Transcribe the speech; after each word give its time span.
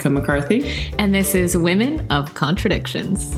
Craig 0.00 0.02
Karan. 0.02 0.06
And 0.06 0.14
McCarthy. 0.14 0.92
And 0.98 1.14
this 1.14 1.34
is 1.34 1.56
Women 1.56 2.06
of 2.10 2.34
Contradictions. 2.34 3.36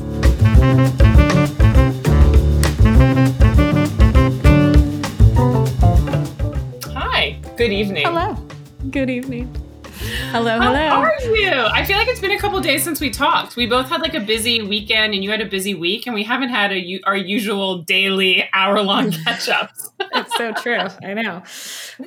Hi, 6.95 7.37
good 7.57 7.71
evening. 7.71 8.05
Hello. 8.05 8.35
Good 8.89 9.09
evening. 9.09 9.53
Hello, 10.31 10.59
hello. 10.59 10.73
How 10.75 11.01
are 11.01 11.21
you? 11.35 11.49
I 11.51 11.85
feel 11.85 11.97
like 11.97 12.07
it's 12.07 12.19
been 12.19 12.31
a 12.31 12.37
couple 12.39 12.59
days 12.59 12.83
since 12.83 12.99
we 12.99 13.09
talked. 13.09 13.55
We 13.55 13.65
both 13.67 13.87
had 13.87 14.01
like 14.01 14.13
a 14.15 14.19
busy 14.19 14.61
weekend, 14.61 15.13
and 15.13 15.23
you 15.23 15.29
had 15.31 15.39
a 15.41 15.45
busy 15.45 15.73
week, 15.73 16.05
and 16.05 16.13
we 16.13 16.23
haven't 16.23 16.49
had 16.49 16.71
a 16.71 16.79
u- 16.79 16.99
our 17.05 17.15
usual 17.15 17.77
daily 17.83 18.47
hour 18.53 18.81
long 18.81 19.11
catch 19.25 19.47
ups. 19.49 19.91
It's 19.99 20.35
so 20.35 20.51
true. 20.53 20.87
I 21.03 21.13
know. 21.13 21.43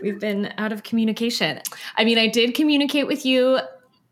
We've 0.02 0.20
been 0.20 0.52
out 0.58 0.72
of 0.72 0.82
communication. 0.82 1.60
I 1.96 2.04
mean, 2.04 2.18
I 2.18 2.26
did 2.26 2.54
communicate 2.54 3.06
with 3.06 3.24
you 3.24 3.58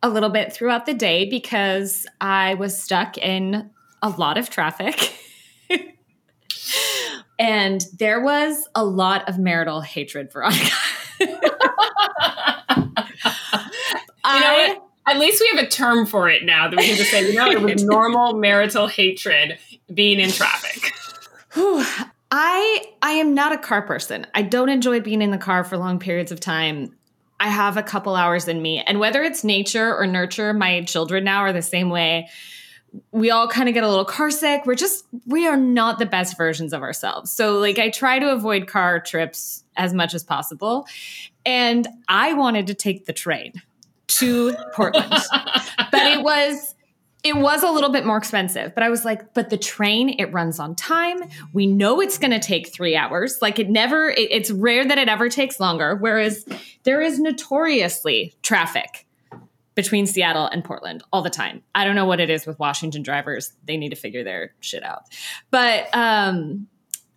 a 0.05 0.09
little 0.11 0.29
bit 0.29 0.53
throughout 0.53 0.85
the 0.85 0.93
day 0.93 1.29
because 1.29 2.07
I 2.21 2.55
was 2.55 2.81
stuck 2.81 3.17
in 3.17 3.71
a 4.03 4.11
lot 4.11 4.37
of 4.37 4.51
traffic. 4.51 5.19
and 7.39 7.85
there 7.99 8.21
was 8.21 8.69
a 8.75 8.85
lot 8.85 9.27
of 9.29 9.39
marital 9.39 9.81
hatred, 9.81 10.31
Veronica. 10.31 10.71
You 14.27 14.41
know 14.41 14.53
what? 14.53 14.83
At 15.07 15.19
least 15.19 15.41
we 15.41 15.57
have 15.57 15.65
a 15.65 15.69
term 15.69 16.07
for 16.07 16.31
it 16.31 16.45
now 16.45 16.69
that 16.69 16.77
we 16.77 16.87
can 16.87 16.97
just 16.97 17.11
say, 17.11 17.31
you 17.31 17.35
know, 17.35 17.47
it 17.47 17.61
was 17.61 17.85
normal 17.85 18.35
marital 18.35 18.87
hatred 18.87 19.59
being 19.93 20.19
in 20.19 20.31
traffic. 20.31 20.93
Whew. 21.53 21.85
I 22.31 22.87
I 23.03 23.13
am 23.13 23.35
not 23.35 23.53
a 23.53 23.59
car 23.59 23.83
person. 23.83 24.27
I 24.35 24.43
don't 24.43 24.71
enjoy 24.71 25.01
being 25.01 25.21
in 25.21 25.31
the 25.31 25.39
car 25.39 25.63
for 25.63 25.77
long 25.77 25.99
periods 25.99 26.33
of 26.33 26.41
time. 26.41 26.97
I 27.41 27.49
have 27.49 27.77
a 27.77 27.83
couple 27.83 28.15
hours 28.15 28.49
in 28.49 28.63
me. 28.63 28.81
And 28.81 29.01
whether 29.01 29.23
it's 29.23 29.45
nature 29.45 29.95
or 29.95 30.07
nurture, 30.07 30.53
my 30.53 30.83
children 30.83 31.25
now 31.25 31.41
are 31.41 31.53
the 31.53 31.63
same 31.63 31.91
way. 31.91 32.29
We 33.11 33.31
all 33.31 33.49
kind 33.49 33.69
of 33.69 33.75
get 33.75 33.83
a 33.83 33.89
little 33.89 34.05
car 34.05 34.31
sick. 34.31 34.67
We're 34.67 34.77
just 34.77 35.05
we 35.27 35.47
are 35.49 35.57
not 35.57 35.99
the 35.99 36.07
best 36.07 36.37
versions 36.37 36.73
of 36.73 36.83
ourselves. 36.83 37.33
So 37.33 37.59
like 37.59 37.79
I 37.79 37.91
try 37.91 38.21
to 38.21 38.31
avoid 38.31 38.69
car 38.69 39.01
trips 39.01 39.65
as 39.77 39.93
much 39.93 40.15
as 40.15 40.23
possible. 40.23 40.87
And 41.45 41.89
I 42.09 42.35
wanted 42.35 42.69
to 42.69 42.75
take 42.75 43.07
the 43.07 43.13
train 43.13 43.55
to 44.07 44.55
Portland. 44.73 45.11
but 45.91 46.03
it 46.03 46.23
was 46.23 46.74
it 47.25 47.37
was 47.37 47.63
a 47.63 47.71
little 47.71 47.89
bit 47.89 48.05
more 48.05 48.19
expensive, 48.19 48.75
but 48.75 48.85
I 48.85 48.91
was 48.91 49.03
like, 49.07 49.33
but 49.33 49.49
the 49.49 49.57
train, 49.57 50.11
it 50.19 50.31
runs 50.31 50.59
on 50.59 50.77
time. 50.77 51.17
We 51.55 51.67
know 51.67 52.03
it's 52.03 52.19
going 52.19 52.33
to 52.33 52.39
take 52.39 52.69
three 52.69 52.95
hours. 52.95 53.39
Like 53.41 53.59
it 53.59 53.71
never, 53.71 54.11
it, 54.11 54.29
it's 54.31 54.51
rare 54.51 54.87
that 54.87 54.99
it 54.99 55.09
ever 55.09 55.31
takes 55.31 55.59
longer. 55.59 55.97
Whereas 55.97 56.45
there 56.83 57.01
is 57.01 57.19
notoriously 57.19 58.35
traffic 58.43 59.07
between 59.75 60.07
Seattle 60.07 60.47
and 60.47 60.63
Portland 60.63 61.03
all 61.15 61.23
the 61.23 61.31
time. 61.31 61.63
I 61.75 61.87
don't 61.87 61.95
know 61.97 62.05
what 62.05 62.21
it 62.21 62.29
is 62.29 62.47
with 62.47 62.59
Washington 62.59 63.03
drivers. 63.03 63.55
They 63.65 63.79
need 63.79 63.89
to 63.89 63.97
figure 63.97 64.23
their 64.23 64.55
shit 64.61 64.85
out. 64.85 65.05
But, 65.51 65.89
um, 65.97 66.69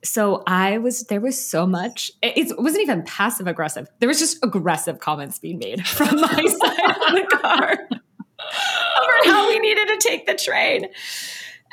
so 0.06 0.42
I 0.48 0.78
was 0.78 1.04
there 1.06 1.20
was 1.20 1.44
so 1.44 1.68
much. 1.68 2.12
It, 2.22 2.38
it 2.38 2.60
wasn't 2.62 2.84
even 2.84 3.04
passive 3.04 3.46
aggressive. 3.46 3.90
There 4.00 4.08
was 4.08 4.20
just 4.20 4.42
aggressive 4.42 5.00
comments 5.00 5.40
being 5.40 5.58
made 5.58 5.86
from 5.88 6.22
my 6.22 6.28
side 6.30 6.96
of 6.96 7.30
the 7.30 7.38
car 7.42 7.90
over 9.02 9.32
how 9.32 9.48
we 9.48 9.60
needed 9.60 9.88
to 9.88 9.98
take 9.98 10.26
the 10.26 10.36
train. 10.36 10.88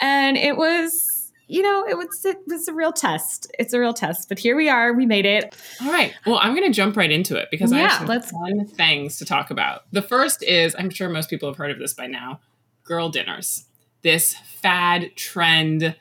And 0.00 0.36
it 0.36 0.56
was, 0.56 1.32
you 1.46 1.62
know, 1.62 1.86
it 1.88 1.96
was 1.96 2.24
it 2.24 2.38
was 2.46 2.68
a 2.68 2.72
real 2.74 2.92
test. 2.92 3.50
It's 3.58 3.72
a 3.72 3.80
real 3.80 3.92
test. 3.94 4.28
But 4.28 4.38
here 4.38 4.56
we 4.56 4.68
are. 4.68 4.92
We 4.92 5.06
made 5.06 5.26
it. 5.26 5.54
All 5.82 5.92
right. 5.92 6.12
Well, 6.26 6.38
I'm 6.40 6.54
going 6.54 6.66
to 6.66 6.72
jump 6.74 6.96
right 6.96 7.10
into 7.10 7.36
it 7.36 7.48
because 7.50 7.72
I 7.72 7.78
Yeah, 7.78 7.88
have 7.88 7.98
some 7.98 8.06
let's- 8.06 8.30
fun 8.30 8.66
things 8.66 9.18
to 9.18 9.24
talk 9.24 9.50
about. 9.50 9.82
The 9.92 10.02
first 10.02 10.42
is 10.42 10.74
I'm 10.78 10.90
sure 10.90 11.08
most 11.08 11.30
people 11.30 11.48
have 11.48 11.56
heard 11.58 11.70
of 11.70 11.78
this 11.78 11.94
by 11.94 12.06
now 12.06 12.40
girl 12.84 13.08
dinners. 13.08 13.64
This 14.02 14.34
fad 14.34 15.16
trend 15.16 15.96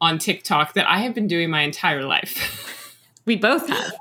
on 0.00 0.18
TikTok 0.18 0.74
that 0.74 0.88
I 0.88 0.98
have 1.00 1.14
been 1.14 1.26
doing 1.26 1.50
my 1.50 1.62
entire 1.62 2.04
life. 2.04 2.80
We 3.26 3.36
both 3.36 3.66
have. 3.70 3.94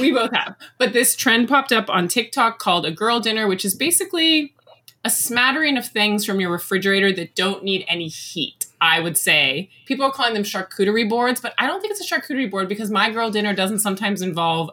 we 0.00 0.12
both 0.12 0.32
have. 0.32 0.56
But 0.78 0.94
this 0.94 1.14
trend 1.14 1.46
popped 1.46 1.72
up 1.72 1.90
on 1.90 2.08
TikTok 2.08 2.58
called 2.58 2.86
a 2.86 2.90
girl 2.90 3.20
dinner, 3.20 3.46
which 3.46 3.66
is 3.66 3.74
basically 3.74 4.54
a 5.04 5.10
smattering 5.10 5.76
of 5.76 5.86
things 5.86 6.24
from 6.24 6.40
your 6.40 6.50
refrigerator 6.50 7.12
that 7.12 7.34
don't 7.34 7.64
need 7.64 7.84
any 7.88 8.08
heat. 8.08 8.66
I 8.80 9.00
would 9.00 9.16
say 9.18 9.70
people 9.86 10.04
are 10.04 10.12
calling 10.12 10.34
them 10.34 10.44
charcuterie 10.44 11.08
boards, 11.08 11.40
but 11.40 11.54
I 11.58 11.66
don't 11.66 11.80
think 11.80 11.92
it's 11.92 12.10
a 12.10 12.14
charcuterie 12.14 12.50
board 12.50 12.68
because 12.68 12.90
my 12.90 13.10
girl 13.10 13.30
dinner 13.30 13.54
doesn't 13.54 13.80
sometimes 13.80 14.22
involve 14.22 14.70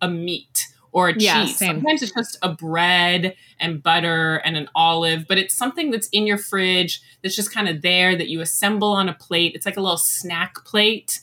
a 0.00 0.08
meat 0.08 0.68
or 0.92 1.08
a 1.08 1.14
Yeah, 1.18 1.44
cheese. 1.44 1.58
same. 1.58 1.76
Sometimes 1.76 2.02
it's 2.02 2.12
just 2.12 2.38
a 2.40 2.52
bread 2.52 3.34
and 3.58 3.82
butter 3.82 4.36
and 4.36 4.56
an 4.56 4.68
olive, 4.76 5.26
but 5.28 5.38
it's 5.38 5.54
something 5.54 5.90
that's 5.90 6.08
in 6.08 6.26
your 6.26 6.38
fridge 6.38 7.00
that's 7.22 7.34
just 7.34 7.52
kind 7.52 7.68
of 7.68 7.82
there 7.82 8.16
that 8.16 8.28
you 8.28 8.40
assemble 8.40 8.92
on 8.92 9.08
a 9.08 9.14
plate. 9.14 9.54
It's 9.56 9.66
like 9.66 9.76
a 9.76 9.80
little 9.80 9.98
snack 9.98 10.64
plate. 10.64 11.20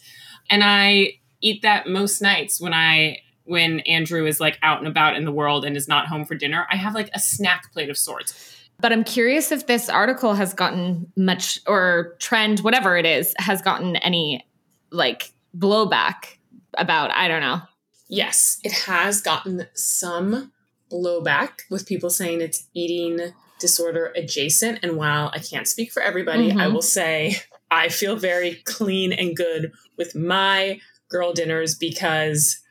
And 0.50 0.62
I 0.63 1.19
eat 1.39 1.62
that 1.62 1.88
most 1.88 2.22
nights 2.22 2.59
when 2.59 2.73
I 2.73 3.19
when 3.51 3.81
Andrew 3.81 4.25
is 4.25 4.39
like 4.39 4.57
out 4.63 4.79
and 4.79 4.88
about 4.88 5.17
in 5.17 5.25
the 5.25 5.31
world 5.31 5.66
and 5.66 5.75
is 5.75 5.85
not 5.85 6.07
home 6.07 6.23
for 6.23 6.35
dinner. 6.35 6.66
I 6.72 6.78
have 6.78 6.94
like 6.95 7.09
a 7.13 7.19
snack 7.19 7.73
plate 7.73 7.89
of 7.89 7.97
sorts. 7.97 8.56
But 8.79 8.94
I'm 8.94 9.03
curious 9.03 9.51
if 9.51 9.67
this 9.67 9.89
article 9.89 10.35
has 10.35 10.53
gotten 10.53 11.12
much 11.17 11.59
or 11.67 12.16
trend, 12.19 12.62
whatever 12.62 12.95
it 12.95 13.06
is, 13.06 13.34
has 13.39 13.62
gotten 13.62 13.97
any 13.97 14.47
like 14.89 15.34
blowback 15.56 16.38
about, 16.78 17.12
I 17.12 17.28
don't 17.28 17.41
know. 17.41 17.59
Yes, 18.07 18.57
it 18.63 18.72
has 18.72 19.19
gotten 19.19 19.68
some 19.73 20.53
blowback 20.89 21.63
with 21.69 21.85
people 21.85 22.09
saying 22.09 22.39
it's 22.39 22.68
eating 22.73 23.33
disorder 23.59 24.13
adjacent. 24.16 24.79
And 24.81 24.95
while 24.95 25.29
I 25.33 25.39
can't 25.39 25.68
speak 25.68 25.91
for 25.91 26.01
everybody, 26.01 26.51
I 26.51 26.68
Mhm. 26.68 26.73
will 26.73 26.81
say 26.81 27.35
I 27.69 27.89
feel 27.89 28.16
very 28.16 28.56
clean 28.63 29.12
and 29.12 29.35
good 29.35 29.73
with 29.97 30.16
my 30.16 30.79
girl 31.09 31.33
dinners 31.33 31.75
because 31.75 32.62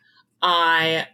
I 0.43 1.07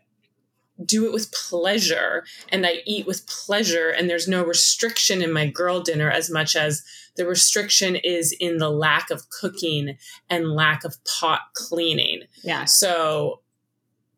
do 0.85 1.07
it 1.07 1.13
with 1.13 1.33
pleasure 1.33 2.25
and 2.51 2.67
I 2.67 2.83
eat 2.85 3.07
with 3.07 3.27
pleasure, 3.27 3.89
and 3.89 4.11
there's 4.11 4.29
no 4.29 4.45
restriction 4.45 5.23
in 5.23 5.33
my 5.33 5.47
girl 5.47 5.81
dinner 5.81 6.11
as 6.11 6.31
much 6.31 6.55
as 6.55 6.83
the 7.17 7.27
restriction 7.27 7.97
is 7.97 8.33
in 8.33 8.59
the 8.59 8.71
lack 8.71 9.11
of 9.11 9.31
cooking 9.31 9.97
and 10.29 10.53
lack 10.53 10.85
of 10.85 10.97
pot 11.05 11.41
cleaning. 11.55 12.25
Yeah. 12.43 12.67
So 12.67 13.41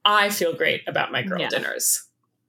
I 0.05 0.31
feel 0.31 0.53
great 0.53 0.83
about 0.89 1.13
my 1.13 1.23
girl 1.23 1.41
Yeah. 1.41 1.49
dinners. 1.49 2.05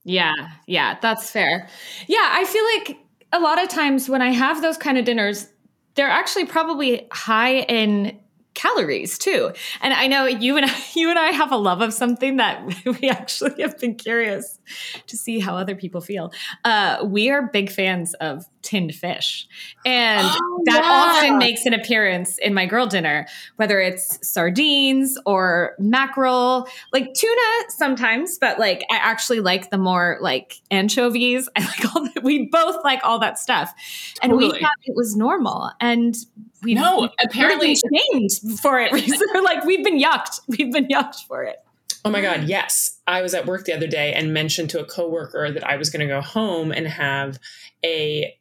Yeah, 0.06 0.34
yeah, 0.66 0.97
that's 1.02 1.30
fair. 1.30 1.68
Yeah, 2.08 2.18
I 2.31 2.46
feel 2.46 2.64
like 2.78 2.97
a 3.31 3.40
lot 3.40 3.62
of 3.62 3.70
times 3.70 4.09
when 4.09 4.24
I 4.24 4.31
have 4.31 4.62
those 4.62 4.78
kind 4.78 4.97
of 4.97 5.06
dinners, 5.06 5.47
they're 5.96 6.09
actually 6.09 6.46
probably 6.46 7.08
high 7.12 7.59
in 7.59 8.18
calories 8.53 9.17
too. 9.17 9.51
And 9.81 9.93
I 9.93 10.07
know 10.07 10.25
you 10.25 10.57
and 10.57 10.65
I, 10.65 10.75
you 10.95 11.09
and 11.09 11.19
I 11.19 11.31
have 11.31 11.51
a 11.51 11.57
love 11.57 11.81
of 11.81 11.93
something 11.93 12.37
that 12.37 12.63
we 13.01 13.09
actually 13.09 13.61
have 13.61 13.77
been 13.79 13.95
curious 13.95 14.59
to 15.07 15.17
see 15.17 15.39
how 15.39 15.55
other 15.55 15.75
people 15.75 16.01
feel. 16.01 16.31
Uh, 16.65 17.05
we 17.05 17.29
are 17.29 17.47
big 17.47 17.69
fans 17.69 18.13
of 18.15 18.45
tinned 18.62 18.94
fish, 18.96 19.47
and 19.86 20.28
Oh, 20.30 20.62
that 20.66 20.84
yeah. 20.84 20.90
often 20.92 21.38
makes 21.38 21.66
an 21.66 21.74
appearance 21.74 22.38
in 22.38 22.53
my 22.53 22.66
girl 22.66 22.86
dinner, 22.88 23.28
whether 23.56 23.80
it's 23.80 24.20
sardines 24.28 25.18
or 25.25 25.75
mackerel, 25.80 26.68
like 26.94 27.14
tuna 27.14 27.42
sometimes, 27.70 28.38
but 28.38 28.59
like 28.59 28.84
I 28.91 28.96
actually 28.97 29.40
like 29.40 29.70
the 29.70 29.78
more 29.78 30.17
like 30.22 30.56
anchovies. 30.72 31.47
I 31.56 31.61
like 31.61 31.96
all 31.96 32.03
that. 32.14 32.23
We 32.23 32.47
both 32.47 32.84
like 32.84 33.00
all 33.03 33.20
that 33.20 33.40
stuff, 33.40 33.73
and 34.22 34.34
we 34.34 34.46
Totally. 34.46 34.59
thought 34.62 34.72
it 34.85 34.96
was 34.96 35.16
normal, 35.16 35.72
and 35.79 36.16
we 36.64 36.73
No, 36.76 37.02
we've 37.02 37.09
apparently- 37.23 37.76
shamed 37.76 38.59
for 38.62 38.79
it. 38.79 38.91
like 39.44 39.64
we've 39.66 39.84
been 39.84 40.00
yucked. 40.00 40.41
We've 40.47 40.72
been 40.72 40.88
yucked 40.88 41.26
for 41.28 41.44
it. 41.44 41.58
Oh 42.05 42.09
my 42.09 42.22
God, 42.22 42.44
yes. 42.46 43.00
I 43.08 43.22
was 43.22 43.34
at 43.34 43.46
work 43.46 43.66
the 43.66 43.73
other 43.73 43.88
day 43.88 44.14
and 44.14 44.34
mentioned 44.34 44.70
to 44.70 44.79
a 44.79 44.85
coworker 44.85 45.52
that 45.52 45.67
I 45.67 45.76
was 45.76 45.90
going 45.90 46.00
to 46.00 46.05
go 46.08 46.22
home 46.22 46.72
and 46.72 46.88
have 46.88 47.40
a 47.84 48.34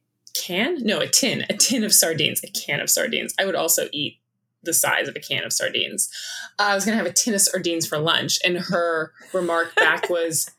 can, 0.47 0.79
no, 0.85 1.01
a 1.01 1.07
tin, 1.09 1.45
a 1.49 1.57
tin 1.57 1.85
of 1.85 1.93
sardines, 1.93 2.43
a 2.45 2.49
can 2.49 2.81
of 2.81 2.91
sardines. 2.91 3.35
I 3.39 3.45
would 3.47 3.55
also 3.55 3.89
eat 3.93 4.19
the 4.63 4.75
size 4.75 5.09
of 5.09 5.17
a 5.17 5.21
can 5.21 5.45
of 5.45 5.53
sardines. 5.53 6.11
I 6.59 6.75
was 6.75 6.85
going 6.85 6.97
to 6.97 7.03
have 7.03 7.11
a 7.11 7.15
tin 7.15 7.35
of 7.35 7.41
sardines 7.41 7.87
for 7.87 7.99
lunch. 7.99 8.39
And 8.45 8.59
her 8.59 9.13
remark 9.33 9.75
back 9.77 10.11
was, 10.11 10.51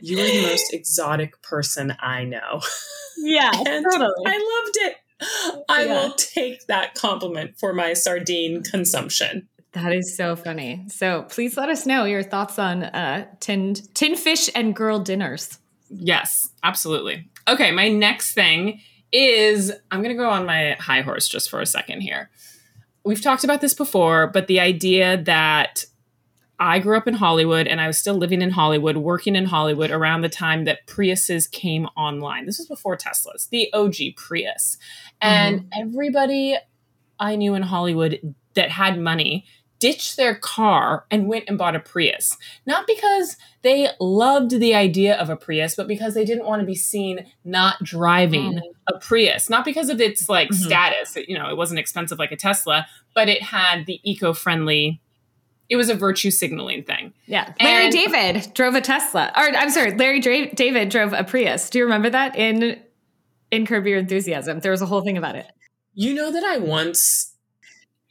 You 0.00 0.18
are 0.20 0.26
the 0.26 0.42
most 0.42 0.72
exotic 0.74 1.40
person 1.42 1.96
I 2.00 2.24
know. 2.24 2.60
Yeah, 3.18 3.50
totally. 3.52 4.24
I 4.26 4.62
loved 4.64 4.76
it. 4.76 4.96
I 5.68 5.84
Yeah. 5.84 5.94
will 5.94 6.12
take 6.12 6.66
that 6.66 6.94
compliment 6.94 7.58
for 7.58 7.72
my 7.72 7.94
sardine 7.94 8.62
consumption. 8.62 9.48
That 9.72 9.92
is 9.92 10.16
so 10.16 10.36
funny. 10.36 10.84
So 10.88 11.22
please 11.28 11.56
let 11.56 11.68
us 11.68 11.86
know 11.86 12.04
your 12.04 12.22
thoughts 12.22 12.58
on 12.58 12.84
uh, 12.84 13.26
tinned 13.40 13.94
tin 13.94 14.16
fish 14.16 14.48
and 14.54 14.74
girl 14.74 14.98
dinners. 14.98 15.58
Yes, 15.90 16.50
absolutely. 16.62 17.28
Okay, 17.48 17.70
my 17.72 17.88
next 17.88 18.32
thing 18.34 18.80
is 19.12 19.72
I'm 19.90 20.02
going 20.02 20.14
to 20.14 20.22
go 20.22 20.28
on 20.28 20.46
my 20.46 20.76
high 20.78 21.00
horse 21.00 21.28
just 21.28 21.50
for 21.50 21.60
a 21.60 21.66
second 21.66 22.00
here. 22.00 22.30
We've 23.04 23.22
talked 23.22 23.44
about 23.44 23.60
this 23.60 23.74
before, 23.74 24.26
but 24.26 24.46
the 24.46 24.60
idea 24.60 25.22
that 25.24 25.84
I 26.58 26.78
grew 26.78 26.96
up 26.96 27.06
in 27.06 27.14
Hollywood 27.14 27.66
and 27.66 27.80
I 27.80 27.86
was 27.86 27.98
still 27.98 28.14
living 28.14 28.40
in 28.40 28.50
Hollywood, 28.50 28.96
working 28.96 29.36
in 29.36 29.44
Hollywood 29.44 29.90
around 29.90 30.22
the 30.22 30.28
time 30.28 30.64
that 30.64 30.86
Priuses 30.86 31.50
came 31.50 31.86
online. 31.96 32.46
This 32.46 32.58
was 32.58 32.66
before 32.66 32.96
Teslas, 32.96 33.48
the 33.50 33.72
OG 33.72 34.16
Prius. 34.16 34.78
And 35.20 35.60
mm-hmm. 35.60 35.80
everybody 35.82 36.56
I 37.20 37.36
knew 37.36 37.54
in 37.54 37.62
Hollywood 37.62 38.34
that 38.54 38.70
had 38.70 38.98
money 38.98 39.44
ditched 39.78 40.16
their 40.16 40.34
car 40.34 41.04
and 41.10 41.28
went 41.28 41.44
and 41.48 41.58
bought 41.58 41.76
a 41.76 41.80
Prius. 41.80 42.36
Not 42.66 42.86
because 42.86 43.36
they 43.62 43.88
loved 44.00 44.52
the 44.52 44.74
idea 44.74 45.16
of 45.16 45.30
a 45.30 45.36
Prius, 45.36 45.74
but 45.74 45.88
because 45.88 46.14
they 46.14 46.24
didn't 46.24 46.46
want 46.46 46.60
to 46.60 46.66
be 46.66 46.74
seen 46.74 47.26
not 47.44 47.82
driving 47.82 48.54
mm. 48.54 48.60
a 48.88 48.98
Prius. 48.98 49.50
Not 49.50 49.64
because 49.64 49.88
of 49.88 50.00
its 50.00 50.28
like 50.28 50.48
mm-hmm. 50.48 50.64
status, 50.64 51.16
you 51.28 51.38
know, 51.38 51.48
it 51.48 51.56
wasn't 51.56 51.80
expensive 51.80 52.18
like 52.18 52.32
a 52.32 52.36
Tesla, 52.36 52.86
but 53.14 53.28
it 53.28 53.42
had 53.42 53.86
the 53.86 54.00
eco-friendly 54.02 55.00
it 55.68 55.76
was 55.76 55.88
a 55.88 55.94
virtue 55.94 56.30
signaling 56.30 56.84
thing. 56.84 57.12
Yeah. 57.26 57.52
Larry 57.60 57.86
and, 57.86 57.92
David 57.92 58.54
drove 58.54 58.74
a 58.74 58.80
Tesla. 58.80 59.32
Or 59.36 59.42
I'm 59.42 59.70
sorry, 59.70 59.96
Larry 59.96 60.20
Dra- 60.20 60.54
David 60.54 60.90
drove 60.90 61.12
a 61.12 61.24
Prius. 61.24 61.70
Do 61.70 61.78
you 61.78 61.84
remember 61.84 62.10
that 62.10 62.36
in 62.36 62.80
in 63.50 63.66
Curb 63.66 63.86
Your 63.86 63.98
Enthusiasm? 63.98 64.60
There 64.60 64.70
was 64.70 64.82
a 64.82 64.86
whole 64.86 65.02
thing 65.02 65.18
about 65.18 65.34
it. 65.34 65.46
You 65.94 66.14
know 66.14 66.30
that 66.30 66.44
I 66.44 66.58
once 66.58 67.32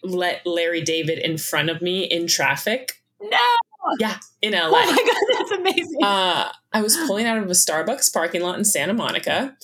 let 0.06 0.46
Larry 0.46 0.81
David 0.81 1.19
in 1.19 1.38
front 1.38 1.69
of 1.69 1.81
me 1.81 2.04
in 2.04 2.28
traffic. 2.28 3.02
No. 3.22 3.38
Yeah, 4.00 4.18
in 4.42 4.54
LA. 4.54 4.63
Oh 4.63 4.72
my 4.72 4.86
god, 4.86 5.38
that's 5.38 5.52
amazing. 5.52 6.04
Uh, 6.04 6.52
I 6.74 6.81
was 6.81 6.98
pulling 7.06 7.28
out 7.28 7.38
of 7.38 7.46
a 7.46 7.52
Starbucks 7.52 8.12
parking 8.12 8.42
lot 8.42 8.57
in 8.57 8.66
Santa 8.66 8.94
Monica. 8.94 9.56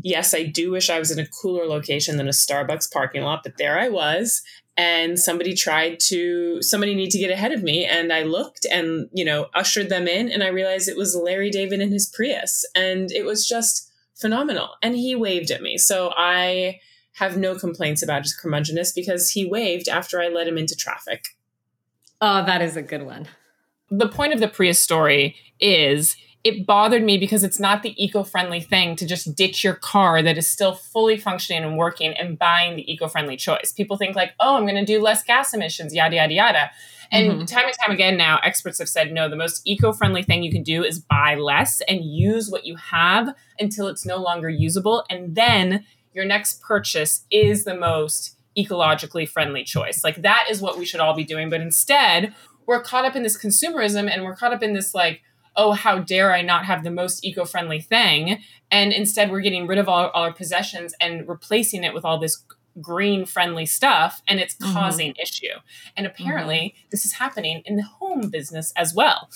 Yes, 0.00 0.34
I 0.34 0.44
do 0.44 0.70
wish 0.70 0.90
I 0.90 0.98
was 0.98 1.10
in 1.10 1.18
a 1.18 1.26
cooler 1.26 1.66
location 1.66 2.16
than 2.16 2.28
a 2.28 2.32
Starbucks 2.32 2.92
parking 2.92 3.22
lot, 3.22 3.42
but 3.42 3.56
there 3.58 3.78
I 3.78 3.88
was. 3.88 4.42
And 4.76 5.18
somebody 5.18 5.54
tried 5.54 6.00
to, 6.08 6.60
somebody 6.60 6.94
need 6.94 7.10
to 7.10 7.18
get 7.18 7.30
ahead 7.30 7.52
of 7.52 7.62
me. 7.62 7.84
And 7.84 8.12
I 8.12 8.22
looked 8.22 8.66
and, 8.70 9.08
you 9.12 9.24
know, 9.24 9.46
ushered 9.54 9.88
them 9.88 10.08
in. 10.08 10.30
And 10.30 10.42
I 10.42 10.48
realized 10.48 10.88
it 10.88 10.96
was 10.96 11.14
Larry 11.14 11.48
David 11.48 11.80
in 11.80 11.92
his 11.92 12.06
Prius. 12.06 12.64
And 12.74 13.12
it 13.12 13.24
was 13.24 13.46
just 13.46 13.90
phenomenal. 14.16 14.70
And 14.82 14.96
he 14.96 15.14
waved 15.14 15.52
at 15.52 15.62
me. 15.62 15.78
So 15.78 16.12
I, 16.16 16.80
have 17.14 17.36
no 17.36 17.54
complaints 17.54 18.02
about 18.02 18.22
his 18.22 18.36
curmudgeonness 18.36 18.94
because 18.94 19.30
he 19.30 19.44
waved 19.44 19.88
after 19.88 20.20
I 20.20 20.28
let 20.28 20.48
him 20.48 20.58
into 20.58 20.74
traffic. 20.74 21.24
Oh, 22.20 22.44
that 22.44 22.62
is 22.62 22.76
a 22.76 22.82
good 22.82 23.02
one. 23.02 23.28
The 23.90 24.08
point 24.08 24.32
of 24.32 24.40
the 24.40 24.48
Prius 24.48 24.80
story 24.80 25.36
is 25.60 26.16
it 26.42 26.66
bothered 26.66 27.02
me 27.02 27.16
because 27.16 27.42
it's 27.42 27.60
not 27.60 27.82
the 27.82 27.94
eco-friendly 28.02 28.60
thing 28.60 28.96
to 28.96 29.06
just 29.06 29.34
ditch 29.34 29.64
your 29.64 29.74
car 29.74 30.22
that 30.22 30.36
is 30.36 30.46
still 30.46 30.74
fully 30.74 31.16
functioning 31.16 31.64
and 31.64 31.78
working 31.78 32.12
and 32.14 32.38
buying 32.38 32.76
the 32.76 32.92
eco-friendly 32.92 33.36
choice. 33.36 33.72
People 33.72 33.96
think 33.96 34.14
like, 34.14 34.32
"Oh, 34.40 34.56
I'm 34.56 34.66
going 34.66 34.74
to 34.74 34.84
do 34.84 35.00
less 35.00 35.22
gas 35.22 35.54
emissions, 35.54 35.94
yada 35.94 36.16
yada 36.16 36.34
yada." 36.34 36.70
And 37.10 37.30
mm-hmm. 37.30 37.44
time 37.44 37.66
and 37.66 37.74
time 37.74 37.90
again 37.92 38.16
now, 38.16 38.40
experts 38.42 38.78
have 38.78 38.88
said, 38.88 39.12
no, 39.12 39.28
the 39.28 39.36
most 39.36 39.62
eco 39.64 39.92
friendly 39.92 40.22
thing 40.22 40.42
you 40.42 40.50
can 40.50 40.62
do 40.62 40.82
is 40.82 40.98
buy 40.98 41.36
less 41.36 41.80
and 41.82 42.04
use 42.04 42.50
what 42.50 42.64
you 42.64 42.76
have 42.76 43.34
until 43.58 43.86
it's 43.88 44.04
no 44.04 44.16
longer 44.16 44.48
usable. 44.48 45.04
And 45.08 45.34
then 45.34 45.84
your 46.14 46.24
next 46.24 46.62
purchase 46.62 47.24
is 47.30 47.64
the 47.64 47.76
most 47.76 48.36
ecologically 48.56 49.28
friendly 49.28 49.64
choice. 49.64 50.04
Like 50.04 50.22
that 50.22 50.46
is 50.48 50.60
what 50.60 50.78
we 50.78 50.84
should 50.84 51.00
all 51.00 51.14
be 51.14 51.24
doing. 51.24 51.50
But 51.50 51.60
instead, 51.60 52.34
we're 52.66 52.82
caught 52.82 53.04
up 53.04 53.16
in 53.16 53.22
this 53.22 53.36
consumerism 53.36 54.08
and 54.10 54.24
we're 54.24 54.36
caught 54.36 54.52
up 54.52 54.62
in 54.62 54.74
this 54.74 54.94
like, 54.94 55.22
oh, 55.56 55.72
how 55.72 55.98
dare 55.98 56.32
I 56.32 56.42
not 56.42 56.64
have 56.64 56.82
the 56.82 56.90
most 56.90 57.24
eco 57.24 57.44
friendly 57.44 57.80
thing? 57.80 58.40
And 58.70 58.92
instead, 58.92 59.30
we're 59.30 59.40
getting 59.40 59.66
rid 59.66 59.78
of 59.78 59.88
all, 59.88 60.08
all, 60.08 60.22
our 60.24 60.32
possessions 60.32 60.94
and 61.00 61.28
replacing 61.28 61.84
it 61.84 61.94
with 61.94 62.04
all 62.04 62.18
this 62.18 62.42
green 62.80 63.24
friendly 63.24 63.66
stuff 63.66 64.20
and 64.26 64.40
it's 64.40 64.56
mm-hmm. 64.56 64.72
causing 64.72 65.12
mm-hmm. 65.12 65.22
issue. 65.22 65.60
And 65.96 66.06
apparently, 66.06 66.74
mm-hmm. 66.76 66.88
this 66.90 67.04
is 67.04 67.12
happening 67.12 67.62
in 67.66 67.76
the 67.76 67.84
home 67.84 68.30
business 68.30 68.72
as 68.76 68.94
well 68.94 69.28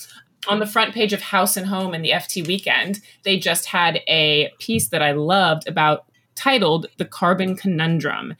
on 0.47 0.59
the 0.59 0.65
front 0.65 0.93
page 0.93 1.13
of 1.13 1.21
House 1.21 1.57
and 1.57 1.67
Home 1.67 1.93
and 1.93 2.03
the 2.03 2.11
FT 2.11 2.47
Weekend, 2.47 3.01
they 3.23 3.37
just 3.37 3.65
had 3.65 3.97
a 4.07 4.51
piece 4.59 4.89
that 4.89 5.01
I 5.01 5.11
loved 5.11 5.67
about 5.67 6.05
titled 6.39 6.87
The 6.97 7.05
Carbon 7.05 7.57
Conundrum. 7.57 8.35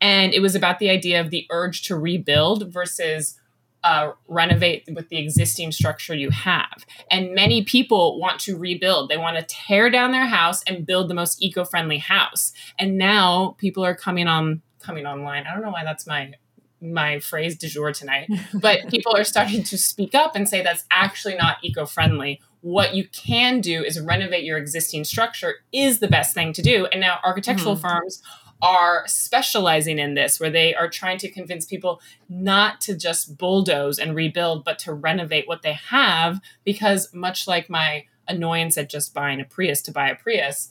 And 0.00 0.34
it 0.34 0.40
was 0.40 0.56
about 0.56 0.80
the 0.80 0.90
idea 0.90 1.20
of 1.20 1.30
the 1.30 1.46
urge 1.50 1.82
to 1.82 1.96
rebuild 1.96 2.72
versus 2.72 3.38
uh, 3.84 4.12
renovate 4.26 4.88
with 4.92 5.08
the 5.08 5.18
existing 5.18 5.70
structure 5.70 6.14
you 6.14 6.30
have. 6.30 6.84
And 7.10 7.34
many 7.34 7.62
people 7.62 8.18
want 8.18 8.40
to 8.40 8.56
rebuild. 8.56 9.08
They 9.08 9.18
want 9.18 9.36
to 9.36 9.42
tear 9.42 9.88
down 9.88 10.10
their 10.10 10.26
house 10.26 10.62
and 10.66 10.86
build 10.86 11.08
the 11.08 11.14
most 11.14 11.40
eco-friendly 11.42 11.98
house. 11.98 12.52
And 12.78 12.98
now 12.98 13.54
people 13.58 13.84
are 13.84 13.94
coming 13.94 14.26
on 14.26 14.62
coming 14.80 15.06
online. 15.06 15.44
I 15.46 15.52
don't 15.52 15.62
know 15.62 15.70
why 15.70 15.84
that's 15.84 16.06
my 16.06 16.32
my 16.84 17.18
phrase 17.18 17.56
du 17.56 17.68
jour 17.68 17.92
tonight, 17.92 18.28
but 18.54 18.80
people 18.88 19.16
are 19.16 19.24
starting 19.24 19.62
to 19.64 19.78
speak 19.78 20.14
up 20.14 20.36
and 20.36 20.48
say 20.48 20.62
that's 20.62 20.84
actually 20.90 21.34
not 21.34 21.56
eco-friendly 21.62 22.40
what 22.64 22.94
you 22.94 23.06
can 23.08 23.60
do 23.60 23.84
is 23.84 24.00
renovate 24.00 24.42
your 24.42 24.56
existing 24.56 25.04
structure 25.04 25.56
is 25.70 25.98
the 25.98 26.08
best 26.08 26.32
thing 26.32 26.50
to 26.50 26.62
do. 26.62 26.86
And 26.86 26.98
now 26.98 27.18
architectural 27.22 27.76
mm-hmm. 27.76 27.86
firms 27.86 28.22
are 28.62 29.04
specializing 29.06 29.98
in 29.98 30.14
this, 30.14 30.40
where 30.40 30.48
they 30.48 30.74
are 30.74 30.88
trying 30.88 31.18
to 31.18 31.30
convince 31.30 31.66
people 31.66 32.00
not 32.30 32.80
to 32.80 32.96
just 32.96 33.36
bulldoze 33.36 33.98
and 33.98 34.14
rebuild, 34.14 34.64
but 34.64 34.78
to 34.78 34.94
renovate 34.94 35.46
what 35.46 35.60
they 35.60 35.74
have. 35.74 36.40
Because 36.64 37.12
much 37.12 37.46
like 37.46 37.68
my 37.68 38.06
annoyance 38.26 38.78
at 38.78 38.88
just 38.88 39.12
buying 39.12 39.42
a 39.42 39.44
Prius 39.44 39.82
to 39.82 39.92
buy 39.92 40.08
a 40.08 40.16
Prius, 40.16 40.70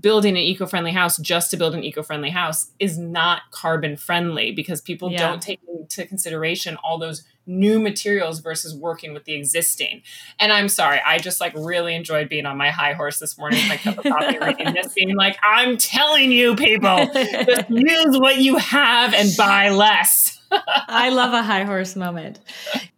building 0.00 0.36
an 0.36 0.42
eco-friendly 0.42 0.92
house 0.92 1.18
just 1.18 1.50
to 1.50 1.56
build 1.56 1.74
an 1.74 1.84
eco-friendly 1.84 2.30
house 2.30 2.70
is 2.78 2.96
not 2.96 3.42
carbon 3.50 3.96
friendly 3.96 4.52
because 4.52 4.80
people 4.80 5.10
yeah. 5.10 5.18
don't 5.18 5.42
take 5.42 5.60
into 5.68 6.06
consideration 6.06 6.76
all 6.82 6.98
those 6.98 7.24
new 7.46 7.80
materials 7.80 8.40
versus 8.40 8.74
working 8.74 9.12
with 9.12 9.24
the 9.24 9.34
existing. 9.34 10.02
And 10.38 10.52
I'm 10.52 10.68
sorry, 10.68 11.00
I 11.04 11.18
just 11.18 11.40
like 11.40 11.52
really 11.54 11.94
enjoyed 11.94 12.28
being 12.28 12.46
on 12.46 12.56
my 12.56 12.70
high 12.70 12.92
horse 12.92 13.18
this 13.18 13.36
morning 13.36 13.58
with 13.58 13.68
my 13.68 13.76
cup 13.76 13.98
of 13.98 14.04
coffee, 14.04 14.38
reading 14.38 14.74
this, 14.74 14.92
being 14.94 15.14
like, 15.16 15.36
I'm 15.42 15.76
telling 15.76 16.30
you, 16.30 16.54
people, 16.54 17.08
just 17.12 17.70
use 17.70 18.18
what 18.18 18.38
you 18.38 18.58
have 18.58 19.12
and 19.12 19.30
buy 19.36 19.70
less. 19.70 20.40
I 20.50 21.08
love 21.10 21.32
a 21.32 21.42
high 21.42 21.64
horse 21.64 21.96
moment. 21.96 22.40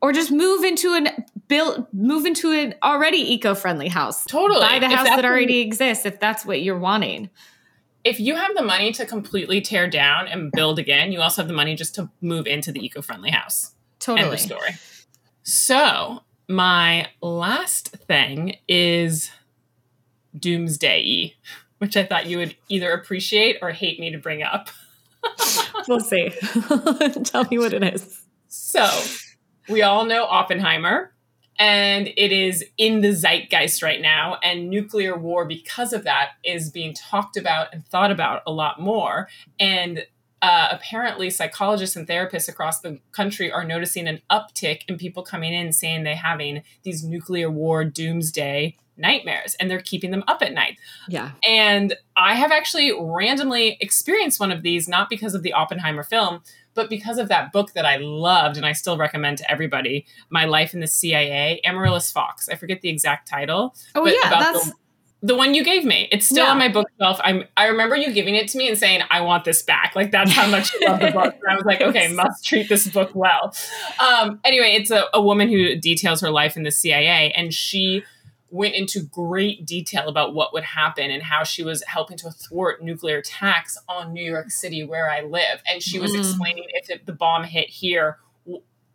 Or 0.03 0.13
just 0.13 0.31
move 0.31 0.65
into 0.65 0.95
an 0.95 1.09
build 1.49 1.87
move 1.93 2.27
into 2.27 2.53
an 2.53 2.75
already 2.83 3.35
eco-friendly 3.35 3.89
house. 3.89 4.25
Totally. 4.25 4.61
Buy 4.61 4.79
the 4.79 4.89
house 4.89 5.09
that 5.09 5.25
already 5.25 5.61
exists 5.61 6.07
if 6.07 6.21
that's 6.21 6.45
what 6.45 6.63
you're 6.63 6.79
wanting. 6.79 7.31
If 8.03 8.21
you 8.21 8.37
have 8.37 8.55
the 8.55 8.63
money 8.63 8.93
to 8.93 9.07
completely 9.07 9.61
tear 9.61 9.89
down 9.89 10.29
and 10.29 10.53
build 10.53 10.79
again, 10.79 11.11
you 11.11 11.21
also 11.21 11.43
have 11.43 11.49
the 11.49 11.55
money 11.55 11.75
just 11.75 11.95
to 11.95 12.11
move 12.21 12.47
into 12.47 12.71
the 12.71 12.85
eco-friendly 12.85 13.31
house. 13.31 13.73
Totally. 13.99 14.27
End 14.27 14.35
of 14.35 14.41
story. 14.41 14.71
So 15.43 16.21
my 16.49 17.09
last 17.23 17.89
thing 18.07 18.57
is 18.69 19.31
doomsday 20.39 21.35
which 21.85 21.99
I 21.99 22.05
thought 22.05 22.27
you 22.27 22.39
would 22.39 22.57
either 22.71 22.93
appreciate 22.93 23.59
or 23.61 23.71
hate 23.71 24.01
me 24.01 24.11
to 24.11 24.19
bring 24.19 24.43
up. 24.43 24.71
we'll 25.89 26.01
see. 26.01 26.31
Tell 27.25 27.45
me 27.51 27.59
what 27.59 27.75
it 27.75 27.83
is. 27.83 28.23
So, 28.49 28.89
we 29.69 29.83
all 29.83 30.07
know 30.07 30.25
Oppenheimer, 30.25 31.13
and 31.59 32.09
it 32.17 32.33
is 32.33 32.65
in 32.77 33.01
the 33.01 33.13
zeitgeist 33.13 33.83
right 33.83 34.01
now. 34.01 34.39
And 34.43 34.71
nuclear 34.71 35.17
war, 35.17 35.45
because 35.45 35.93
of 35.93 36.05
that, 36.05 36.31
is 36.45 36.71
being 36.71 36.95
talked 36.95 37.37
about 37.37 37.69
and 37.73 37.87
thought 37.87 38.11
about 38.11 38.43
a 38.47 38.53
lot 38.53 38.81
more. 38.81 39.29
And 39.61 40.07
uh, 40.43 40.69
apparently 40.71 41.31
psychologists 41.31 41.97
and 41.97 42.07
therapists 42.07 42.49
across 42.49 42.81
the 42.81 42.99
country 43.13 43.51
are 43.51 43.65
noticing 43.65 44.07
an 44.07 44.21
uptick 44.31 44.83
in 44.89 44.99
people 44.99 45.23
coming 45.23 45.55
in 45.55 45.73
saying 45.73 46.05
they're 46.05 46.15
having 46.15 46.63
these 46.83 47.03
nuclear 47.03 47.51
war 47.51 47.83
doomsday 47.83 48.77
nightmares 48.97 49.57
and 49.59 49.71
they're 49.71 49.81
keeping 49.81 50.11
them 50.11 50.23
up 50.29 50.43
at 50.43 50.53
night. 50.53 50.79
Yeah. 51.09 51.33
And 51.47 51.97
I 52.17 52.35
have 52.35 52.53
actually 52.53 52.93
randomly 52.99 53.77
experienced 53.81 54.39
one 54.39 54.53
of 54.53 54.63
these, 54.63 54.87
not 54.89 55.09
because 55.09 55.35
of 55.35 55.43
the 55.43 55.53
Oppenheimer 55.53 56.03
film, 56.03 56.43
but 56.75 56.91
because 56.91 57.19
of 57.19 57.29
that 57.29 57.53
book 57.53 57.73
that 57.73 57.87
I 57.87 57.97
loved 57.97 58.57
and 58.57 58.67
I 58.67 58.73
still 58.73 58.97
recommend 58.97 59.39
to 59.39 59.51
everybody, 59.51 60.07
My 60.31 60.45
Life 60.45 60.75
in 60.75 60.81
the 60.81 60.87
CIA, 60.87 61.61
Amaryllis 61.65 62.11
Fox. 62.13 62.49
I 62.49 62.57
forget 62.57 62.81
the 62.81 62.89
exact 62.89 63.29
title. 63.29 63.75
Oh, 63.95 64.07
yeah. 64.07 64.31
That's. 64.31 64.67
The, 64.67 64.75
the 65.25 65.35
one 65.35 65.55
you 65.55 65.65
gave 65.65 65.87
me. 65.87 66.07
It's 66.13 66.27
still 66.27 66.45
yeah. 66.45 66.51
on 66.51 66.59
my 66.59 66.69
bookshelf. 66.69 67.19
I'm 67.25 67.45
I 67.57 67.69
remember 67.69 67.97
you 67.97 68.13
giving 68.13 68.35
it 68.35 68.47
to 68.49 68.59
me 68.59 68.69
and 68.69 68.77
saying, 68.77 69.01
I 69.11 69.23
want 69.23 69.45
this 69.45 69.63
back. 69.63 69.97
Like 69.97 70.11
that's 70.11 70.31
how 70.31 70.47
much 70.47 70.75
you 70.75 70.87
love 70.87 71.01
the 71.01 71.13
book. 71.13 71.33
And 71.33 71.51
I 71.51 71.55
was 71.55 71.65
like, 71.65 71.81
okay, 71.81 72.09
must 72.09 72.45
treat 72.45 72.69
this 72.69 72.87
book 72.89 73.11
well. 73.15 73.57
Um, 73.99 74.39
anyway, 74.45 74.75
it's 74.79 74.91
a, 74.91 75.05
a 75.15 75.23
woman 75.23 75.49
who 75.49 75.77
details 75.77 76.21
her 76.21 76.31
life 76.31 76.59
in 76.59 76.63
the 76.63 76.71
CIA 76.71 77.33
and 77.33 77.55
she 77.55 78.05
went 78.55 78.75
into 78.75 79.01
great 79.03 79.67
detail 79.67 80.09
about 80.09 80.33
what 80.33 80.53
would 80.53 80.63
happen 80.63 81.11
and 81.11 81.25
how 81.25 81.43
she 81.43 81.65
was 81.65 81.83
helping 81.89 82.17
to 82.17 82.31
thwart 82.31 82.83
nuclear 82.83 83.19
attacks 83.19 83.77
on 83.89 84.13
New 84.13 84.23
York 84.23 84.51
City, 84.51 84.85
where 84.85 85.11
I 85.11 85.23
live. 85.23 85.61
And 85.69 85.83
she 85.83 85.99
was 85.99 86.13
mm. 86.13 86.21
explaining 86.21 86.65
if 86.69 86.89
it, 86.89 87.05
the 87.05 87.13
bomb 87.13 87.43
hit 87.43 87.69
here, 87.69 88.19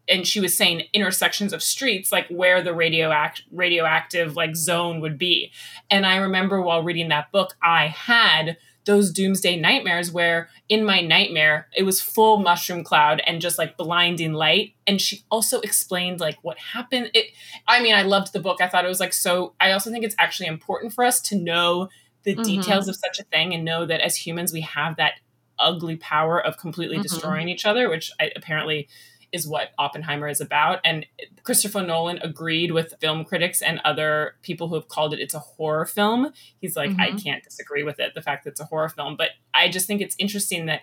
and 0.08 0.26
she 0.26 0.40
was 0.40 0.58
saying 0.58 0.84
intersections 0.94 1.52
of 1.52 1.62
streets 1.62 2.10
like 2.12 2.28
where 2.30 2.64
the 2.64 2.72
radioact- 2.72 3.42
radioactive 3.52 4.36
like 4.36 4.56
zone 4.56 5.02
would 5.02 5.20
be 5.20 5.52
and 5.92 6.04
i 6.04 6.16
remember 6.16 6.60
while 6.62 6.82
reading 6.82 7.10
that 7.10 7.32
book 7.32 7.56
i 7.62 7.86
had 7.86 8.58
those 8.86 9.12
doomsday 9.12 9.60
nightmares 9.60 10.12
where 10.12 10.50
in 10.68 10.86
my 10.86 11.02
nightmare 11.02 11.68
it 11.76 11.84
was 11.84 12.02
full 12.02 12.38
mushroom 12.38 12.84
cloud 12.84 13.22
and 13.28 13.42
just 13.42 13.58
like 13.58 13.78
blinding 13.78 14.34
light 14.34 14.74
and 14.88 15.02
she 15.02 15.24
also 15.30 15.60
explained 15.62 16.20
like 16.20 16.38
what 16.42 16.58
happened 16.58 17.10
it 17.14 17.28
i 17.68 17.82
mean 17.82 17.94
i 17.94 18.02
loved 18.02 18.34
the 18.34 18.40
book 18.40 18.62
i 18.62 18.68
thought 18.68 18.86
it 18.86 18.90
was 18.90 19.00
like 19.00 19.14
so 19.14 19.54
i 19.60 19.72
also 19.72 19.92
think 19.92 20.04
it's 20.04 20.16
actually 20.18 20.48
important 20.48 20.94
for 20.94 21.04
us 21.04 21.20
to 21.22 21.36
know 21.36 21.90
the 22.24 22.34
mm-hmm. 22.34 22.44
details 22.44 22.88
of 22.88 22.96
such 22.96 23.20
a 23.20 23.24
thing 23.24 23.54
and 23.54 23.66
know 23.66 23.86
that 23.86 24.02
as 24.02 24.16
humans 24.16 24.54
we 24.54 24.62
have 24.62 24.96
that 24.96 25.14
ugly 25.60 25.98
power 25.98 26.40
of 26.40 26.58
completely 26.58 26.96
mm-hmm. 26.96 27.04
destroying 27.04 27.50
each 27.50 27.66
other 27.66 27.90
which 27.90 28.12
I, 28.20 28.32
apparently 28.36 28.88
is 29.32 29.48
what 29.48 29.70
Oppenheimer 29.78 30.28
is 30.28 30.42
about. 30.42 30.80
And 30.84 31.06
Christopher 31.44 31.82
Nolan 31.82 32.20
agreed 32.20 32.72
with 32.72 32.94
film 33.00 33.26
critics 33.26 33.62
and 33.62 33.80
other 33.84 34.36
people 34.42 34.68
who 34.68 34.76
have 34.76 34.88
called 34.88 35.14
it 35.14 35.20
it's 35.20 35.34
a 35.34 35.40
horror 35.40 35.86
film. 35.86 36.32
He's 36.60 36.76
like, 36.76 36.92
mm-hmm. 36.92 37.02
I 37.02 37.12
can't 37.12 37.44
disagree 37.44 37.84
with 37.84 38.00
it, 38.00 38.14
the 38.16 38.22
fact 38.22 38.44
that 38.44 38.52
it's 38.52 38.60
a 38.60 38.66
horror 38.66 38.90
film. 38.90 39.16
But 39.18 39.30
I 39.54 39.70
just 39.70 39.88
think 39.88 40.02
it's 40.02 40.16
interesting 40.20 40.66
that 40.68 40.82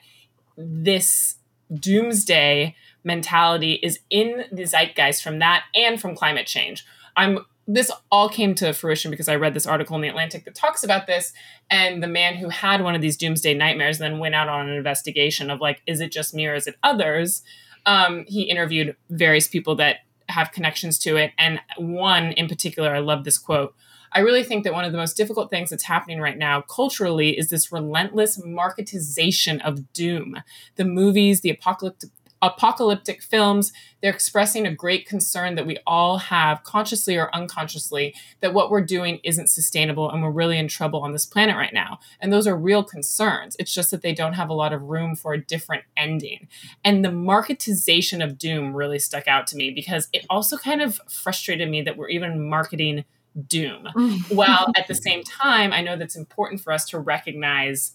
this 0.57 1.37
doomsday 1.73 2.75
mentality 3.05 3.75
is 3.83 4.01
in 4.11 4.45
the 4.53 4.65
zeitgeist 4.65 5.23
from 5.23 5.39
that 5.41 5.65
and 5.75 6.01
from 6.01 6.15
climate 6.15 6.47
change. 6.47 6.85
I'm 7.17 7.41
this 7.69 7.91
all 8.13 8.29
came 8.29 8.55
to 8.55 8.73
fruition 8.73 9.11
because 9.11 9.29
I 9.29 9.35
read 9.35 9.55
this 9.55 9.67
article 9.67 9.97
in 9.97 10.03
the 10.03 10.09
Atlantic 10.09 10.45
that 10.45 10.55
talks 10.55 10.85
about 10.85 11.07
this. 11.07 11.33
And 11.69 12.01
the 12.01 12.07
man 12.07 12.37
who 12.37 12.49
had 12.49 12.81
one 12.81 12.95
of 12.95 13.01
these 13.01 13.17
doomsday 13.17 13.55
nightmares 13.55 13.99
then 13.99 14.21
went 14.21 14.37
out 14.37 14.49
on 14.49 14.69
an 14.69 14.77
investigation 14.77 15.51
of 15.51 15.61
like, 15.61 15.83
is 15.87 16.01
it 16.01 16.13
just 16.13 16.33
me 16.33 16.47
or 16.47 16.55
is 16.55 16.69
it 16.69 16.77
others? 16.85 17.43
Um, 17.87 18.25
he 18.27 18.43
interviewed 18.43 18.97
various 19.09 19.49
people 19.49 19.77
that 19.77 19.99
have 20.29 20.53
connections 20.53 20.99
to 20.99 21.17
it. 21.17 21.33
And 21.39 21.61
one 21.79 22.33
in 22.33 22.49
particular, 22.49 22.95
I 22.95 22.99
love 22.99 23.25
this 23.25 23.39
quote. 23.39 23.75
I 24.13 24.21
really 24.21 24.45
think 24.45 24.65
that 24.65 24.73
one 24.73 24.85
of 24.85 24.93
the 24.93 24.99
most 24.99 25.17
difficult 25.17 25.51
things 25.51 25.71
that's 25.71 25.85
happening 25.85 26.21
right 26.21 26.39
now 26.39 26.63
culturally 26.63 27.37
is 27.39 27.51
this 27.51 27.71
relentless 27.73 28.41
marketization 28.41 29.61
of 29.63 29.93
doom. 29.93 30.37
The 30.77 30.85
movies, 30.85 31.41
the 31.41 31.51
apocalyptic 31.51 32.11
apocalyptic 32.43 33.23
films, 33.23 33.73
they're 34.01 34.13
expressing 34.13 34.67
a 34.67 34.75
great 34.75 35.07
concern 35.07 35.55
that 35.55 35.67
we 35.67 35.79
all 35.87 36.19
have, 36.19 36.63
consciously 36.63 37.17
or 37.17 37.35
unconsciously, 37.35 38.15
that 38.41 38.55
what 38.55 38.71
we're 38.71 38.85
doing 38.85 39.21
isn't 39.25 39.49
sustainable 39.49 40.11
and 40.11 40.23
we're 40.23 40.31
really 40.31 40.59
in 40.59 40.69
trouble 40.69 41.01
on 41.01 41.13
this 41.13 41.27
planet 41.27 41.57
right 41.57 41.73
now. 41.73 41.99
And 42.21 42.33
those 42.33 42.47
are 42.47 42.57
real 42.57 42.85
concerns. 42.85 43.57
It's 43.59 43.73
just 43.73 43.91
that 43.91 44.03
they 44.03 44.13
don't 44.13 44.35
have 44.35 44.51
a 44.51 44.55
lot 44.55 44.73
of 44.73 44.83
room 44.83 45.17
for 45.17 45.33
a 45.33 45.45
different 45.45 45.85
ending. 45.97 46.49
And 46.85 47.05
the 47.05 47.09
marketization 47.09 48.23
of 48.23 48.39
doom 48.39 48.75
really 48.75 48.99
stuck 48.99 49.27
out 49.27 49.47
to 49.49 49.57
me 49.57 49.71
because 49.71 50.09
it 50.13 50.27
also 50.29 50.57
kind 50.57 50.83
of 50.83 51.01
frustrated 51.09 51.71
me 51.71 51.83
that 51.83 51.97
we're 51.97 52.09
even 52.09 52.49
marketing 52.49 53.05
doom. 53.49 53.89
Mm. 53.95 54.35
While 54.35 54.73
at 54.77 54.89
the 54.89 54.95
same 54.95 55.23
time, 55.23 55.73
I 55.73 55.81
know 55.83 55.97
that's 55.97 56.17
important 56.17 56.61
for 56.61 56.73
us 56.73 56.85
to 56.91 56.99
recognize 56.99 57.93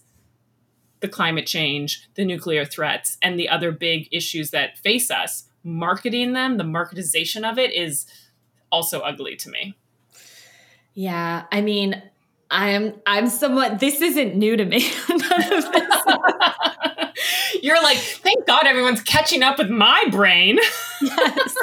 the 1.02 1.08
climate 1.08 1.46
change, 1.46 2.08
the 2.14 2.24
nuclear 2.24 2.64
threats, 2.64 3.18
and 3.20 3.38
the 3.38 3.48
other 3.48 3.70
big 3.70 4.08
issues 4.10 4.50
that 4.52 4.78
face 4.78 5.10
us, 5.10 5.44
marketing 5.62 6.32
them, 6.32 6.56
the 6.56 6.64
marketization 6.64 7.48
of 7.48 7.58
it 7.58 7.72
is 7.72 8.06
also 8.70 9.00
ugly 9.00 9.36
to 9.36 9.50
me. 9.50 9.76
Yeah, 10.94 11.44
I 11.52 11.60
mean, 11.60 12.02
I'm 12.50 12.94
I'm 13.06 13.28
somewhat 13.28 13.80
this 13.80 14.00
isn't 14.00 14.36
new 14.36 14.56
to 14.56 14.64
me. 14.64 14.90
You're 17.62 17.82
like, 17.82 17.98
thank 17.98 18.46
God 18.46 18.66
everyone's 18.66 19.02
catching 19.02 19.42
up 19.42 19.58
with 19.58 19.70
my 19.70 20.04
brain. 20.10 20.58
yes. 21.02 21.56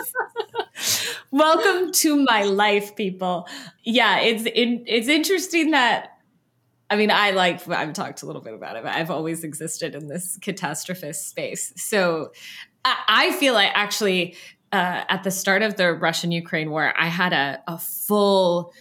Welcome 1.32 1.92
to 1.92 2.24
my 2.24 2.44
life, 2.44 2.96
people. 2.96 3.48
Yeah, 3.84 4.20
it's 4.20 4.46
it, 4.46 4.84
it's 4.88 5.08
interesting 5.08 5.72
that 5.72 6.19
I 6.90 6.96
mean, 6.96 7.12
I 7.12 7.32
like, 7.32 7.68
I've 7.70 7.94
talked 7.94 8.24
a 8.24 8.26
little 8.26 8.42
bit 8.42 8.54
about 8.54 8.76
it, 8.76 8.84
but 8.84 8.94
I've 8.94 9.12
always 9.12 9.44
existed 9.44 9.96
in 9.96 10.08
this 10.08 10.38
catastrophist 10.42 11.28
space. 11.28 11.72
So 11.76 12.32
I, 12.84 13.32
feel 13.34 13.54
like 13.54 13.72
actually 13.74 14.36
uh, 14.72 15.04
at 15.08 15.24
the 15.24 15.32
start 15.32 15.62
of 15.62 15.76
the 15.76 15.94
Russian 15.94 16.32
Ukraine 16.32 16.72
war, 16.72 16.94
I 16.98 17.08
had 17.08 17.34
a, 17.34 17.62
a 17.68 17.78
full 17.78 18.74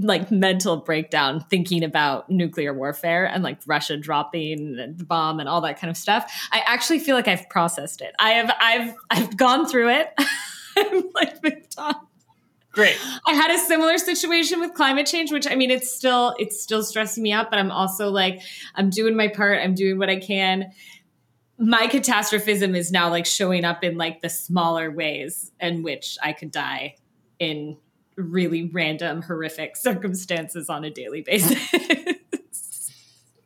like 0.00 0.30
mental 0.30 0.76
breakdown 0.76 1.44
thinking 1.50 1.82
about 1.82 2.30
nuclear 2.30 2.72
warfare 2.72 3.26
and 3.26 3.42
like 3.42 3.58
Russia 3.66 3.96
dropping 3.96 4.76
the 4.76 5.04
bomb 5.04 5.40
and 5.40 5.48
all 5.48 5.60
that 5.62 5.80
kind 5.80 5.90
of 5.90 5.96
stuff. 5.96 6.32
I 6.52 6.62
actually 6.66 7.00
feel 7.00 7.16
like 7.16 7.26
I've 7.26 7.48
processed 7.48 8.00
it. 8.00 8.14
I 8.18 8.30
have 8.30 8.54
I've 8.60 8.94
I've 9.10 9.36
gone 9.36 9.66
through 9.68 9.90
it. 9.90 10.14
I'm 10.76 11.02
like 11.14 11.42
moved 11.42 11.74
on. 11.78 11.96
Great. 12.78 12.96
I 13.26 13.34
had 13.34 13.50
a 13.50 13.58
similar 13.58 13.98
situation 13.98 14.60
with 14.60 14.72
climate 14.72 15.04
change, 15.04 15.32
which 15.32 15.48
I 15.48 15.56
mean, 15.56 15.68
it's 15.68 15.92
still 15.92 16.36
it's 16.38 16.62
still 16.62 16.84
stressing 16.84 17.24
me 17.24 17.32
out, 17.32 17.50
but 17.50 17.58
I'm 17.58 17.72
also 17.72 18.08
like, 18.08 18.40
I'm 18.76 18.88
doing 18.88 19.16
my 19.16 19.26
part. 19.26 19.60
I'm 19.60 19.74
doing 19.74 19.98
what 19.98 20.08
I 20.08 20.20
can. 20.20 20.70
My 21.58 21.88
catastrophism 21.88 22.76
is 22.76 22.92
now 22.92 23.10
like 23.10 23.26
showing 23.26 23.64
up 23.64 23.82
in 23.82 23.98
like 23.98 24.22
the 24.22 24.28
smaller 24.28 24.92
ways 24.92 25.50
in 25.58 25.82
which 25.82 26.18
I 26.22 26.32
could 26.32 26.52
die 26.52 26.94
in 27.40 27.78
really 28.14 28.70
random, 28.72 29.22
horrific 29.22 29.76
circumstances 29.76 30.70
on 30.70 30.84
a 30.84 30.90
daily 30.90 31.22
basis. 31.22 31.58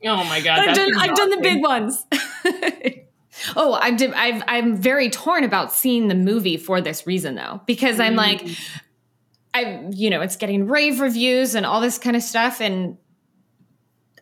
oh 0.04 0.24
my 0.24 0.42
god! 0.42 0.68
I've 0.68 0.76
done, 0.76 0.90
I've 0.94 1.16
done 1.16 1.30
the 1.30 1.40
big 1.40 1.62
ones. 1.62 2.04
Oh, 3.56 3.78
I'm 3.80 3.96
I've, 4.14 4.42
I'm 4.46 4.76
very 4.76 5.10
torn 5.10 5.42
about 5.42 5.72
seeing 5.72 6.08
the 6.08 6.14
movie 6.14 6.58
for 6.58 6.80
this 6.80 7.06
reason 7.06 7.34
though, 7.34 7.60
because 7.66 7.98
I'm 7.98 8.14
like, 8.14 8.42
mm. 8.42 8.58
I, 9.54 9.86
you 9.90 10.10
know, 10.10 10.20
it's 10.20 10.36
getting 10.36 10.66
rave 10.66 11.00
reviews 11.00 11.54
and 11.54 11.66
all 11.66 11.80
this 11.80 11.98
kind 11.98 12.16
of 12.16 12.22
stuff. 12.22 12.60
And 12.60 12.96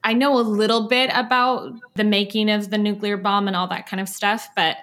I 0.02 0.12
know 0.12 0.38
a 0.38 0.42
little 0.42 0.88
bit 0.88 1.10
about 1.14 1.72
the 1.94 2.04
making 2.04 2.50
of 2.50 2.70
the 2.70 2.78
nuclear 2.78 3.16
bomb 3.16 3.46
and 3.46 3.56
all 3.56 3.68
that 3.68 3.86
kind 3.86 4.00
of 4.00 4.08
stuff, 4.08 4.48
but 4.56 4.76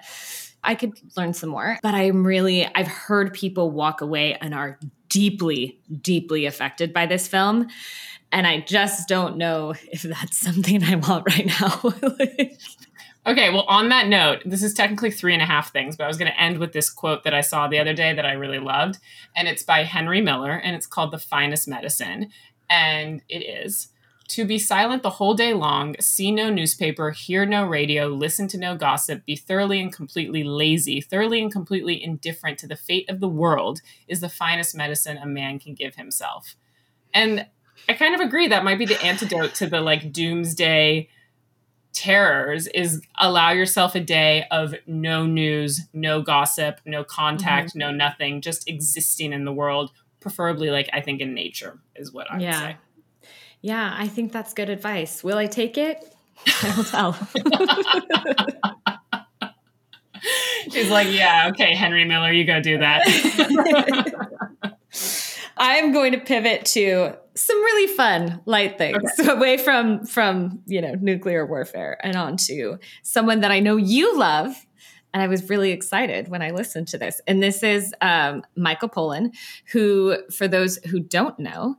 I 0.64 0.74
could 0.74 0.98
learn 1.16 1.34
some 1.34 1.50
more. 1.50 1.78
But 1.82 1.94
I'm 1.94 2.26
really, 2.26 2.66
I've 2.74 2.88
heard 2.88 3.34
people 3.34 3.70
walk 3.70 4.00
away 4.00 4.36
and 4.40 4.54
are 4.54 4.78
deeply, 5.08 5.80
deeply 6.00 6.46
affected 6.46 6.92
by 6.92 7.06
this 7.06 7.28
film. 7.28 7.68
And 8.30 8.46
I 8.46 8.60
just 8.60 9.08
don't 9.08 9.36
know 9.36 9.74
if 9.90 10.02
that's 10.02 10.38
something 10.44 10.82
I 10.82 10.96
want 10.96 11.26
right 11.26 11.46
now. 11.60 11.82
Okay, 13.28 13.50
well, 13.50 13.66
on 13.68 13.90
that 13.90 14.08
note, 14.08 14.40
this 14.46 14.62
is 14.62 14.72
technically 14.72 15.10
three 15.10 15.34
and 15.34 15.42
a 15.42 15.46
half 15.46 15.70
things, 15.70 15.98
but 15.98 16.04
I 16.04 16.06
was 16.06 16.16
going 16.16 16.32
to 16.32 16.40
end 16.40 16.56
with 16.56 16.72
this 16.72 16.88
quote 16.88 17.24
that 17.24 17.34
I 17.34 17.42
saw 17.42 17.68
the 17.68 17.78
other 17.78 17.92
day 17.92 18.14
that 18.14 18.24
I 18.24 18.32
really 18.32 18.58
loved. 18.58 18.96
And 19.36 19.46
it's 19.46 19.62
by 19.62 19.84
Henry 19.84 20.22
Miller, 20.22 20.52
and 20.52 20.74
it's 20.74 20.86
called 20.86 21.10
The 21.10 21.18
Finest 21.18 21.68
Medicine. 21.68 22.30
And 22.70 23.20
it 23.28 23.40
is 23.40 23.88
to 24.28 24.46
be 24.46 24.58
silent 24.58 25.02
the 25.02 25.10
whole 25.10 25.34
day 25.34 25.52
long, 25.52 25.94
see 26.00 26.32
no 26.32 26.48
newspaper, 26.48 27.10
hear 27.10 27.44
no 27.44 27.66
radio, 27.66 28.06
listen 28.06 28.48
to 28.48 28.58
no 28.58 28.76
gossip, 28.76 29.26
be 29.26 29.36
thoroughly 29.36 29.78
and 29.78 29.92
completely 29.92 30.42
lazy, 30.42 31.02
thoroughly 31.02 31.42
and 31.42 31.52
completely 31.52 32.02
indifferent 32.02 32.58
to 32.60 32.66
the 32.66 32.76
fate 32.76 33.10
of 33.10 33.20
the 33.20 33.28
world 33.28 33.82
is 34.06 34.20
the 34.20 34.30
finest 34.30 34.74
medicine 34.74 35.18
a 35.18 35.26
man 35.26 35.58
can 35.58 35.74
give 35.74 35.96
himself. 35.96 36.56
And 37.12 37.46
I 37.90 37.92
kind 37.92 38.14
of 38.14 38.22
agree 38.22 38.48
that 38.48 38.64
might 38.64 38.78
be 38.78 38.86
the 38.86 39.02
antidote 39.02 39.54
to 39.56 39.66
the 39.66 39.82
like 39.82 40.12
doomsday 40.12 41.10
terrors 41.98 42.68
is 42.68 43.02
allow 43.18 43.50
yourself 43.50 43.96
a 43.96 44.00
day 44.00 44.44
of 44.52 44.72
no 44.86 45.26
news, 45.26 45.80
no 45.92 46.22
gossip, 46.22 46.80
no 46.86 47.02
contact, 47.02 47.70
mm-hmm. 47.70 47.80
no 47.80 47.90
nothing, 47.90 48.40
just 48.40 48.68
existing 48.68 49.32
in 49.32 49.44
the 49.44 49.52
world, 49.52 49.90
preferably 50.20 50.70
like 50.70 50.88
I 50.92 51.00
think 51.00 51.20
in 51.20 51.34
nature 51.34 51.80
is 51.96 52.12
what 52.12 52.30
I 52.30 52.38
yeah. 52.38 52.50
would 52.50 52.58
say. 52.58 52.76
Yeah, 53.62 53.96
I 53.98 54.06
think 54.06 54.30
that's 54.30 54.54
good 54.54 54.70
advice. 54.70 55.24
Will 55.24 55.38
I 55.38 55.46
take 55.46 55.76
it? 55.76 56.04
I 56.62 56.74
will 56.76 56.84
tell. 56.84 57.18
She's 60.70 60.90
like, 60.90 61.08
yeah, 61.10 61.48
okay, 61.50 61.74
Henry 61.74 62.04
Miller, 62.04 62.30
you 62.30 62.44
go 62.44 62.60
do 62.60 62.78
that. 62.78 63.02
I'm 65.58 65.92
going 65.92 66.12
to 66.12 66.18
pivot 66.18 66.64
to 66.66 67.16
some 67.34 67.56
really 67.56 67.94
fun 67.94 68.40
light 68.46 68.78
things 68.78 68.98
okay. 69.18 69.30
away 69.30 69.56
from 69.56 70.04
from 70.04 70.62
you 70.66 70.80
know 70.80 70.94
nuclear 71.00 71.46
warfare 71.46 71.98
and 72.02 72.16
onto 72.16 72.78
someone 73.02 73.40
that 73.40 73.50
I 73.50 73.60
know 73.60 73.76
you 73.76 74.16
love. 74.18 74.54
And 75.14 75.22
I 75.22 75.26
was 75.26 75.48
really 75.48 75.70
excited 75.70 76.28
when 76.28 76.42
I 76.42 76.50
listened 76.50 76.88
to 76.88 76.98
this. 76.98 77.22
And 77.26 77.42
this 77.42 77.62
is 77.62 77.94
um, 78.02 78.42
Michael 78.56 78.90
Pollan, 78.90 79.34
who, 79.72 80.18
for 80.30 80.46
those 80.46 80.76
who 80.84 81.00
don't 81.00 81.38
know, 81.38 81.76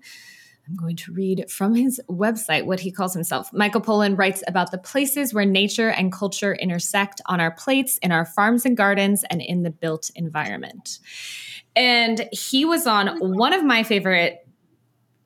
I'm 0.69 0.75
going 0.75 0.97
to 0.97 1.11
read 1.11 1.49
from 1.49 1.73
his 1.73 1.99
website 2.07 2.65
what 2.65 2.79
he 2.79 2.91
calls 2.91 3.13
himself. 3.13 3.51
Michael 3.51 3.81
Pollan 3.81 4.17
writes 4.17 4.43
about 4.47 4.69
the 4.71 4.77
places 4.77 5.33
where 5.33 5.45
nature 5.45 5.89
and 5.89 6.11
culture 6.11 6.53
intersect 6.53 7.21
on 7.25 7.41
our 7.41 7.51
plates, 7.51 7.97
in 8.03 8.11
our 8.11 8.25
farms 8.25 8.65
and 8.65 8.77
gardens, 8.77 9.23
and 9.31 9.41
in 9.41 9.63
the 9.63 9.71
built 9.71 10.11
environment. 10.15 10.99
And 11.75 12.29
he 12.31 12.65
was 12.65 12.85
on 12.85 13.17
one 13.19 13.53
of 13.53 13.63
my 13.63 13.83
favorite 13.83 14.45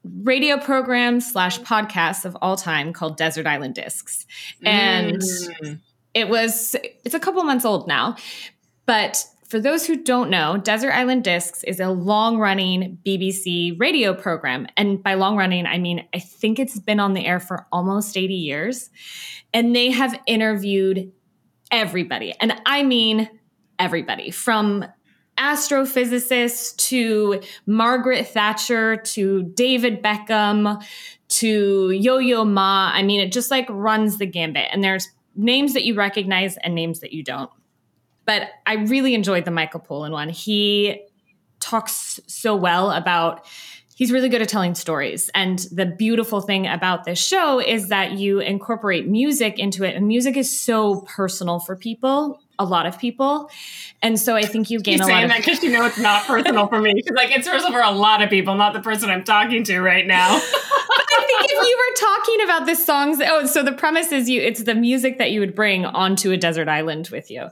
radio 0.03 0.57
programs 0.57 1.31
slash 1.31 1.59
podcasts 1.59 2.23
of 2.25 2.37
all 2.41 2.55
time 2.55 2.93
called 2.93 3.17
Desert 3.17 3.47
Island 3.47 3.75
Discs. 3.75 4.25
And 4.63 5.21
mm. 5.21 5.79
it 6.13 6.29
was, 6.29 6.75
it's 7.03 7.15
a 7.15 7.19
couple 7.19 7.43
months 7.43 7.65
old 7.65 7.87
now, 7.87 8.15
but 8.85 9.25
for 9.53 9.59
those 9.59 9.85
who 9.85 9.95
don't 9.95 10.31
know, 10.31 10.57
Desert 10.57 10.93
Island 10.93 11.23
Discs 11.23 11.63
is 11.65 11.79
a 11.79 11.89
long 11.89 12.39
running 12.39 12.97
BBC 13.05 13.79
radio 13.79 14.15
program. 14.15 14.65
And 14.77 15.03
by 15.03 15.13
long 15.13 15.37
running, 15.37 15.67
I 15.67 15.77
mean, 15.77 16.07
I 16.11 16.17
think 16.17 16.57
it's 16.57 16.79
been 16.79 16.99
on 16.99 17.13
the 17.13 17.23
air 17.23 17.39
for 17.39 17.67
almost 17.71 18.17
80 18.17 18.33
years. 18.33 18.89
And 19.53 19.75
they 19.75 19.91
have 19.91 20.19
interviewed 20.25 21.11
everybody. 21.69 22.33
And 22.41 22.59
I 22.65 22.81
mean, 22.81 23.29
everybody 23.77 24.31
from 24.31 24.85
astrophysicists 25.37 26.75
to 26.87 27.39
Margaret 27.67 28.25
Thatcher 28.25 28.97
to 28.97 29.43
David 29.43 30.01
Beckham 30.01 30.83
to 31.27 31.91
Yo 31.91 32.17
Yo 32.17 32.43
Ma. 32.43 32.89
I 32.91 33.03
mean, 33.03 33.21
it 33.21 33.31
just 33.31 33.51
like 33.51 33.67
runs 33.69 34.17
the 34.17 34.25
gambit. 34.25 34.69
And 34.71 34.83
there's 34.83 35.09
names 35.35 35.75
that 35.75 35.83
you 35.83 35.93
recognize 35.93 36.57
and 36.57 36.73
names 36.73 37.01
that 37.01 37.13
you 37.13 37.23
don't. 37.23 37.51
But 38.25 38.49
I 38.65 38.75
really 38.75 39.13
enjoyed 39.13 39.45
the 39.45 39.51
Michael 39.51 39.79
Pollan 39.79 40.11
one. 40.11 40.29
He 40.29 41.05
talks 41.59 42.19
so 42.27 42.55
well 42.55 42.91
about 42.91 43.45
he's 43.95 44.11
really 44.11 44.29
good 44.29 44.41
at 44.41 44.49
telling 44.49 44.75
stories. 44.75 45.29
And 45.35 45.59
the 45.71 45.85
beautiful 45.85 46.41
thing 46.41 46.67
about 46.67 47.05
this 47.05 47.19
show 47.19 47.59
is 47.59 47.89
that 47.89 48.13
you 48.13 48.39
incorporate 48.39 49.07
music 49.07 49.59
into 49.59 49.83
it. 49.83 49.95
And 49.95 50.07
music 50.07 50.35
is 50.35 50.59
so 50.59 51.01
personal 51.01 51.59
for 51.59 51.75
people, 51.75 52.39
a 52.59 52.65
lot 52.65 52.85
of 52.85 52.99
people. 52.99 53.49
And 54.01 54.19
so 54.19 54.35
I 54.35 54.43
think 54.43 54.69
you 54.69 54.79
gain 54.79 54.99
She's 54.99 55.01
a 55.01 55.03
lot 55.03 55.09
saying 55.09 55.23
of 55.25 55.29
that 55.31 55.45
because 55.45 55.63
you 55.63 55.71
know 55.71 55.85
it's 55.85 55.97
not 55.97 56.25
personal 56.25 56.67
for 56.67 56.79
me. 56.79 56.93
She's 57.03 57.15
like, 57.15 57.31
it's 57.31 57.47
personal 57.47 57.71
for 57.71 57.81
a 57.81 57.91
lot 57.91 58.21
of 58.21 58.29
people, 58.29 58.55
not 58.55 58.73
the 58.73 58.81
person 58.81 59.09
I'm 59.09 59.23
talking 59.23 59.63
to 59.65 59.79
right 59.79 60.05
now. 60.05 60.29
I 61.15 61.25
think 61.25 61.51
if 61.51 61.67
you 61.67 61.77
were 61.77 61.95
talking 61.95 62.43
about 62.43 62.65
the 62.65 62.75
songs, 62.75 63.19
oh, 63.25 63.45
so 63.45 63.63
the 63.63 63.71
premise 63.71 64.11
is 64.11 64.29
you, 64.29 64.41
it's 64.41 64.63
the 64.63 64.75
music 64.75 65.17
that 65.17 65.31
you 65.31 65.39
would 65.39 65.55
bring 65.55 65.85
onto 65.85 66.31
a 66.31 66.37
desert 66.37 66.67
island 66.67 67.09
with 67.11 67.31
you. 67.31 67.49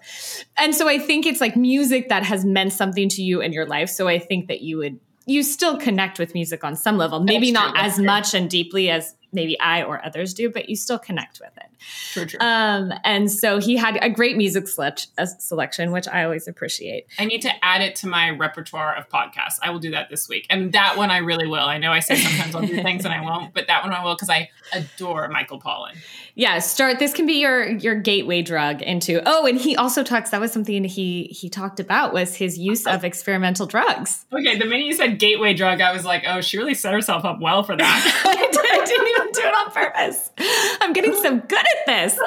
And 0.58 0.76
so 0.76 0.88
I 0.88 1.00
think 1.00 1.26
it's 1.26 1.42
like 1.42 1.56
music 1.56 2.10
that 2.10 2.24
has 2.24 2.46
meant 2.46 2.74
something 2.74 3.10
to 3.10 3.24
you 3.24 3.42
in 3.42 3.54
your 3.54 3.66
life. 3.66 3.90
So 3.90 4.08
I 4.08 4.20
think 4.20 4.48
that 4.48 4.62
you 4.62 4.78
would, 4.78 5.00
you 5.26 5.44
still 5.44 5.78
connect 5.78 6.20
with 6.20 6.34
music 6.34 6.64
on 6.64 6.76
some 6.76 6.98
level, 6.98 7.20
maybe 7.20 7.52
not 7.52 7.78
as 7.78 7.98
much 7.98 8.34
and 8.34 8.50
deeply 8.50 8.90
as 8.90 9.16
maybe 9.34 9.60
I 9.60 9.84
or 9.84 10.04
others 10.06 10.34
do, 10.34 10.50
but 10.50 10.70
you 10.70 10.76
still 10.76 11.00
connect 11.00 11.40
with 11.40 11.52
it. 11.58 11.72
True, 12.12 12.26
true. 12.26 12.40
Um, 12.40 12.94
and 13.04 13.32
so 13.32 13.60
he 13.60 13.76
had 13.76 13.98
a 14.02 14.10
great 14.10 14.38
music 14.38 14.68
select- 14.68 15.08
uh, 15.18 15.26
selection, 15.26 15.92
which 15.92 16.08
I 16.08 16.24
always 16.24 16.48
appreciate. 16.48 17.08
I 17.18 17.26
need 17.26 17.42
to 17.42 17.66
add 17.66 17.82
it 17.82 17.96
to 17.98 18.08
my 18.08 18.30
repertoire 18.30 18.96
of 18.96 19.10
podcasts. 19.10 19.58
I 19.62 19.72
will 19.72 19.80
do 19.80 19.92
that 19.92 20.10
this 20.10 20.30
week. 20.30 20.46
And 20.50 20.74
that 20.74 20.98
one 20.98 21.10
I 21.10 21.18
really 21.18 21.48
will. 21.48 21.64
I 21.64 21.78
know 21.78 21.92
I 21.92 22.00
say 22.00 22.16
sometimes 22.16 22.56
I'll 22.56 22.62
do 22.62 22.82
things 22.84 23.06
and 23.06 23.14
I 23.14 23.22
won't, 23.22 23.54
but 23.54 23.68
that 23.68 23.84
one 23.84 23.94
I 23.94 24.04
will 24.04 24.16
because 24.16 24.30
I 24.30 24.50
adore 24.74 25.28
Michael 25.30 25.60
Pollan. 25.60 25.96
Yeah, 26.36 26.60
start. 26.60 27.00
This 27.00 27.14
can 27.14 27.26
be 27.26 27.34
your 27.34 27.68
your 27.68 27.96
gateway 27.96 28.42
drug 28.42 28.82
into. 28.82 29.22
Oh, 29.26 29.46
and 29.46 29.60
he 29.60 29.76
also 29.76 30.04
talks. 30.04 30.30
That 30.30 30.40
was 30.40 30.52
something 30.52 30.84
he 30.84 31.24
he 31.26 31.50
talked 31.50 31.80
about 31.80 32.14
was 32.14 32.36
his 32.36 32.58
use 32.58 32.88
of 32.88 33.04
experimental 33.04 33.66
drugs. 33.66 34.26
Okay, 34.32 34.58
the 34.58 34.66
minute 34.66 34.86
you 34.86 34.94
said 34.94 35.20
gateway 35.20 35.54
drug, 35.54 35.82
I 35.82 35.92
was 35.92 36.06
like, 36.06 36.24
oh, 36.28 36.42
she 36.42 36.58
really 36.58 36.74
set 36.74 36.94
herself 36.94 37.26
up 37.26 37.42
well 37.42 37.64
for 37.64 37.76
that. 37.76 38.48
I, 38.72 38.76
did, 38.76 38.84
I 38.84 38.86
didn't 38.86 39.08
even 39.08 39.32
do 39.32 39.42
it 39.42 39.56
on 39.56 39.72
purpose. 39.72 40.32
I'm 40.82 40.94
getting 40.94 41.16
so 41.16 41.38
good 41.38 41.60
at 41.60 41.86
this. 41.86 42.20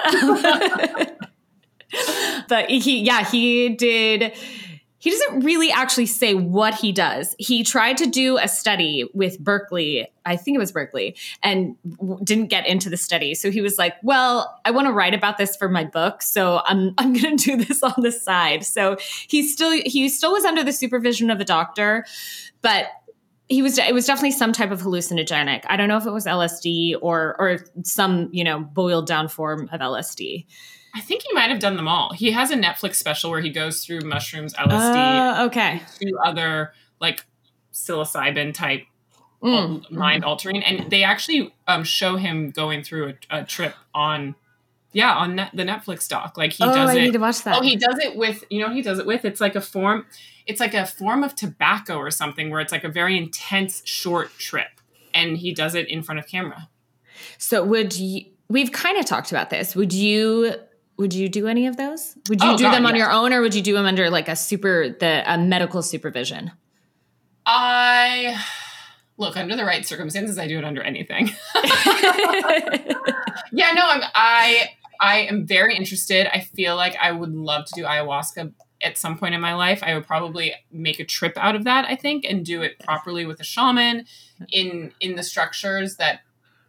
but 2.48 2.70
he, 2.70 3.00
yeah, 3.00 3.24
he 3.24 3.70
did. 3.70 4.32
He 4.98 5.10
doesn't 5.10 5.40
really 5.40 5.70
actually 5.70 6.06
say 6.06 6.32
what 6.32 6.74
he 6.74 6.90
does. 6.90 7.36
He 7.38 7.62
tried 7.62 7.98
to 7.98 8.06
do 8.06 8.38
a 8.38 8.48
study 8.48 9.04
with 9.12 9.38
Berkeley, 9.38 10.08
I 10.24 10.36
think 10.36 10.54
it 10.54 10.58
was 10.58 10.72
Berkeley, 10.72 11.14
and 11.42 11.76
w- 11.98 12.18
didn't 12.24 12.46
get 12.46 12.66
into 12.66 12.88
the 12.88 12.96
study. 12.96 13.34
So 13.34 13.50
he 13.50 13.60
was 13.60 13.76
like, 13.76 13.96
"Well, 14.02 14.58
I 14.64 14.70
want 14.70 14.86
to 14.86 14.94
write 14.94 15.12
about 15.12 15.36
this 15.36 15.56
for 15.56 15.68
my 15.68 15.84
book, 15.84 16.22
so 16.22 16.62
I'm 16.64 16.94
I'm 16.96 17.12
going 17.12 17.36
to 17.36 17.44
do 17.44 17.56
this 17.64 17.82
on 17.82 17.92
the 17.98 18.10
side." 18.10 18.64
So 18.64 18.96
he 19.28 19.46
still 19.46 19.72
he 19.84 20.08
still 20.08 20.32
was 20.32 20.46
under 20.46 20.64
the 20.64 20.72
supervision 20.72 21.30
of 21.30 21.38
a 21.38 21.44
doctor, 21.44 22.06
but 22.62 22.86
he 23.48 23.62
was 23.62 23.78
it 23.78 23.92
was 23.94 24.06
definitely 24.06 24.30
some 24.32 24.52
type 24.52 24.70
of 24.70 24.82
hallucinogenic. 24.82 25.64
I 25.68 25.76
don't 25.76 25.88
know 25.88 25.96
if 25.96 26.06
it 26.06 26.10
was 26.12 26.26
LSD 26.26 26.96
or 27.00 27.36
or 27.38 27.58
some, 27.82 28.28
you 28.32 28.44
know, 28.44 28.60
boiled 28.60 29.06
down 29.06 29.28
form 29.28 29.68
of 29.72 29.80
LSD. 29.80 30.46
I 30.94 31.00
think 31.00 31.22
he 31.22 31.32
might 31.34 31.50
have 31.50 31.58
done 31.58 31.76
them 31.76 31.88
all. 31.88 32.12
He 32.12 32.30
has 32.30 32.50
a 32.50 32.56
Netflix 32.56 32.94
special 32.96 33.30
where 33.30 33.40
he 33.40 33.50
goes 33.50 33.84
through 33.84 34.00
mushrooms, 34.02 34.54
LSD, 34.54 35.38
Uh, 35.40 35.46
okay. 35.46 35.82
two 36.00 36.16
other 36.24 36.72
like 37.00 37.24
psilocybin 37.72 38.54
type 38.54 38.82
Mm. 39.42 39.90
mind 39.90 40.24
altering, 40.24 40.64
and 40.64 40.90
they 40.90 41.02
actually 41.02 41.52
um, 41.68 41.84
show 41.84 42.16
him 42.16 42.50
going 42.50 42.82
through 42.82 43.12
a, 43.30 43.40
a 43.40 43.44
trip 43.44 43.74
on, 43.94 44.36
yeah, 44.92 45.12
on 45.14 45.34
net, 45.34 45.50
the 45.52 45.64
Netflix 45.64 46.08
doc. 46.08 46.38
Like 46.38 46.52
he 46.52 46.64
oh, 46.64 46.72
does 46.72 46.88
I 46.88 46.94
it. 46.94 47.00
need 47.02 47.12
to 47.12 47.18
watch 47.18 47.42
that. 47.42 47.58
Oh, 47.58 47.60
he 47.60 47.76
does 47.76 47.98
it 47.98 48.16
with 48.16 48.42
you 48.48 48.60
know 48.60 48.72
he 48.72 48.80
does 48.80 48.98
it 48.98 49.04
with. 49.04 49.26
It's 49.26 49.42
like 49.42 49.54
a 49.54 49.60
form. 49.60 50.06
It's 50.46 50.60
like 50.60 50.74
a 50.74 50.84
form 50.86 51.22
of 51.24 51.34
tobacco 51.34 51.96
or 51.96 52.10
something 52.10 52.50
where 52.50 52.60
it's 52.60 52.72
like 52.72 52.84
a 52.84 52.88
very 52.88 53.16
intense 53.16 53.82
short 53.84 54.30
trip, 54.38 54.80
and 55.14 55.36
he 55.38 55.54
does 55.54 55.74
it 55.74 55.88
in 55.88 56.02
front 56.02 56.18
of 56.18 56.26
camera. 56.26 56.68
so 57.38 57.64
would 57.64 57.96
you 57.96 58.26
we've 58.48 58.72
kind 58.72 58.98
of 58.98 59.06
talked 59.06 59.30
about 59.30 59.50
this. 59.50 59.74
Would 59.74 59.92
you 59.92 60.54
would 60.96 61.12
you 61.14 61.28
do 61.28 61.46
any 61.48 61.66
of 61.66 61.76
those? 61.76 62.14
Would 62.28 62.42
you 62.42 62.50
Oh, 62.50 62.56
do 62.56 62.64
God, 62.64 62.74
them 62.74 62.86
on 62.86 62.94
yes. 62.94 63.00
your 63.04 63.10
own 63.10 63.32
or 63.32 63.40
would 63.40 63.54
you 63.54 63.62
do 63.62 63.72
them 63.74 63.86
under 63.86 64.10
like 64.10 64.28
a 64.28 64.36
super 64.36 64.90
the 64.90 65.22
a 65.26 65.38
medical 65.38 65.82
supervision? 65.82 66.52
I 67.46 68.40
look 69.16 69.36
under 69.36 69.56
the 69.56 69.64
right 69.64 69.86
circumstances. 69.86 70.38
I 70.38 70.46
do 70.46 70.58
it 70.58 70.64
under 70.64 70.82
anything. 70.82 71.30
yeah, 73.52 73.72
no, 73.72 73.82
I'm 73.88 74.02
I 74.14 74.70
I 75.00 75.18
am 75.20 75.46
very 75.46 75.76
interested. 75.76 76.26
I 76.32 76.40
feel 76.40 76.76
like 76.76 76.96
I 77.00 77.12
would 77.12 77.34
love 77.34 77.64
to 77.66 77.74
do 77.74 77.84
ayahuasca 77.84 78.52
at 78.82 78.98
some 78.98 79.16
point 79.18 79.34
in 79.34 79.40
my 79.40 79.54
life. 79.54 79.82
I 79.82 79.94
would 79.94 80.06
probably 80.06 80.54
make 80.70 81.00
a 81.00 81.04
trip 81.04 81.32
out 81.36 81.54
of 81.56 81.64
that, 81.64 81.84
I 81.86 81.96
think, 81.96 82.24
and 82.24 82.44
do 82.44 82.62
it 82.62 82.78
properly 82.80 83.24
with 83.26 83.40
a 83.40 83.44
shaman 83.44 84.06
in 84.50 84.92
in 85.00 85.16
the 85.16 85.22
structures 85.22 85.96
that 85.96 86.20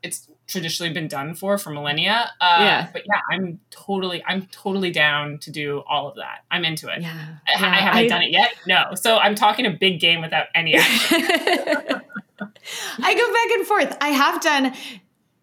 it's 0.04 0.28
traditionally 0.48 0.94
been 0.94 1.08
done 1.08 1.34
for 1.34 1.58
for 1.58 1.72
millennia. 1.72 2.32
Uh, 2.39 2.58
Yeah. 2.60 2.89
But 2.94 3.02
yeah, 3.08 3.20
I'm 3.32 3.60
totally 3.72 4.24
I'm 4.28 4.44
totally 4.48 4.91
down 4.91 5.39
to 5.39 5.52
do 5.52 5.84
all 5.89 6.08
of 6.08 6.15
that. 6.18 6.44
I'm 6.52 6.63
into 6.63 6.88
it. 6.94 7.02
yeah. 7.02 7.38
I, 7.48 7.60
yeah, 7.60 7.65
I 7.72 7.76
haven't 7.78 8.08
done 8.10 8.22
it 8.22 8.32
yet. 8.32 8.54
No. 8.68 8.94
So 8.94 9.18
I'm 9.18 9.34
talking 9.36 9.65
a 9.65 9.72
big 9.72 10.00
game 10.00 10.22
without 10.22 10.48
any 10.54 10.76
action. 10.78 11.22
I 13.00 13.13
go 13.13 13.34
back 13.34 13.52
and 13.58 13.65
forth. 13.68 13.98
I 14.02 14.10
have 14.10 14.41
done 14.41 14.74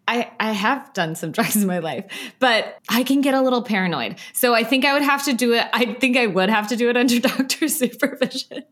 I 0.07 0.31
I 0.39 0.51
have 0.51 0.93
done 0.93 1.15
some 1.15 1.31
drugs 1.37 1.55
in 1.55 1.67
my 1.67 1.79
life, 1.79 2.05
but 2.39 2.77
I 2.89 3.03
can 3.03 3.21
get 3.21 3.33
a 3.33 3.41
little 3.41 3.61
paranoid. 3.61 4.17
So 4.33 4.53
I 4.53 4.63
think 4.63 4.85
I 4.85 4.93
would 4.93 5.01
have 5.03 5.23
to 5.25 5.33
do 5.33 5.53
it. 5.53 5.65
I 5.73 5.93
think 5.93 6.17
I 6.17 6.27
would 6.27 6.49
have 6.49 6.67
to 6.69 6.75
do 6.75 6.89
it 6.89 6.97
under 6.97 7.19
doctor 7.29 7.67
supervision. 7.67 8.63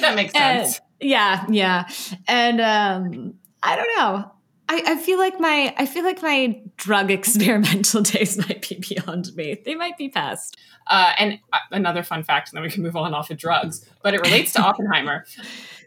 that 0.00 0.14
makes 0.16 0.34
And- 0.34 0.66
sense. 0.66 0.80
yeah, 1.00 1.44
yeah. 1.48 1.88
And 2.28 2.60
um 2.60 3.34
I 3.62 3.76
don't 3.76 3.96
know. 3.96 4.30
I, 4.66 4.82
I 4.86 4.96
feel 4.96 5.18
like 5.18 5.38
my 5.40 5.74
I 5.78 5.86
feel 5.86 6.04
like 6.04 6.22
my 6.22 6.60
drug 6.76 7.10
experimental 7.18 8.02
days 8.02 8.36
might 8.38 8.66
be 8.68 8.76
beyond 8.76 9.34
me. 9.36 9.60
They 9.64 9.74
might 9.74 9.96
be 9.98 10.08
past. 10.08 10.56
Uh, 10.86 11.12
and 11.18 11.38
uh, 11.50 11.58
another 11.70 12.02
fun 12.02 12.22
fact, 12.22 12.50
and 12.50 12.56
then 12.58 12.62
we 12.62 12.70
can 12.70 12.82
move 12.82 12.94
on 12.94 13.14
off 13.14 13.30
of 13.30 13.38
drugs, 13.38 13.88
but 14.02 14.12
it 14.12 14.20
relates 14.20 14.52
to 14.52 14.60
Oppenheimer. 14.60 15.24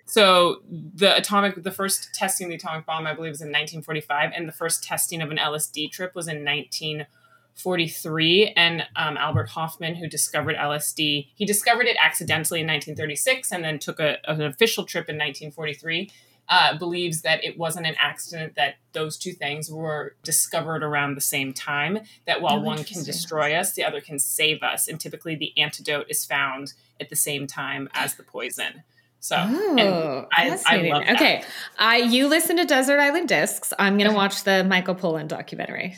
So 0.07 0.61
the 0.69 1.15
atomic, 1.17 1.61
the 1.61 1.71
first 1.71 2.13
testing 2.13 2.45
of 2.45 2.49
the 2.49 2.55
atomic 2.55 2.85
bomb, 2.85 3.05
I 3.05 3.13
believe, 3.13 3.31
was 3.31 3.41
in 3.41 3.49
1945, 3.49 4.31
and 4.33 4.47
the 4.47 4.53
first 4.53 4.81
testing 4.81 5.21
of 5.21 5.31
an 5.31 5.37
LSD 5.37 5.91
trip 5.91 6.15
was 6.15 6.29
in 6.29 6.45
1943. 6.45 8.53
And 8.55 8.83
um, 8.95 9.17
Albert 9.17 9.49
Hofmann, 9.49 9.95
who 9.95 10.07
discovered 10.07 10.55
LSD, 10.55 11.27
he 11.35 11.45
discovered 11.45 11.87
it 11.87 11.97
accidentally 12.01 12.61
in 12.61 12.67
1936, 12.67 13.51
and 13.51 13.65
then 13.65 13.79
took 13.79 13.99
a, 13.99 14.17
an 14.29 14.41
official 14.41 14.85
trip 14.85 15.09
in 15.09 15.17
1943. 15.17 16.09
Uh, 16.49 16.77
believes 16.77 17.23
that 17.23 17.43
it 17.43 17.57
wasn't 17.57 17.85
an 17.85 17.95
accident 17.99 18.55
that 18.55 18.75
those 18.93 19.17
two 19.17 19.33
things 19.33 19.69
were 19.69 20.15
discovered 20.23 20.81
around 20.81 21.15
the 21.15 21.19
same 21.21 21.51
time. 21.51 21.99
That 22.25 22.41
while 22.41 22.59
Oh, 22.59 22.61
one 22.61 22.85
can 22.85 23.03
destroy 23.03 23.53
us, 23.53 23.73
the 23.73 23.83
other 23.83 23.99
can 23.99 24.17
save 24.17 24.63
us. 24.63 24.87
And 24.87 24.97
typically, 24.97 25.35
the 25.35 25.51
antidote 25.57 26.05
is 26.07 26.23
found 26.23 26.71
at 27.01 27.09
the 27.09 27.17
same 27.17 27.47
time 27.47 27.89
as 27.93 28.15
the 28.15 28.23
poison. 28.23 28.83
So, 29.19 29.35
Oh, 29.39 30.27
I- 30.35 30.45
I 30.45 30.49
fascinating. 30.51 30.93
love 30.93 31.03
that. 31.05 31.15
Okay, 31.15 31.43
I 31.77 31.97
you 31.97 32.27
listen 32.27 32.55
to 32.57 32.65
Desert 32.65 32.99
Island 32.99 33.27
Discs. 33.27 33.73
I'm 33.77 33.97
gonna 33.97 34.13
watch 34.13 34.43
the 34.43 34.63
Michael 34.63 34.95
Pollan 34.95 35.27
documentary. 35.27 35.97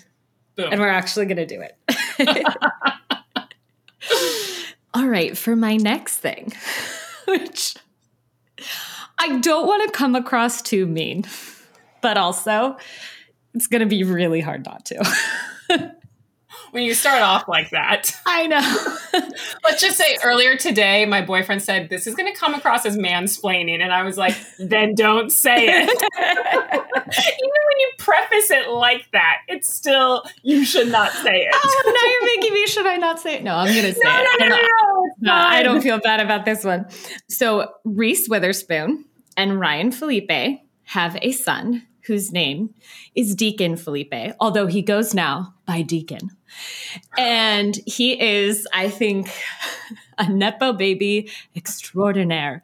boom. 0.55 0.71
and 0.71 0.81
we're 0.81 0.89
actually 0.89 1.25
going 1.25 1.37
to 1.37 1.45
do 1.45 1.61
it. 1.61 1.77
All 4.93 5.07
right, 5.07 5.37
for 5.37 5.55
my 5.55 5.77
next 5.77 6.17
thing, 6.17 6.51
which 7.27 7.75
I 9.19 9.37
don't 9.39 9.67
want 9.67 9.85
to 9.89 9.97
come 9.97 10.15
across 10.15 10.61
too 10.61 10.85
mean, 10.87 11.25
but 12.01 12.17
also 12.17 12.75
it's 13.53 13.67
going 13.67 13.81
to 13.81 13.85
be 13.85 14.03
really 14.03 14.41
hard 14.41 14.65
not 14.65 14.85
to. 14.87 15.95
when 16.71 16.83
you 16.83 16.93
start 16.93 17.21
off 17.21 17.47
like 17.47 17.69
that, 17.71 18.11
I 18.25 18.47
know. 18.47 19.19
let's 19.63 19.81
just 19.81 19.97
say 19.97 20.17
earlier 20.23 20.55
today, 20.55 21.05
my 21.05 21.21
boyfriend 21.21 21.61
said, 21.61 21.89
This 21.89 22.07
is 22.07 22.15
going 22.15 22.31
to 22.31 22.37
come 22.37 22.53
across 22.53 22.85
as 22.85 22.97
mansplaining. 22.97 23.79
And 23.81 23.91
I 23.91 24.03
was 24.03 24.17
like, 24.17 24.35
Then 24.57 24.95
don't 24.95 25.31
say 25.31 25.55
it. 25.67 25.89
Even 26.19 27.61
when 27.65 27.79
you 27.79 27.91
preface 27.97 28.51
it 28.51 28.69
like 28.69 29.09
that, 29.13 29.37
it's 29.47 29.73
still, 29.73 30.23
you 30.43 30.65
should 30.65 30.89
not 30.89 31.11
say 31.11 31.41
it. 31.41 31.53
oh, 31.53 31.81
now 31.85 32.11
you're 32.11 32.37
making 32.37 32.53
me. 32.53 32.67
Should 32.67 32.87
I 32.87 32.97
not 32.97 33.19
say 33.19 33.35
it? 33.35 33.43
No, 33.43 33.55
I'm 33.55 33.73
going 33.73 33.85
to 33.85 33.93
say 33.93 34.01
no, 34.03 34.11
it. 34.19 34.27
no, 34.39 34.47
no, 34.47 34.55
no, 34.55 34.61
no. 34.61 35.05
No, 35.21 35.33
I 35.33 35.63
don't 35.63 35.81
feel 35.81 35.99
bad 35.99 36.19
about 36.19 36.45
this 36.45 36.63
one. 36.63 36.85
So 37.27 37.71
Reese 37.83 38.29
Witherspoon 38.29 39.05
and 39.35 39.59
Ryan 39.59 39.91
Phillippe 39.91 40.61
have 40.83 41.17
a 41.21 41.31
son 41.31 41.83
whose 42.03 42.31
name 42.31 42.73
is 43.15 43.35
Deacon 43.35 43.75
Phillippe, 43.77 44.35
although 44.39 44.67
he 44.67 44.81
goes 44.81 45.13
now 45.13 45.53
by 45.65 45.81
Deacon. 45.83 46.31
And 47.17 47.79
he 47.85 48.19
is, 48.19 48.67
I 48.73 48.89
think, 48.89 49.29
a 50.17 50.29
Nepo 50.29 50.73
baby 50.73 51.29
extraordinaire. 51.55 52.63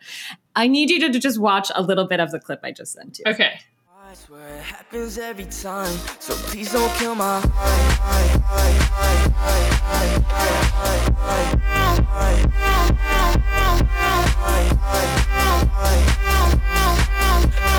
I 0.55 0.67
need 0.67 0.89
you 0.89 1.11
to 1.11 1.19
just 1.19 1.39
watch 1.39 1.71
a 1.75 1.81
little 1.81 2.07
bit 2.07 2.19
of 2.19 2.31
the 2.31 2.39
clip 2.39 2.61
I 2.63 2.71
just 2.71 2.93
sent 2.93 3.19
you. 3.19 3.25
Okay. 3.27 3.59
I 4.07 4.13
swear 4.13 4.55
it 4.55 4.61
happens 4.61 5.17
every 5.17 5.45
time, 5.45 5.97
so 6.19 6.33
please 6.35 6.71
don't 6.71 6.93
kill 6.95 7.15
my. 7.15 7.41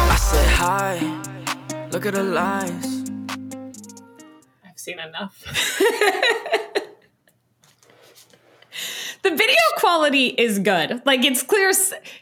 I 0.09 0.17
said 0.19 0.49
hi, 0.49 1.89
look 1.91 2.05
at 2.05 2.15
the 2.15 2.23
lies. 2.23 2.96
Seen 4.87 5.01
enough. 5.01 5.45
the 9.25 9.31
video 9.31 9.57
quality 9.79 10.27
is 10.29 10.61
good. 10.61 11.03
Like 11.05 11.25
it's 11.25 11.43
clear 11.43 11.73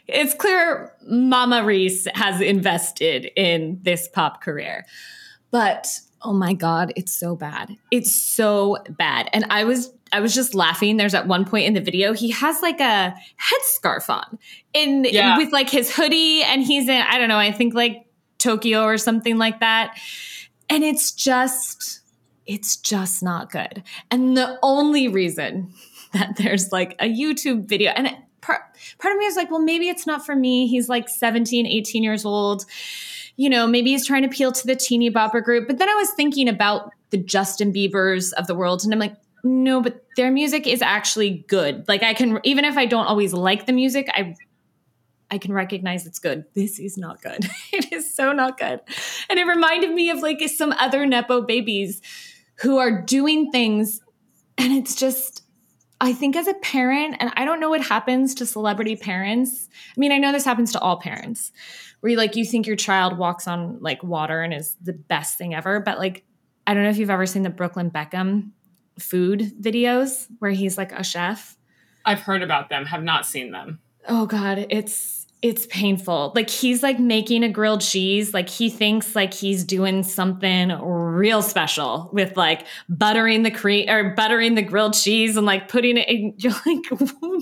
it's 0.07 0.33
clear 0.33 0.91
Mama 1.07 1.63
Reese 1.63 2.07
has 2.15 2.41
invested 2.41 3.29
in 3.35 3.77
this 3.83 4.07
pop 4.07 4.41
career. 4.41 4.87
But 5.51 5.87
oh 6.23 6.33
my 6.33 6.53
god, 6.53 6.91
it's 6.95 7.13
so 7.13 7.35
bad. 7.35 7.77
It's 7.91 8.11
so 8.15 8.77
bad. 8.89 9.29
And 9.31 9.45
I 9.51 9.63
was 9.65 9.93
I 10.11 10.19
was 10.19 10.33
just 10.33 10.55
laughing. 10.55 10.97
There's 10.97 11.13
at 11.13 11.27
one 11.27 11.45
point 11.45 11.67
in 11.67 11.73
the 11.73 11.81
video 11.81 12.13
he 12.13 12.31
has 12.31 12.63
like 12.63 12.79
a 12.79 13.13
headscarf 13.39 14.09
on 14.09 14.39
in 14.73 15.05
Yeah. 15.07 15.37
with 15.37 15.53
like 15.53 15.69
his 15.69 15.95
hoodie 15.95 16.41
and 16.41 16.63
he's 16.63 16.89
in 16.89 16.99
I 17.07 17.19
don't 17.19 17.29
know, 17.29 17.37
I 17.37 17.51
think 17.51 17.75
like 17.75 18.07
Tokyo 18.39 18.85
or 18.85 18.97
something 18.97 19.37
like 19.37 19.59
that. 19.59 19.99
And 20.67 20.83
it's 20.83 21.11
just 21.11 21.99
it's 22.47 22.77
just 22.77 23.23
not 23.23 23.51
good. 23.51 23.83
And 24.11 24.37
the 24.37 24.59
only 24.61 25.07
reason 25.07 25.73
that 26.13 26.37
there's 26.37 26.71
like 26.71 26.95
a 26.99 27.05
YouTube 27.05 27.65
video 27.65 27.91
and 27.91 28.15
part, 28.41 28.61
part 28.99 29.13
of 29.13 29.19
me 29.19 29.25
is 29.25 29.35
like, 29.35 29.49
well, 29.49 29.61
maybe 29.61 29.89
it's 29.89 30.05
not 30.05 30.25
for 30.25 30.35
me. 30.35 30.67
He's 30.67 30.87
like 30.87 31.09
17, 31.09 31.65
18 31.65 32.03
years 32.03 32.25
old. 32.25 32.65
You 33.37 33.49
know, 33.49 33.67
maybe 33.67 33.91
he's 33.91 34.05
trying 34.05 34.21
to 34.21 34.29
appeal 34.29 34.51
to 34.53 34.67
the 34.67 34.75
teeny 34.75 35.11
bopper 35.11 35.43
group. 35.43 35.67
But 35.67 35.77
then 35.77 35.89
I 35.89 35.95
was 35.95 36.11
thinking 36.11 36.47
about 36.47 36.91
the 37.09 37.17
Justin 37.17 37.73
Biebers 37.73 38.31
of 38.33 38.47
the 38.47 38.55
world 38.55 38.83
and 38.83 38.93
I'm 38.93 38.99
like, 38.99 39.15
no, 39.43 39.81
but 39.81 40.03
their 40.15 40.31
music 40.31 40.65
is 40.65 40.81
actually 40.81 41.45
good. 41.47 41.87
Like 41.87 42.01
I 42.01 42.13
can 42.13 42.39
even 42.43 42.65
if 42.65 42.77
I 42.77 42.87
don't 42.87 43.05
always 43.05 43.31
like 43.31 43.67
the 43.67 43.73
music, 43.73 44.09
I 44.11 44.35
I 45.29 45.37
can 45.37 45.53
recognize 45.53 46.05
it's 46.05 46.19
good. 46.19 46.45
This 46.53 46.79
is 46.79 46.97
not 46.97 47.21
good. 47.21 47.45
it 47.71 47.91
is 47.91 48.13
so 48.13 48.31
not 48.31 48.57
good. 48.57 48.79
And 49.29 49.37
it 49.37 49.45
reminded 49.45 49.91
me 49.91 50.09
of 50.09 50.19
like 50.19 50.41
some 50.49 50.71
other 50.73 51.05
Nepo 51.05 51.41
babies 51.41 52.01
who 52.59 52.77
are 52.77 53.01
doing 53.01 53.51
things. 53.51 54.01
And 54.57 54.71
it's 54.73 54.95
just, 54.95 55.43
I 55.99 56.13
think 56.13 56.35
as 56.35 56.47
a 56.47 56.53
parent, 56.55 57.17
and 57.19 57.31
I 57.35 57.45
don't 57.45 57.59
know 57.59 57.69
what 57.69 57.81
happens 57.81 58.35
to 58.35 58.45
celebrity 58.45 58.95
parents. 58.95 59.67
I 59.95 59.99
mean, 59.99 60.11
I 60.11 60.17
know 60.17 60.31
this 60.31 60.45
happens 60.45 60.71
to 60.73 60.79
all 60.79 60.99
parents 60.99 61.51
where 61.99 62.11
you 62.11 62.17
like, 62.17 62.35
you 62.35 62.45
think 62.45 62.67
your 62.67 62.75
child 62.75 63.17
walks 63.17 63.47
on 63.47 63.79
like 63.81 64.03
water 64.03 64.41
and 64.41 64.53
is 64.53 64.75
the 64.81 64.93
best 64.93 65.37
thing 65.37 65.53
ever. 65.53 65.79
But 65.79 65.97
like, 65.97 66.25
I 66.67 66.73
don't 66.73 66.83
know 66.83 66.89
if 66.89 66.97
you've 66.97 67.09
ever 67.09 67.25
seen 67.25 67.43
the 67.43 67.49
Brooklyn 67.49 67.91
Beckham 67.91 68.51
food 68.99 69.53
videos 69.61 70.27
where 70.39 70.51
he's 70.51 70.77
like 70.77 70.91
a 70.91 71.03
chef. 71.03 71.57
I've 72.05 72.21
heard 72.21 72.43
about 72.43 72.69
them, 72.69 72.85
have 72.85 73.03
not 73.03 73.25
seen 73.25 73.51
them. 73.51 73.79
Oh 74.07 74.25
god, 74.25 74.67
it's 74.69 75.24
it's 75.41 75.67
painful. 75.67 76.31
Like 76.33 76.49
he's 76.49 76.81
like 76.81 76.97
making 76.97 77.43
a 77.43 77.49
grilled 77.49 77.81
cheese, 77.81 78.33
like 78.33 78.49
he 78.49 78.69
thinks 78.69 79.15
like 79.15 79.33
he's 79.33 79.63
doing 79.63 80.01
something 80.01 80.69
real 80.81 81.41
special 81.41 82.09
with 82.13 82.35
like 82.35 82.65
buttering 82.89 83.43
the 83.43 83.51
cream 83.51 83.87
or 83.89 84.15
buttering 84.15 84.55
the 84.55 84.61
grilled 84.61 84.93
cheese 84.93 85.37
and 85.37 85.45
like 85.45 85.67
putting 85.67 85.97
it 85.97 86.09
in 86.09 86.33
you're 86.39 86.53
like 86.65 86.83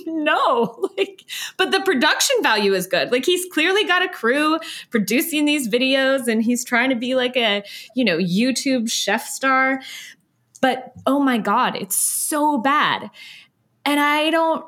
no. 0.06 0.89
Like 0.97 1.23
but 1.58 1.71
the 1.71 1.79
production 1.82 2.36
value 2.41 2.73
is 2.73 2.88
good. 2.88 3.12
Like 3.12 3.25
he's 3.25 3.45
clearly 3.53 3.86
got 3.86 4.03
a 4.03 4.10
crew 4.10 4.60
producing 4.89 5.45
these 5.45 5.69
videos 5.69 6.27
and 6.27 6.43
he's 6.43 6.65
trying 6.65 6.89
to 6.89 6.95
be 6.95 7.15
like 7.15 7.38
a, 7.38 7.63
you 7.95 8.03
know, 8.03 8.17
YouTube 8.17 8.91
chef 8.91 9.25
star. 9.27 9.82
But 10.62 10.93
oh 11.06 11.19
my 11.19 11.38
god, 11.38 11.75
it's 11.75 11.95
so 11.95 12.58
bad. 12.58 13.12
And 13.86 13.99
I 13.99 14.29
don't 14.29 14.65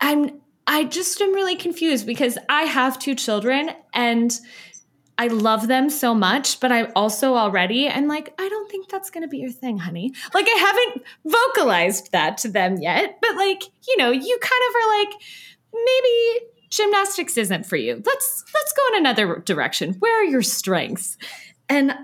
I'm 0.00 0.42
I 0.66 0.84
just 0.84 1.20
am 1.20 1.34
really 1.34 1.56
confused 1.56 2.06
because 2.06 2.38
I 2.48 2.62
have 2.62 2.98
two 2.98 3.14
children 3.14 3.70
and 3.92 4.38
I 5.16 5.28
love 5.28 5.68
them 5.68 5.90
so 5.90 6.14
much, 6.14 6.58
but 6.58 6.72
I 6.72 6.84
also 6.96 7.34
already 7.34 7.86
am 7.86 8.08
like, 8.08 8.34
I 8.38 8.48
don't 8.48 8.70
think 8.70 8.88
that's 8.88 9.10
going 9.10 9.22
to 9.22 9.28
be 9.28 9.38
your 9.38 9.52
thing, 9.52 9.78
honey. 9.78 10.12
Like, 10.32 10.46
I 10.48 10.58
haven't 10.58 11.04
vocalized 11.24 12.10
that 12.12 12.38
to 12.38 12.48
them 12.48 12.78
yet, 12.78 13.18
but 13.20 13.36
like, 13.36 13.62
you 13.86 13.96
know, 13.96 14.10
you 14.10 14.38
kind 14.40 14.62
of 14.68 14.74
are 14.74 14.98
like, 14.98 15.22
maybe 15.72 16.46
gymnastics 16.70 17.36
isn't 17.36 17.66
for 17.66 17.76
you. 17.76 18.02
Let's 18.04 18.44
let's 18.52 18.72
go 18.72 18.82
in 18.88 19.00
another 19.00 19.42
direction. 19.44 19.94
Where 19.94 20.20
are 20.20 20.24
your 20.24 20.42
strengths? 20.42 21.16
And 21.68 21.94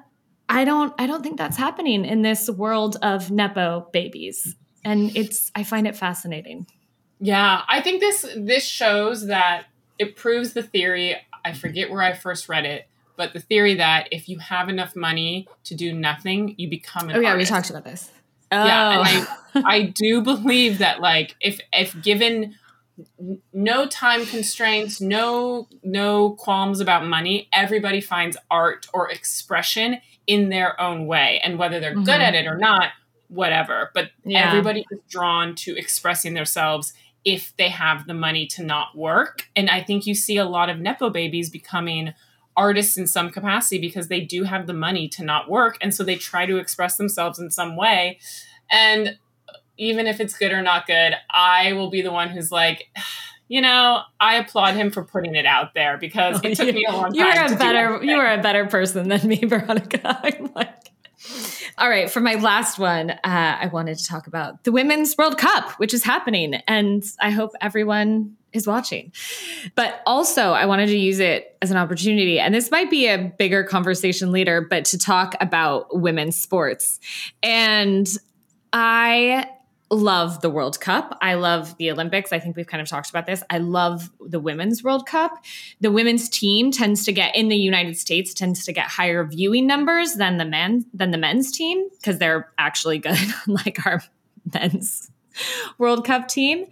I 0.48 0.64
don't 0.64 0.94
I 0.98 1.06
don't 1.06 1.22
think 1.22 1.38
that's 1.38 1.56
happening 1.56 2.04
in 2.04 2.22
this 2.22 2.48
world 2.48 2.96
of 3.02 3.30
nepo 3.30 3.88
babies. 3.92 4.56
And 4.84 5.16
it's 5.16 5.50
I 5.54 5.64
find 5.64 5.86
it 5.86 5.96
fascinating. 5.96 6.66
Yeah, 7.20 7.62
I 7.68 7.80
think 7.80 8.00
this 8.00 8.26
this 8.36 8.64
shows 8.64 9.26
that 9.26 9.66
it 9.98 10.16
proves 10.16 10.52
the 10.54 10.62
theory. 10.62 11.16
I 11.44 11.52
forget 11.52 11.90
where 11.90 12.02
I 12.02 12.12
first 12.14 12.48
read 12.48 12.64
it, 12.64 12.88
but 13.16 13.32
the 13.32 13.40
theory 13.40 13.74
that 13.74 14.08
if 14.10 14.28
you 14.28 14.38
have 14.38 14.68
enough 14.68 14.96
money 14.96 15.46
to 15.64 15.74
do 15.74 15.92
nothing, 15.92 16.54
you 16.58 16.68
become 16.68 17.10
an 17.10 17.16
Oh 17.16 17.20
yeah, 17.20 17.30
artist. 17.30 17.50
we 17.50 17.54
talked 17.56 17.70
about 17.70 17.84
this. 17.84 18.10
Yeah, 18.52 18.98
Oh. 18.98 19.02
and 19.54 19.64
I 19.66 19.74
I 19.74 19.82
do 19.94 20.22
believe 20.22 20.78
that 20.78 21.00
like 21.00 21.36
if 21.40 21.60
if 21.72 22.00
given 22.02 22.56
no 23.52 23.86
time 23.86 24.24
constraints, 24.26 25.00
no 25.00 25.68
no 25.82 26.30
qualms 26.30 26.80
about 26.80 27.06
money, 27.06 27.48
everybody 27.52 28.00
finds 28.00 28.36
art 28.50 28.86
or 28.94 29.10
expression 29.10 30.00
in 30.26 30.48
their 30.48 30.80
own 30.80 31.06
way, 31.06 31.40
and 31.44 31.58
whether 31.58 31.80
they're 31.80 31.94
good 31.94 32.06
Mhm. 32.06 32.20
at 32.20 32.34
it 32.34 32.46
or 32.46 32.56
not, 32.56 32.90
whatever. 33.28 33.90
But 33.94 34.10
Yeah. 34.24 34.48
everybody 34.48 34.84
is 34.90 34.98
drawn 35.08 35.54
to 35.56 35.76
expressing 35.76 36.34
themselves 36.34 36.92
if 37.24 37.54
they 37.56 37.68
have 37.68 38.06
the 38.06 38.14
money 38.14 38.46
to 38.46 38.62
not 38.62 38.96
work, 38.96 39.48
and 39.54 39.68
I 39.68 39.82
think 39.82 40.06
you 40.06 40.14
see 40.14 40.36
a 40.36 40.44
lot 40.44 40.70
of 40.70 40.78
nepo 40.78 41.10
babies 41.10 41.50
becoming 41.50 42.14
artists 42.56 42.96
in 42.96 43.06
some 43.06 43.30
capacity 43.30 43.80
because 43.80 44.08
they 44.08 44.20
do 44.20 44.44
have 44.44 44.66
the 44.66 44.74
money 44.74 45.08
to 45.08 45.24
not 45.24 45.48
work. 45.48 45.78
And 45.80 45.94
so 45.94 46.02
they 46.02 46.16
try 46.16 46.46
to 46.46 46.58
express 46.58 46.96
themselves 46.96 47.38
in 47.38 47.50
some 47.50 47.76
way. 47.76 48.18
And 48.70 49.18
even 49.80 50.06
if 50.06 50.20
it's 50.20 50.36
good 50.36 50.52
or 50.52 50.62
not 50.62 50.86
good 50.86 51.14
i 51.30 51.72
will 51.72 51.90
be 51.90 52.02
the 52.02 52.12
one 52.12 52.28
who's 52.28 52.52
like 52.52 52.88
you 53.48 53.60
know 53.60 54.02
i 54.20 54.36
applaud 54.36 54.74
him 54.74 54.90
for 54.90 55.02
putting 55.02 55.34
it 55.34 55.46
out 55.46 55.74
there 55.74 55.98
because 55.98 56.40
it 56.44 56.56
took 56.56 56.72
me 56.72 56.84
a 56.88 56.92
long 56.92 57.12
time 57.12 57.14
you 57.14 57.24
were 57.24 57.54
a 57.54 57.56
better 57.56 58.04
you 58.04 58.16
were 58.16 58.30
a 58.30 58.40
better 58.40 58.66
person 58.66 59.08
than 59.08 59.26
me 59.26 59.36
veronica. 59.44 60.20
I'm 60.22 60.52
like 60.54 60.89
all 61.78 61.88
right 61.88 62.10
for 62.10 62.20
my 62.20 62.34
last 62.34 62.78
one 62.78 63.10
uh, 63.10 63.18
i 63.24 63.68
wanted 63.72 63.98
to 63.98 64.04
talk 64.04 64.26
about 64.26 64.64
the 64.64 64.72
women's 64.72 65.16
world 65.16 65.38
cup 65.38 65.72
which 65.72 65.92
is 65.92 66.02
happening 66.02 66.54
and 66.66 67.04
i 67.20 67.30
hope 67.30 67.52
everyone 67.60 68.36
is 68.52 68.66
watching. 68.66 69.12
But 69.74 70.02
also 70.06 70.52
i 70.52 70.66
wanted 70.66 70.86
to 70.86 70.96
use 70.96 71.20
it 71.20 71.56
as 71.62 71.70
an 71.70 71.76
opportunity 71.76 72.38
and 72.38 72.54
this 72.54 72.70
might 72.70 72.90
be 72.90 73.06
a 73.06 73.32
bigger 73.38 73.62
conversation 73.64 74.32
later 74.32 74.60
but 74.60 74.84
to 74.86 74.98
talk 74.98 75.34
about 75.40 76.00
women's 76.00 76.40
sports. 76.40 76.98
And 77.42 78.08
i 78.72 79.48
love 79.90 80.40
the 80.40 80.50
World 80.50 80.80
Cup. 80.80 81.18
I 81.20 81.34
love 81.34 81.76
the 81.76 81.90
Olympics. 81.90 82.32
I 82.32 82.38
think 82.38 82.56
we've 82.56 82.66
kind 82.66 82.80
of 82.80 82.88
talked 82.88 83.10
about 83.10 83.26
this. 83.26 83.42
I 83.50 83.58
love 83.58 84.10
the 84.20 84.38
Women's 84.38 84.84
World 84.84 85.06
Cup. 85.06 85.32
The 85.80 85.90
women's 85.90 86.28
team 86.28 86.70
tends 86.70 87.04
to 87.04 87.12
get 87.12 87.34
in 87.34 87.48
the 87.48 87.56
United 87.56 87.96
States 87.96 88.32
tends 88.32 88.64
to 88.64 88.72
get 88.72 88.86
higher 88.86 89.24
viewing 89.24 89.66
numbers 89.66 90.14
than 90.14 90.38
the 90.38 90.44
men 90.44 90.86
than 90.94 91.10
the 91.10 91.18
men's 91.18 91.50
team 91.50 91.88
because 91.90 92.18
they're 92.18 92.52
actually 92.56 92.98
good 92.98 93.18
like 93.46 93.84
our 93.84 94.02
men's 94.54 95.10
World 95.78 96.04
Cup 96.04 96.28
team. 96.28 96.66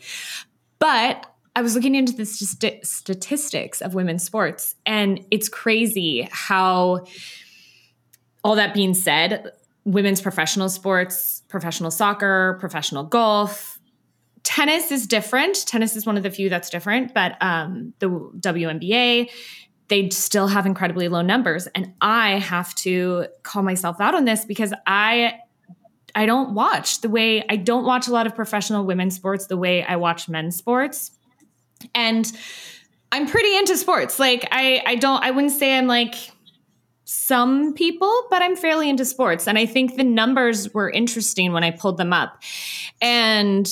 But 0.79 1.27
I 1.57 1.63
was 1.63 1.75
looking 1.75 1.97
into 1.97 2.13
the 2.13 2.25
st- 2.25 2.87
statistics 2.87 3.81
of 3.81 3.95
women's 3.95 4.23
sports 4.23 4.77
and 4.87 5.25
it's 5.33 5.49
crazy 5.49 6.29
how 6.31 7.05
all 8.45 8.55
that 8.55 8.75
being 8.75 8.95
said, 8.95 9.51
women's 9.89 10.21
professional 10.21 10.69
sports, 10.69 11.43
professional 11.49 11.91
soccer, 11.91 12.59
professional 12.61 13.05
golf. 13.05 13.79
Tennis 14.43 14.93
is 14.93 15.07
different. 15.07 15.67
Tennis 15.67 15.97
is 15.97 16.05
one 16.05 16.17
of 16.17 16.23
the 16.23 16.31
few 16.31 16.49
that's 16.49 16.69
different, 16.69 17.15
but 17.15 17.37
um, 17.41 17.95
the 17.99 18.09
WNBA, 18.09 19.31
they 19.89 20.11
still 20.11 20.47
have 20.47 20.67
incredibly 20.67 21.09
low 21.09 21.23
numbers. 21.23 21.67
And 21.69 21.95
I 22.03 22.39
have 22.39 22.75
to 22.77 23.27
call 23.43 23.63
myself 23.63 24.01
out 24.01 24.15
on 24.15 24.27
this 24.27 24.45
because 24.45 24.75
I 24.87 25.39
I 26.15 26.27
don't 26.27 26.55
watch 26.55 27.01
the 27.01 27.09
way 27.09 27.45
I 27.49 27.57
don't 27.57 27.85
watch 27.85 28.09
a 28.09 28.13
lot 28.13 28.27
of 28.27 28.35
professional 28.35 28.85
women's 28.85 29.15
sports 29.15 29.47
the 29.47 29.57
way 29.57 29.85
I 29.85 29.97
watch 29.97 30.29
men's 30.29 30.57
sports. 30.57 31.13
And 31.95 32.31
I'm 33.11 33.27
pretty 33.27 33.57
into 33.57 33.77
sports. 33.77 34.19
Like 34.19 34.47
I 34.51 34.83
I 34.87 34.97
don't 34.97 35.23
I 35.23 35.31
wouldn't 35.31 35.53
say 35.53 35.77
I'm 35.77 35.87
like 35.87 36.15
some 37.11 37.73
people, 37.73 38.27
but 38.29 38.43
I'm 38.43 38.55
fairly 38.55 38.91
into 38.91 39.03
sports. 39.07 39.49
And 39.49 39.57
I 39.57 39.65
think 39.65 39.97
the 39.97 40.05
numbers 40.05 40.75
were 40.75 40.91
interesting 40.91 41.55
when 41.55 41.65
I 41.65 41.71
pulled 41.71 41.97
them 41.97 42.13
up. 42.13 42.43
And 43.01 43.67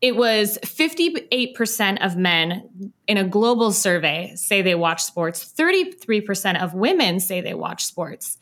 it 0.00 0.16
was 0.16 0.58
58% 0.64 2.04
of 2.04 2.16
men 2.16 2.92
in 3.06 3.18
a 3.18 3.24
global 3.24 3.70
survey 3.72 4.32
say 4.34 4.62
they 4.62 4.74
watch 4.74 5.04
sports, 5.04 5.54
33% 5.56 6.60
of 6.60 6.74
women 6.74 7.20
say 7.20 7.40
they 7.40 7.54
watch 7.54 7.84
sports. 7.84 8.36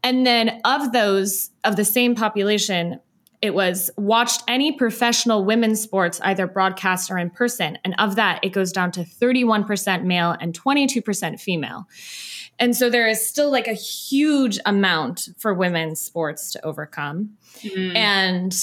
And 0.00 0.24
then 0.24 0.60
of 0.64 0.92
those, 0.92 1.50
of 1.64 1.74
the 1.74 1.84
same 1.84 2.14
population, 2.14 3.00
it 3.42 3.52
was 3.52 3.90
watched 3.96 4.44
any 4.46 4.72
professional 4.72 5.44
women's 5.44 5.80
sports, 5.80 6.20
either 6.22 6.46
broadcast 6.46 7.10
or 7.10 7.18
in 7.18 7.30
person. 7.30 7.78
And 7.84 7.96
of 7.98 8.14
that, 8.14 8.38
it 8.44 8.50
goes 8.50 8.70
down 8.70 8.92
to 8.92 9.00
31% 9.00 10.04
male 10.04 10.36
and 10.40 10.56
22% 10.56 11.40
female. 11.40 11.88
And 12.58 12.76
so 12.76 12.88
there 12.88 13.06
is 13.06 13.26
still 13.26 13.50
like 13.50 13.68
a 13.68 13.74
huge 13.74 14.58
amount 14.64 15.28
for 15.38 15.52
women's 15.52 16.00
sports 16.00 16.52
to 16.52 16.64
overcome. 16.64 17.36
Mm-hmm. 17.60 17.96
And 17.96 18.56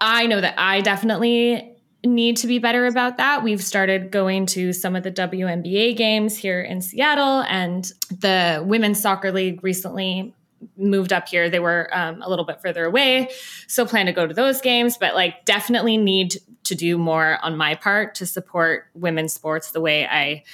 I 0.00 0.26
know 0.26 0.40
that 0.40 0.54
I 0.56 0.80
definitely 0.80 1.76
need 2.04 2.38
to 2.38 2.46
be 2.46 2.58
better 2.58 2.86
about 2.86 3.18
that. 3.18 3.42
We've 3.42 3.62
started 3.62 4.10
going 4.10 4.46
to 4.46 4.72
some 4.72 4.96
of 4.96 5.02
the 5.02 5.10
WNBA 5.10 5.96
games 5.96 6.36
here 6.36 6.62
in 6.62 6.80
Seattle, 6.80 7.42
and 7.42 7.90
the 8.10 8.62
Women's 8.66 9.00
Soccer 9.00 9.32
League 9.32 9.62
recently 9.62 10.34
moved 10.76 11.12
up 11.12 11.28
here. 11.28 11.50
They 11.50 11.60
were 11.60 11.90
um, 11.92 12.22
a 12.22 12.30
little 12.30 12.44
bit 12.44 12.62
further 12.62 12.84
away, 12.84 13.28
so 13.66 13.84
plan 13.84 14.06
to 14.06 14.12
go 14.12 14.26
to 14.26 14.32
those 14.32 14.62
games, 14.62 14.96
but 14.96 15.14
like 15.14 15.44
definitely 15.44 15.98
need 15.98 16.38
to 16.64 16.74
do 16.74 16.96
more 16.96 17.38
on 17.42 17.56
my 17.56 17.74
part 17.74 18.14
to 18.16 18.26
support 18.26 18.86
women's 18.94 19.32
sports 19.32 19.72
the 19.72 19.80
way 19.80 20.06
I 20.06 20.44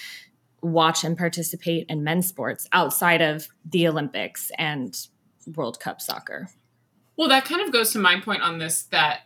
watch 0.62 1.04
and 1.04 1.16
participate 1.16 1.86
in 1.88 2.02
men's 2.04 2.28
sports 2.28 2.68
outside 2.72 3.22
of 3.22 3.48
the 3.64 3.86
Olympics 3.86 4.50
and 4.58 5.06
World 5.54 5.78
Cup 5.80 6.00
soccer. 6.00 6.48
Well, 7.16 7.28
that 7.28 7.44
kind 7.44 7.60
of 7.60 7.72
goes 7.72 7.92
to 7.92 7.98
my 7.98 8.20
point 8.20 8.42
on 8.42 8.58
this 8.58 8.82
that 8.84 9.22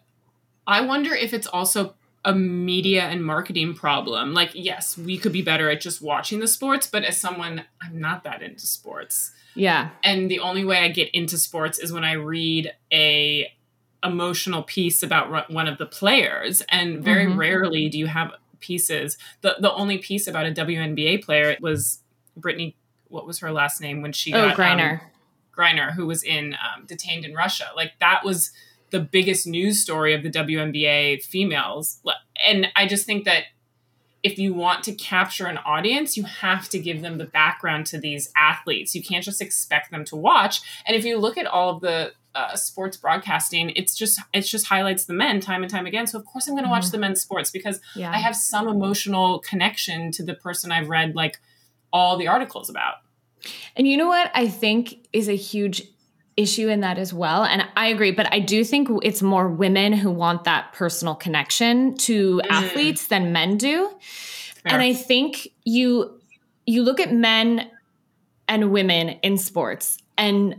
I 0.66 0.83
wonder 0.83 1.14
if 1.14 1.35
it's 1.35 1.47
also 1.47 1.95
a 2.25 2.35
media 2.35 3.05
and 3.05 3.25
marketing 3.25 3.75
problem. 3.75 4.35
Like, 4.35 4.51
yes, 4.55 4.97
we 4.97 5.16
could 5.16 5.33
be 5.33 5.43
better 5.43 5.71
at 5.71 5.81
just 5.81 6.03
watching 6.03 6.40
the 6.40 6.47
sports, 6.47 6.87
but 6.87 7.03
as 7.03 7.16
someone, 7.16 7.64
I'm 7.83 7.99
not 7.99 8.25
that 8.25 8.43
into 8.43 8.66
sports. 8.66 9.33
Yeah. 9.55 9.90
And 10.05 10.31
the 10.31 10.40
only 10.40 10.64
way 10.64 10.79
I 10.79 10.88
get 10.88 11.11
into 11.11 11.38
sports 11.38 11.79
is 11.79 11.93
when 11.93 12.05
I 12.05 12.12
read 12.12 12.73
a 12.93 13.51
emotional 14.03 14.62
piece 14.62 15.03
about 15.03 15.51
one 15.51 15.66
of 15.66 15.79
the 15.79 15.87
players 15.87 16.62
and 16.69 17.03
very 17.05 17.27
mm-hmm. 17.27 17.38
rarely 17.38 17.88
do 17.88 17.99
you 17.99 18.07
have 18.07 18.33
pieces. 18.61 19.16
The 19.40 19.57
the 19.61 19.73
only 19.73 19.99
piece 19.99 20.27
about 20.27 20.46
a 20.46 20.53
WNBA 20.53 21.25
player 21.25 21.57
was 21.61 22.03
Brittany. 22.37 22.77
what 23.09 23.27
was 23.27 23.40
her 23.40 23.51
last 23.51 23.81
name 23.81 24.03
when 24.03 24.12
she 24.12 24.33
oh, 24.33 24.49
got 24.49 24.57
Griner. 24.57 25.01
Um, 25.01 25.07
Griner 25.57 25.92
who 25.92 26.07
was 26.07 26.23
in 26.23 26.55
um, 26.55 26.87
detained 26.87 27.25
in 27.25 27.35
Russia. 27.35 27.66
Like 27.77 27.92
that 28.01 28.25
was 28.25 28.53
the 28.90 29.01
biggest 29.01 29.46
news 29.46 29.81
story 29.81 30.14
of 30.14 30.23
the 30.23 30.31
WNBA 30.31 31.23
females. 31.23 32.01
And 32.46 32.68
I 32.77 32.87
just 32.87 33.07
think 33.07 33.25
that 33.25 33.44
if 34.23 34.38
you 34.38 34.53
want 34.53 34.85
to 34.85 34.92
capture 34.92 35.46
an 35.46 35.59
audience, 35.59 36.16
you 36.16 36.25
have 36.25 36.68
to 36.70 36.79
give 36.79 37.01
them 37.01 37.18
the 37.18 37.25
background 37.25 37.87
to 37.87 37.99
these 37.99 38.31
athletes. 38.37 38.94
You 38.94 39.03
can't 39.03 39.25
just 39.25 39.40
expect 39.40 39.90
them 39.90 40.05
to 40.07 40.16
watch. 40.16 40.61
And 40.87 40.96
if 40.96 41.05
you 41.05 41.18
look 41.18 41.38
at 41.38 41.46
all 41.46 41.70
of 41.70 41.81
the 41.81 42.12
uh, 42.35 42.55
sports 42.55 42.97
broadcasting, 42.97 43.71
it's 43.71 43.95
just 43.95 44.21
it's 44.33 44.49
just 44.49 44.66
highlights 44.66 45.05
the 45.05 45.12
men 45.12 45.40
time 45.40 45.62
and 45.62 45.71
time 45.71 45.87
again. 45.87 46.07
So 46.07 46.19
of 46.19 46.25
course 46.25 46.47
I'm 46.47 46.55
going 46.55 46.64
to 46.64 46.66
mm-hmm. 46.66 46.73
watch 46.73 46.90
the 46.90 46.99
men's 46.99 47.21
sports 47.21 47.51
because 47.51 47.81
yeah. 47.97 48.11
I 48.11 48.19
have 48.19 48.37
some 48.37 48.69
emotional 48.69 49.40
connection 49.40 50.12
to 50.12 50.25
the 50.25 50.35
person 50.35 50.71
I've 50.73 50.88
read 50.88 51.14
like 51.14 51.40
all 51.93 52.16
the 52.16 52.29
articles 52.29 52.71
about. 52.71 52.95
And 53.77 53.88
you 53.88 53.97
know 53.97 54.07
what 54.07 54.31
I 54.35 54.49
think 54.49 55.09
is 55.12 55.29
a 55.29 55.37
huge 55.37 55.83
issue 56.37 56.69
in 56.69 56.81
that 56.81 56.99
as 56.99 57.12
well. 57.12 57.45
And 57.45 57.66
I 57.77 57.88
agree, 57.88 58.12
but 58.12 58.33
I 58.33 58.40
do 58.40 58.64
think 58.64 58.88
it's 59.03 59.23
more 59.23 59.49
women 59.49 59.93
who 59.93 60.11
want 60.11 60.45
that 60.45 60.73
personal 60.73 61.14
connection 61.14 61.97
to 61.99 62.38
mm. 62.45 62.51
athletes 62.51 63.09
than 63.09 63.33
men 63.33 63.57
do. 63.57 63.90
Fair. 64.62 64.75
And 64.75 64.83
I 64.83 64.93
think 64.93 65.49
you 65.64 66.19
you 66.66 66.83
look 66.83 67.01
at 67.01 67.12
men 67.12 67.69
and 68.49 68.71
women 68.71 69.11
in 69.23 69.38
sports 69.38 69.99
and 70.16 70.55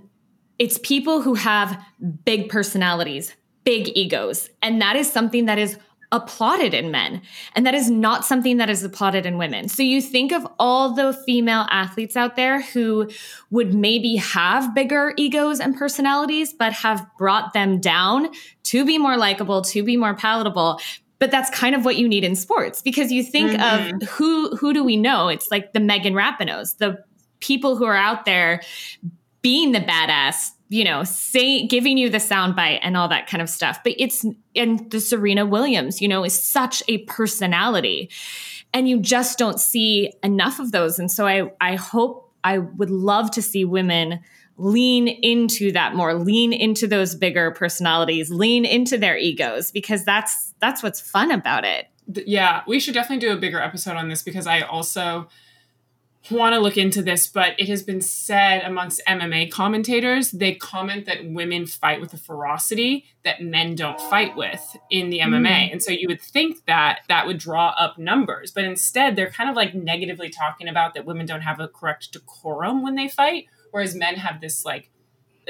it's 0.61 0.77
people 0.77 1.23
who 1.23 1.33
have 1.33 1.83
big 2.23 2.47
personalities, 2.47 3.35
big 3.63 3.89
egos, 3.97 4.47
and 4.61 4.79
that 4.79 4.95
is 4.95 5.11
something 5.11 5.45
that 5.45 5.57
is 5.57 5.75
applauded 6.11 6.75
in 6.75 6.91
men. 6.91 7.23
And 7.55 7.65
that 7.65 7.73
is 7.73 7.89
not 7.89 8.25
something 8.25 8.57
that 8.57 8.69
is 8.69 8.83
applauded 8.83 9.25
in 9.25 9.39
women. 9.39 9.69
So 9.69 9.81
you 9.81 10.03
think 10.03 10.31
of 10.31 10.45
all 10.59 10.93
the 10.93 11.13
female 11.25 11.65
athletes 11.71 12.15
out 12.15 12.35
there 12.35 12.61
who 12.61 13.09
would 13.49 13.73
maybe 13.73 14.17
have 14.17 14.75
bigger 14.75 15.13
egos 15.17 15.59
and 15.59 15.75
personalities, 15.75 16.53
but 16.53 16.73
have 16.73 17.07
brought 17.17 17.53
them 17.53 17.79
down 17.79 18.29
to 18.65 18.85
be 18.85 18.99
more 18.99 19.17
likable, 19.17 19.63
to 19.63 19.81
be 19.81 19.97
more 19.97 20.13
palatable. 20.13 20.79
But 21.17 21.31
that's 21.31 21.49
kind 21.49 21.73
of 21.73 21.85
what 21.85 21.95
you 21.95 22.07
need 22.07 22.23
in 22.23 22.35
sports 22.35 22.83
because 22.83 23.11
you 23.11 23.23
think 23.23 23.53
mm-hmm. 23.53 23.95
of 23.95 24.09
who 24.09 24.55
who 24.57 24.73
do 24.73 24.83
we 24.83 24.95
know? 24.95 25.27
It's 25.27 25.49
like 25.49 25.73
the 25.73 25.79
Megan 25.79 26.13
Rapinoes, 26.13 26.77
the 26.77 27.03
people 27.39 27.77
who 27.77 27.85
are 27.85 27.97
out 27.97 28.25
there 28.25 28.61
being 29.41 29.71
the 29.71 29.79
badass 29.79 30.51
you 30.71 30.85
know, 30.85 31.03
say 31.03 31.67
giving 31.67 31.97
you 31.97 32.09
the 32.09 32.17
soundbite 32.17 32.79
and 32.81 32.95
all 32.95 33.09
that 33.09 33.27
kind 33.27 33.41
of 33.41 33.49
stuff. 33.49 33.83
But 33.83 33.93
it's 33.97 34.25
and 34.55 34.89
the 34.89 35.01
Serena 35.01 35.45
Williams, 35.45 36.01
you 36.01 36.07
know, 36.07 36.23
is 36.23 36.41
such 36.41 36.81
a 36.87 36.99
personality. 36.99 38.09
And 38.73 38.87
you 38.87 39.01
just 39.01 39.37
don't 39.37 39.59
see 39.59 40.13
enough 40.23 40.61
of 40.61 40.71
those. 40.71 40.97
And 40.97 41.11
so 41.11 41.27
I 41.27 41.51
I 41.59 41.75
hope 41.75 42.31
I 42.45 42.59
would 42.59 42.89
love 42.89 43.31
to 43.31 43.41
see 43.41 43.65
women 43.65 44.21
lean 44.55 45.09
into 45.09 45.73
that 45.73 45.93
more, 45.93 46.13
lean 46.13 46.53
into 46.53 46.87
those 46.87 47.15
bigger 47.15 47.51
personalities, 47.51 48.31
lean 48.31 48.63
into 48.63 48.97
their 48.97 49.17
egos 49.17 49.73
because 49.73 50.05
that's 50.05 50.53
that's 50.61 50.81
what's 50.81 51.01
fun 51.01 51.31
about 51.31 51.65
it. 51.65 51.87
Yeah, 52.07 52.61
we 52.65 52.79
should 52.79 52.93
definitely 52.93 53.27
do 53.27 53.33
a 53.33 53.37
bigger 53.37 53.59
episode 53.59 53.97
on 53.97 54.07
this 54.07 54.23
because 54.23 54.47
I 54.47 54.61
also 54.61 55.27
want 56.29 56.53
to 56.53 56.59
look 56.59 56.77
into 56.77 57.01
this, 57.01 57.27
but 57.27 57.59
it 57.59 57.67
has 57.67 57.81
been 57.81 58.01
said 58.01 58.61
amongst 58.63 59.01
MMA 59.07 59.51
commentators, 59.51 60.31
they 60.31 60.53
comment 60.53 61.05
that 61.05 61.25
women 61.25 61.65
fight 61.65 61.99
with 61.99 62.13
a 62.13 62.17
ferocity 62.17 63.05
that 63.23 63.41
men 63.41 63.75
don't 63.75 63.99
fight 63.99 64.35
with 64.35 64.77
in 64.91 65.09
the 65.09 65.19
MMA. 65.19 65.69
Mm. 65.69 65.71
And 65.73 65.83
so 65.83 65.91
you 65.91 66.07
would 66.07 66.21
think 66.21 66.65
that 66.65 66.99
that 67.07 67.25
would 67.25 67.39
draw 67.39 67.69
up 67.69 67.97
numbers, 67.97 68.51
but 68.51 68.63
instead 68.63 69.15
they're 69.15 69.31
kind 69.31 69.49
of 69.49 69.55
like 69.55 69.73
negatively 69.73 70.29
talking 70.29 70.67
about 70.67 70.93
that 70.93 71.05
women 71.05 71.25
don't 71.25 71.41
have 71.41 71.59
a 71.59 71.67
correct 71.67 72.11
decorum 72.11 72.83
when 72.83 72.95
they 72.95 73.07
fight, 73.07 73.45
whereas 73.71 73.95
men 73.95 74.15
have 74.15 74.41
this 74.41 74.63
like 74.63 74.91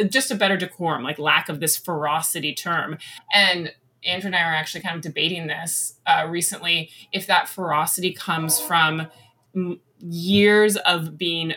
just 0.10 0.32
a 0.32 0.36
better 0.36 0.56
decorum, 0.56 1.04
like 1.04 1.20
lack 1.20 1.50
of 1.50 1.60
this 1.60 1.76
ferocity 1.76 2.54
term. 2.54 2.98
And 3.34 3.74
Andrew 4.06 4.28
and 4.28 4.36
I 4.36 4.42
are 4.42 4.56
actually 4.56 4.82
kind 4.82 4.96
of 4.96 5.02
debating 5.02 5.48
this 5.48 5.96
uh, 6.08 6.28
recently 6.30 6.90
if 7.12 7.28
that 7.28 7.50
ferocity 7.50 8.14
comes 8.14 8.60
from 8.60 9.08
years 10.02 10.78
of 10.78 11.18
being 11.18 11.54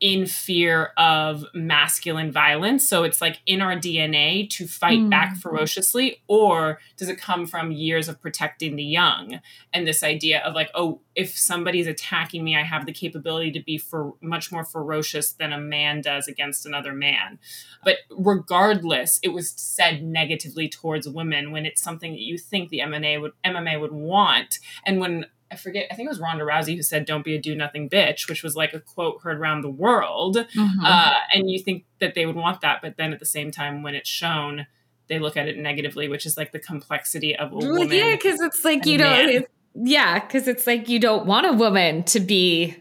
in 0.00 0.24
fear 0.24 0.92
of 0.96 1.44
masculine 1.52 2.32
violence. 2.32 2.88
So 2.88 3.04
it's 3.04 3.20
like 3.20 3.40
in 3.44 3.60
our 3.60 3.76
DNA 3.76 4.48
to 4.50 4.66
fight 4.66 4.98
mm. 4.98 5.10
back 5.10 5.36
ferociously, 5.36 6.22
or 6.26 6.80
does 6.96 7.10
it 7.10 7.20
come 7.20 7.46
from 7.46 7.70
years 7.70 8.08
of 8.08 8.20
protecting 8.20 8.76
the 8.76 8.82
young 8.82 9.40
and 9.74 9.86
this 9.86 10.02
idea 10.02 10.40
of 10.40 10.54
like, 10.54 10.70
oh, 10.74 11.02
if 11.14 11.36
somebody's 11.36 11.86
attacking 11.86 12.42
me, 12.42 12.56
I 12.56 12.62
have 12.62 12.86
the 12.86 12.92
capability 12.92 13.52
to 13.52 13.62
be 13.62 13.76
for 13.76 14.14
much 14.22 14.50
more 14.50 14.64
ferocious 14.64 15.32
than 15.32 15.52
a 15.52 15.60
man 15.60 16.00
does 16.00 16.26
against 16.28 16.64
another 16.64 16.94
man. 16.94 17.38
But 17.84 17.96
regardless, 18.10 19.20
it 19.22 19.34
was 19.34 19.50
said 19.50 20.02
negatively 20.02 20.70
towards 20.70 21.06
women 21.08 21.52
when 21.52 21.66
it's 21.66 21.82
something 21.82 22.12
that 22.12 22.20
you 22.20 22.38
think 22.38 22.70
the 22.70 22.80
MMA 22.80 23.20
would 23.20 23.32
MMA 23.44 23.78
would 23.78 23.92
want, 23.92 24.60
and 24.86 24.98
when 24.98 25.26
I 25.52 25.56
forget, 25.56 25.86
I 25.90 25.94
think 25.94 26.06
it 26.06 26.10
was 26.10 26.20
Ronda 26.20 26.44
Rousey 26.44 26.76
who 26.76 26.82
said, 26.82 27.04
Don't 27.04 27.24
be 27.24 27.34
a 27.34 27.40
do 27.40 27.54
nothing 27.54 27.88
bitch, 27.88 28.28
which 28.28 28.42
was 28.42 28.54
like 28.54 28.72
a 28.72 28.80
quote 28.80 29.20
heard 29.22 29.38
around 29.38 29.62
the 29.62 29.70
world. 29.70 30.36
Mm-hmm. 30.36 30.84
Uh, 30.84 31.14
and 31.34 31.50
you 31.50 31.58
think 31.58 31.84
that 31.98 32.14
they 32.14 32.26
would 32.26 32.36
want 32.36 32.60
that. 32.60 32.80
But 32.82 32.96
then 32.96 33.12
at 33.12 33.18
the 33.18 33.26
same 33.26 33.50
time, 33.50 33.82
when 33.82 33.94
it's 33.94 34.08
shown, 34.08 34.66
they 35.08 35.18
look 35.18 35.36
at 35.36 35.48
it 35.48 35.58
negatively, 35.58 36.08
which 36.08 36.24
is 36.24 36.36
like 36.36 36.52
the 36.52 36.58
complexity 36.58 37.34
of 37.36 37.52
a 37.52 37.56
woman. 37.56 37.90
Yeah, 37.90 38.14
because 38.14 38.40
it's 38.40 38.64
like, 38.64 38.86
you 38.86 38.98
know, 38.98 39.40
yeah, 39.74 40.20
because 40.20 40.46
it's 40.48 40.66
like 40.66 40.88
you 40.88 40.98
don't 40.98 41.26
want 41.26 41.46
a 41.46 41.52
woman 41.52 42.04
to 42.04 42.20
be 42.20 42.76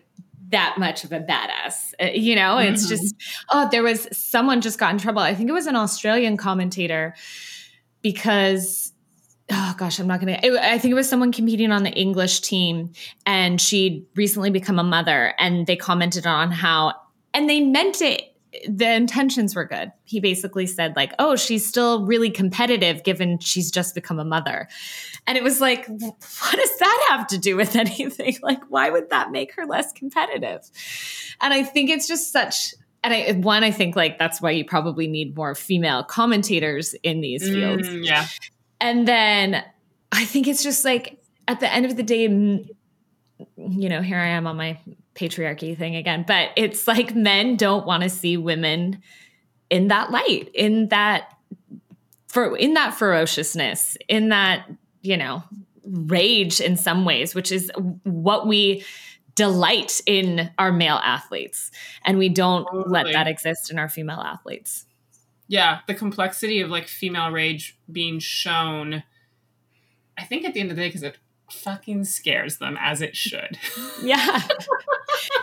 that 0.49 0.75
much 0.77 1.03
of 1.03 1.11
a 1.11 1.19
badass. 1.19 1.93
Uh, 2.01 2.05
you 2.13 2.35
know, 2.35 2.55
mm-hmm. 2.55 2.73
it's 2.73 2.87
just, 2.87 3.15
oh, 3.49 3.67
there 3.71 3.83
was 3.83 4.07
someone 4.11 4.61
just 4.61 4.79
got 4.79 4.91
in 4.91 4.97
trouble. 4.97 5.21
I 5.21 5.33
think 5.33 5.49
it 5.49 5.53
was 5.53 5.67
an 5.67 5.75
Australian 5.75 6.37
commentator 6.37 7.15
because 8.01 8.93
oh 9.51 9.75
gosh, 9.77 9.99
I'm 9.99 10.07
not 10.07 10.19
gonna. 10.19 10.39
I 10.43 10.77
think 10.77 10.91
it 10.91 10.95
was 10.95 11.09
someone 11.09 11.31
competing 11.31 11.71
on 11.71 11.83
the 11.83 11.91
English 11.91 12.41
team, 12.41 12.93
and 13.25 13.59
she'd 13.59 14.05
recently 14.15 14.49
become 14.49 14.79
a 14.79 14.83
mother, 14.83 15.33
and 15.39 15.67
they 15.67 15.75
commented 15.75 16.27
on 16.27 16.51
how, 16.51 16.93
and 17.33 17.49
they 17.49 17.59
meant 17.59 18.01
it 18.01 18.29
the 18.67 18.91
intentions 18.91 19.55
were 19.55 19.65
good. 19.65 19.91
He 20.05 20.19
basically 20.19 20.65
said, 20.65 20.95
like, 20.95 21.13
oh, 21.19 21.35
she's 21.35 21.67
still 21.67 22.05
really 22.05 22.31
competitive 22.31 23.03
given 23.03 23.37
she's 23.39 23.69
just 23.69 23.93
become 23.93 24.19
a 24.19 24.25
mother. 24.25 24.67
And 25.27 25.37
it 25.37 25.43
was 25.43 25.61
like, 25.61 25.87
what 25.87 26.55
does 26.55 26.79
that 26.79 27.07
have 27.09 27.27
to 27.27 27.37
do 27.37 27.55
with 27.55 27.75
anything? 27.75 28.37
Like, 28.41 28.61
why 28.69 28.89
would 28.89 29.11
that 29.11 29.31
make 29.31 29.53
her 29.55 29.65
less 29.65 29.93
competitive? 29.93 30.61
And 31.41 31.53
I 31.53 31.63
think 31.63 31.89
it's 31.89 32.07
just 32.07 32.31
such 32.31 32.73
and 33.01 33.13
I 33.13 33.31
one, 33.31 33.63
I 33.63 33.71
think 33.71 33.95
like 33.95 34.19
that's 34.19 34.41
why 34.41 34.51
you 34.51 34.65
probably 34.65 35.07
need 35.07 35.35
more 35.35 35.55
female 35.55 36.03
commentators 36.03 36.95
in 36.95 37.21
these 37.21 37.47
fields. 37.47 37.87
Mm, 37.87 38.05
yeah. 38.05 38.27
And 38.81 39.07
then 39.07 39.63
I 40.11 40.25
think 40.25 40.47
it's 40.47 40.63
just 40.63 40.85
like 40.85 41.21
at 41.47 41.59
the 41.59 41.71
end 41.71 41.85
of 41.85 41.95
the 41.95 42.03
day, 42.03 42.23
you 42.23 43.89
know, 43.89 44.01
here 44.01 44.19
I 44.19 44.27
am 44.27 44.47
on 44.47 44.57
my 44.57 44.79
patriarchy 45.15 45.77
thing 45.77 45.95
again, 45.95 46.23
but 46.27 46.49
it's 46.55 46.87
like 46.87 47.15
men 47.15 47.55
don't 47.55 47.85
want 47.85 48.03
to 48.03 48.09
see 48.09 48.37
women 48.37 49.01
in 49.69 49.89
that 49.89 50.11
light, 50.11 50.49
in 50.53 50.87
that 50.89 51.35
for 52.27 52.55
in 52.55 52.73
that 52.75 52.93
ferociousness, 52.93 53.97
in 54.07 54.29
that, 54.29 54.69
you 55.01 55.17
know, 55.17 55.43
rage 55.83 56.61
in 56.61 56.77
some 56.77 57.05
ways, 57.05 57.35
which 57.35 57.51
is 57.51 57.71
what 58.03 58.47
we 58.47 58.83
delight 59.35 60.01
in 60.05 60.51
our 60.57 60.71
male 60.71 60.99
athletes. 61.03 61.71
And 62.03 62.17
we 62.17 62.29
don't 62.29 62.65
totally. 62.65 62.89
let 62.89 63.13
that 63.13 63.27
exist 63.27 63.71
in 63.71 63.79
our 63.79 63.89
female 63.89 64.19
athletes. 64.19 64.85
Yeah, 65.49 65.79
the 65.87 65.95
complexity 65.95 66.61
of 66.61 66.69
like 66.69 66.87
female 66.87 67.31
rage 67.31 67.77
being 67.91 68.19
shown 68.19 69.03
I 70.19 70.25
think 70.25 70.43
at 70.45 70.53
the 70.53 70.59
end 70.59 70.69
of 70.69 70.75
the 70.75 70.81
day, 70.81 70.89
because 70.89 71.03
it 71.03 71.17
fucking 71.49 72.03
scares 72.03 72.57
them 72.57 72.77
as 72.79 73.01
it 73.01 73.15
should. 73.15 73.57
Yeah. 74.01 74.41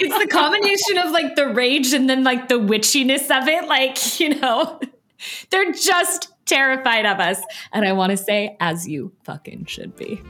it's 0.01 0.19
the 0.19 0.29
combination 0.29 0.97
of 0.99 1.11
like 1.11 1.37
the 1.37 1.49
rage 1.49 1.93
and 1.93 2.09
then 2.09 2.25
like 2.25 2.49
the 2.49 2.55
witchiness 2.55 3.25
of 3.25 3.47
it. 3.49 3.67
Like, 3.67 4.19
you 4.21 4.41
know, 4.41 4.81
they're 5.51 5.73
just 5.73 6.33
terrified 6.47 7.05
of 7.05 7.21
us. 7.21 7.43
And 7.73 7.85
I 7.85 7.93
want 7.93 8.13
to 8.13 8.17
say, 8.17 8.57
as 8.61 8.89
you 8.89 9.13
fucking 9.25 9.67
should 9.67 9.95
be. 9.97 10.23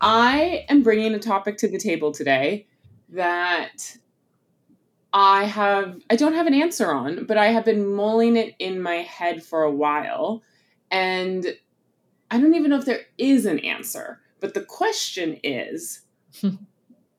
I 0.00 0.64
am 0.68 0.82
bringing 0.82 1.14
a 1.14 1.18
topic 1.18 1.56
to 1.58 1.68
the 1.68 1.78
table 1.78 2.12
today 2.12 2.66
that 3.10 3.96
I 5.12 5.44
have 5.44 6.00
I 6.10 6.16
don't 6.16 6.34
have 6.34 6.46
an 6.46 6.54
answer 6.54 6.92
on, 6.92 7.24
but 7.26 7.38
I 7.38 7.46
have 7.46 7.64
been 7.64 7.86
mulling 7.86 8.36
it 8.36 8.54
in 8.58 8.80
my 8.80 8.96
head 8.96 9.42
for 9.42 9.62
a 9.62 9.70
while 9.70 10.42
and 10.90 11.46
I 12.30 12.38
don't 12.38 12.54
even 12.54 12.70
know 12.70 12.78
if 12.78 12.84
there 12.84 13.06
is 13.18 13.46
an 13.46 13.58
answer. 13.60 14.20
But 14.40 14.54
the 14.54 14.64
question 14.64 15.40
is 15.42 16.02
do 16.40 16.58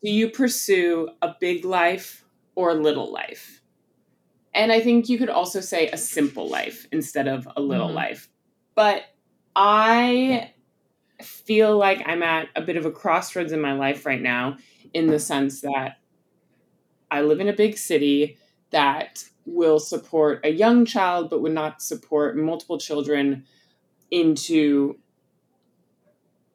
you 0.02 0.30
pursue 0.30 1.10
a 1.22 1.36
big 1.40 1.66
life 1.66 2.24
or 2.56 2.70
a 2.70 2.76
little 2.76 3.12
life? 3.12 3.62
And 4.54 4.72
I 4.72 4.80
think 4.80 5.10
you 5.10 5.18
could 5.18 5.30
also 5.30 5.60
say 5.60 5.88
a 5.90 5.98
simple 5.98 6.50
life 6.50 6.88
instead 6.92 7.28
of 7.28 7.48
a 7.56 7.62
little 7.62 7.88
mm-hmm. 7.88 7.96
life. 7.96 8.30
But 8.76 9.04
I 9.56 10.54
feel 11.22 11.78
like 11.78 12.02
I'm 12.06 12.24
at 12.24 12.50
a 12.56 12.62
bit 12.62 12.78
of 12.78 12.86
a 12.86 12.92
crossroads 12.92 13.52
in 13.52 13.62
my 13.62 13.74
life 13.74 14.06
right 14.06 14.22
now, 14.22 14.58
in 14.94 15.08
the 15.08 15.20
sense 15.20 15.62
that 15.62 15.98
I 17.10 17.22
live 17.22 17.40
in 17.40 17.48
a 17.48 17.54
big 17.54 17.78
city 17.78 18.38
that 18.72 19.24
will 19.46 19.80
support 19.80 20.42
a 20.44 20.50
young 20.50 20.86
child 20.86 21.30
but 21.30 21.42
would 21.42 21.54
not 21.54 21.82
support 21.82 22.36
multiple 22.36 22.78
children 22.78 23.46
into 24.12 24.98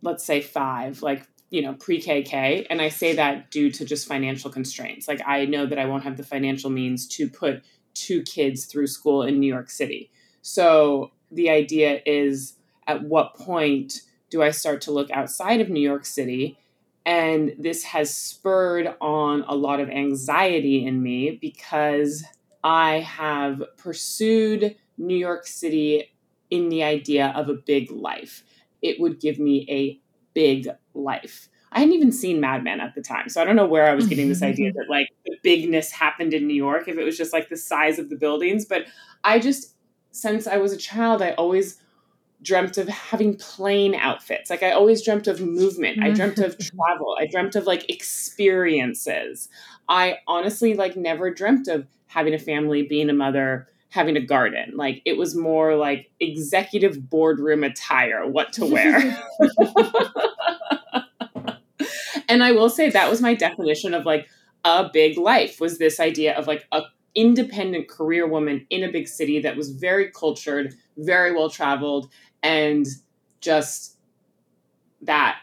let's 0.02 0.24
say 0.24 0.40
five 0.40 1.02
like 1.02 1.26
you 1.48 1.62
know 1.62 1.72
pre-kk 1.74 2.66
and 2.68 2.82
i 2.82 2.88
say 2.88 3.14
that 3.14 3.50
due 3.50 3.70
to 3.70 3.84
just 3.84 4.06
financial 4.06 4.50
constraints. 4.50 5.08
Like 5.08 5.22
i 5.26 5.46
know 5.46 5.64
that 5.66 5.78
i 5.78 5.86
won't 5.86 6.04
have 6.04 6.16
the 6.16 6.22
financial 6.22 6.70
means 6.70 7.06
to 7.08 7.28
put 7.28 7.62
two 7.94 8.22
kids 8.22 8.66
through 8.66 8.86
school 8.86 9.22
in 9.22 9.40
new 9.40 9.52
york 9.52 9.70
city. 9.70 10.10
So 10.42 11.12
the 11.30 11.50
idea 11.50 12.00
is 12.04 12.56
at 12.86 13.04
what 13.04 13.34
point 13.34 14.02
do 14.32 14.42
I 14.42 14.50
start 14.50 14.80
to 14.82 14.90
look 14.90 15.10
outside 15.10 15.60
of 15.60 15.68
New 15.68 15.82
York 15.82 16.06
City? 16.06 16.58
And 17.04 17.54
this 17.58 17.84
has 17.84 18.16
spurred 18.16 18.94
on 18.98 19.44
a 19.46 19.54
lot 19.54 19.78
of 19.78 19.90
anxiety 19.90 20.86
in 20.86 21.02
me 21.02 21.38
because 21.38 22.24
I 22.64 23.00
have 23.00 23.62
pursued 23.76 24.74
New 24.96 25.16
York 25.16 25.46
City 25.46 26.14
in 26.48 26.70
the 26.70 26.82
idea 26.82 27.30
of 27.36 27.50
a 27.50 27.54
big 27.54 27.90
life. 27.90 28.42
It 28.80 28.98
would 29.00 29.20
give 29.20 29.38
me 29.38 29.66
a 29.68 30.00
big 30.32 30.66
life. 30.94 31.50
I 31.70 31.80
hadn't 31.80 31.94
even 31.94 32.12
seen 32.12 32.40
Mad 32.40 32.64
Men 32.64 32.80
at 32.80 32.94
the 32.94 33.02
time. 33.02 33.28
So 33.28 33.42
I 33.42 33.44
don't 33.44 33.56
know 33.56 33.66
where 33.66 33.90
I 33.90 33.94
was 33.94 34.06
getting 34.06 34.28
this 34.28 34.42
idea 34.42 34.72
that 34.76 34.86
like 34.88 35.08
the 35.26 35.36
bigness 35.42 35.90
happened 35.90 36.32
in 36.32 36.46
New 36.46 36.54
York, 36.54 36.88
if 36.88 36.96
it 36.96 37.04
was 37.04 37.18
just 37.18 37.34
like 37.34 37.50
the 37.50 37.56
size 37.58 37.98
of 37.98 38.08
the 38.08 38.16
buildings. 38.16 38.64
But 38.64 38.86
I 39.24 39.38
just, 39.40 39.74
since 40.10 40.46
I 40.46 40.56
was 40.56 40.72
a 40.72 40.78
child, 40.78 41.20
I 41.20 41.32
always 41.32 41.81
dreamt 42.42 42.76
of 42.76 42.88
having 42.88 43.36
plain 43.36 43.94
outfits. 43.94 44.50
Like 44.50 44.62
I 44.62 44.72
always 44.72 45.02
dreamt 45.02 45.26
of 45.26 45.40
movement. 45.40 45.98
Mm-hmm. 45.98 46.10
I 46.10 46.10
dreamt 46.10 46.38
of 46.38 46.58
travel. 46.58 47.16
I 47.18 47.26
dreamt 47.26 47.54
of 47.54 47.66
like 47.66 47.88
experiences. 47.88 49.48
I 49.88 50.18
honestly 50.26 50.74
like 50.74 50.96
never 50.96 51.32
dreamt 51.32 51.68
of 51.68 51.86
having 52.06 52.34
a 52.34 52.38
family, 52.38 52.82
being 52.82 53.08
a 53.08 53.14
mother, 53.14 53.68
having 53.88 54.16
a 54.16 54.20
garden. 54.20 54.72
Like 54.74 55.02
it 55.04 55.16
was 55.16 55.36
more 55.36 55.76
like 55.76 56.10
executive 56.20 57.08
boardroom 57.08 57.64
attire, 57.64 58.26
what 58.26 58.52
to 58.54 58.66
wear. 58.66 58.96
and 62.28 62.42
I 62.42 62.52
will 62.52 62.70
say 62.70 62.90
that 62.90 63.10
was 63.10 63.20
my 63.20 63.34
definition 63.34 63.94
of 63.94 64.04
like 64.04 64.28
a 64.64 64.88
big 64.92 65.18
life 65.18 65.60
was 65.60 65.78
this 65.78 66.00
idea 66.00 66.36
of 66.36 66.46
like 66.46 66.64
a 66.72 66.82
independent 67.14 67.88
career 67.88 68.26
woman 68.26 68.66
in 68.70 68.82
a 68.82 68.90
big 68.90 69.06
city 69.06 69.40
that 69.40 69.56
was 69.56 69.70
very 69.70 70.10
cultured, 70.10 70.74
very 70.96 71.32
well 71.34 71.50
traveled, 71.50 72.10
and 72.42 72.86
just 73.40 73.96
that 75.02 75.38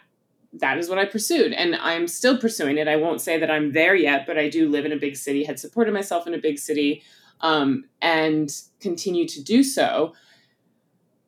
that 0.53 0.77
is 0.77 0.89
what 0.89 0.97
I 0.97 1.05
pursued. 1.05 1.53
And 1.53 1.75
I'm 1.75 2.07
still 2.07 2.37
pursuing 2.37 2.77
it. 2.77 2.87
I 2.87 2.95
won't 2.95 3.21
say 3.21 3.37
that 3.37 3.51
I'm 3.51 3.71
there 3.73 3.95
yet, 3.95 4.25
but 4.25 4.37
I 4.37 4.49
do 4.49 4.67
live 4.67 4.85
in 4.85 4.91
a 4.91 4.97
big 4.97 5.15
city, 5.15 5.43
had 5.43 5.59
supported 5.59 5.93
myself 5.93 6.25
in 6.25 6.33
a 6.33 6.39
big 6.39 6.57
city, 6.57 7.03
um, 7.41 7.85
and 8.01 8.49
continue 8.79 9.27
to 9.27 9.43
do 9.43 9.63
so. 9.63 10.13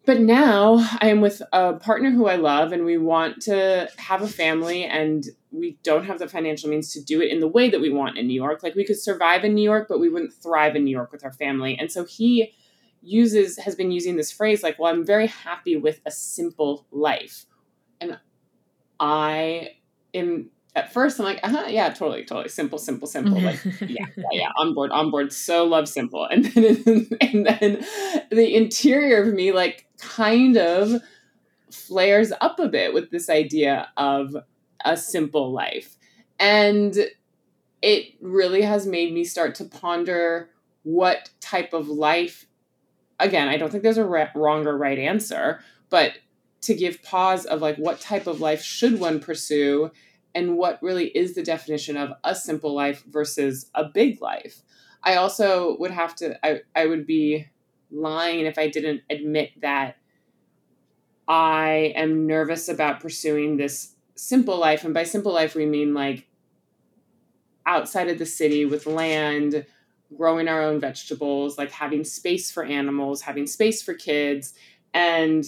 But 0.06 0.20
now 0.20 0.88
I 1.00 1.10
am 1.10 1.22
with 1.22 1.44
a 1.54 1.74
partner 1.74 2.10
who 2.10 2.26
I 2.26 2.36
love, 2.36 2.72
and 2.72 2.84
we 2.84 2.98
want 2.98 3.42
to 3.44 3.88
have 3.98 4.24
a 4.24 4.28
family, 4.28 4.84
and 4.84 5.24
we 5.52 5.78
don't 5.84 6.06
have 6.06 6.18
the 6.18 6.28
financial 6.28 6.70
means 6.70 6.92
to 6.94 7.04
do 7.04 7.22
it 7.22 7.30
in 7.30 7.40
the 7.40 7.48
way 7.48 7.70
that 7.70 7.80
we 7.80 7.92
want 7.92 8.18
in 8.18 8.26
New 8.26 8.34
York. 8.34 8.64
Like 8.64 8.74
we 8.74 8.86
could 8.86 9.00
survive 9.00 9.44
in 9.44 9.54
New 9.54 9.64
York, 9.64 9.86
but 9.88 10.00
we 10.00 10.10
wouldn't 10.10 10.34
thrive 10.34 10.76
in 10.76 10.84
New 10.84 10.92
York 10.92 11.12
with 11.12 11.24
our 11.24 11.32
family. 11.32 11.78
And 11.78 11.92
so 11.92 12.06
he 12.06 12.54
uses 13.02 13.58
has 13.60 13.76
been 13.76 13.92
using 13.92 14.16
this 14.16 14.32
phrase 14.32 14.64
like, 14.64 14.80
well, 14.80 14.94
I'm 14.94 15.06
very 15.06 15.28
happy 15.28 15.76
with 15.76 16.02
a 16.06 16.12
simple 16.12 16.86
life. 16.92 17.46
And 18.00 18.20
I 19.00 19.72
am 20.14 20.50
at 20.76 20.94
first 20.94 21.20
I'm 21.20 21.26
like, 21.26 21.40
uh-huh, 21.44 21.66
yeah, 21.68 21.90
totally, 21.90 22.24
totally. 22.24 22.50
Simple, 22.50 22.80
simple, 22.80 23.08
simple. 23.08 23.40
Like, 23.42 23.64
yeah, 23.82 24.06
yeah, 24.16 24.26
yeah, 24.32 24.50
on 24.58 24.74
board, 24.74 24.92
on 24.92 25.12
board. 25.12 25.34
So 25.34 25.66
love 25.66 25.88
simple. 25.90 26.26
And 26.26 26.46
then 26.46 27.08
and 27.22 27.46
then 27.46 27.86
the 28.32 28.56
interior 28.56 29.24
of 29.24 29.34
me 29.34 29.52
like 29.52 29.88
kind 29.98 30.58
of 30.58 31.02
flares 31.72 32.32
up 32.42 32.60
a 32.60 32.68
bit 32.68 32.94
with 32.94 33.12
this 33.12 33.30
idea 33.30 33.90
of 33.98 34.36
a 34.86 34.96
simple 34.96 35.52
life. 35.52 35.98
And 36.40 36.96
it 37.82 38.14
really 38.22 38.62
has 38.62 38.86
made 38.86 39.14
me 39.14 39.24
start 39.24 39.56
to 39.56 39.66
ponder 39.66 40.50
what 40.84 41.30
type 41.40 41.74
of 41.74 41.88
life 41.88 42.48
again, 43.22 43.48
I 43.48 43.58
don't 43.58 43.72
think 43.72 43.84
there's 43.84 43.98
a 43.98 44.06
re- 44.06 44.30
wrong 44.36 44.68
or 44.68 44.78
right 44.78 45.00
answer, 45.00 45.62
but 45.90 46.14
to 46.62 46.74
give 46.74 47.02
pause 47.02 47.46
of 47.46 47.62
like 47.62 47.78
what 47.78 48.00
type 48.00 48.28
of 48.28 48.40
life 48.40 48.62
should 48.62 49.00
one 49.00 49.20
pursue 49.20 49.92
and 50.36 50.58
what 50.58 50.82
really 50.82 51.08
is 51.08 51.34
the 51.34 51.44
definition 51.44 51.98
of 51.98 52.14
a 52.24 52.36
simple 52.36 52.74
life 52.74 53.04
versus 53.10 53.70
a 53.76 53.86
big 53.86 54.22
life. 54.22 54.62
I 55.04 55.16
also 55.16 55.76
would 55.80 55.92
have 55.92 56.16
to 56.18 56.46
I, 56.46 56.62
I 56.76 56.86
would 56.86 57.08
be 57.08 57.48
lying 57.92 58.46
if 58.46 58.58
I 58.58 58.70
didn't 58.70 59.02
admit 59.10 59.50
that 59.62 59.98
I 61.28 61.94
am 61.96 62.28
nervous 62.28 62.70
about 62.70 63.00
pursuing 63.00 63.58
this 63.58 63.96
simple 64.16 64.58
life. 64.58 64.84
And 64.84 64.94
by 64.94 65.04
simple 65.04 65.34
life, 65.34 65.56
we 65.56 65.66
mean 65.66 65.94
like 65.94 66.28
outside 67.66 68.10
of 68.10 68.20
the 68.20 68.26
city 68.26 68.66
with 68.66 68.86
land, 68.86 69.66
growing 70.16 70.48
our 70.48 70.62
own 70.62 70.80
vegetables, 70.80 71.58
like 71.58 71.72
having 71.72 72.04
space 72.04 72.52
for 72.52 72.64
animals, 72.64 73.22
having 73.22 73.48
space 73.48 73.82
for 73.82 73.94
kids, 73.94 74.54
and 74.94 75.46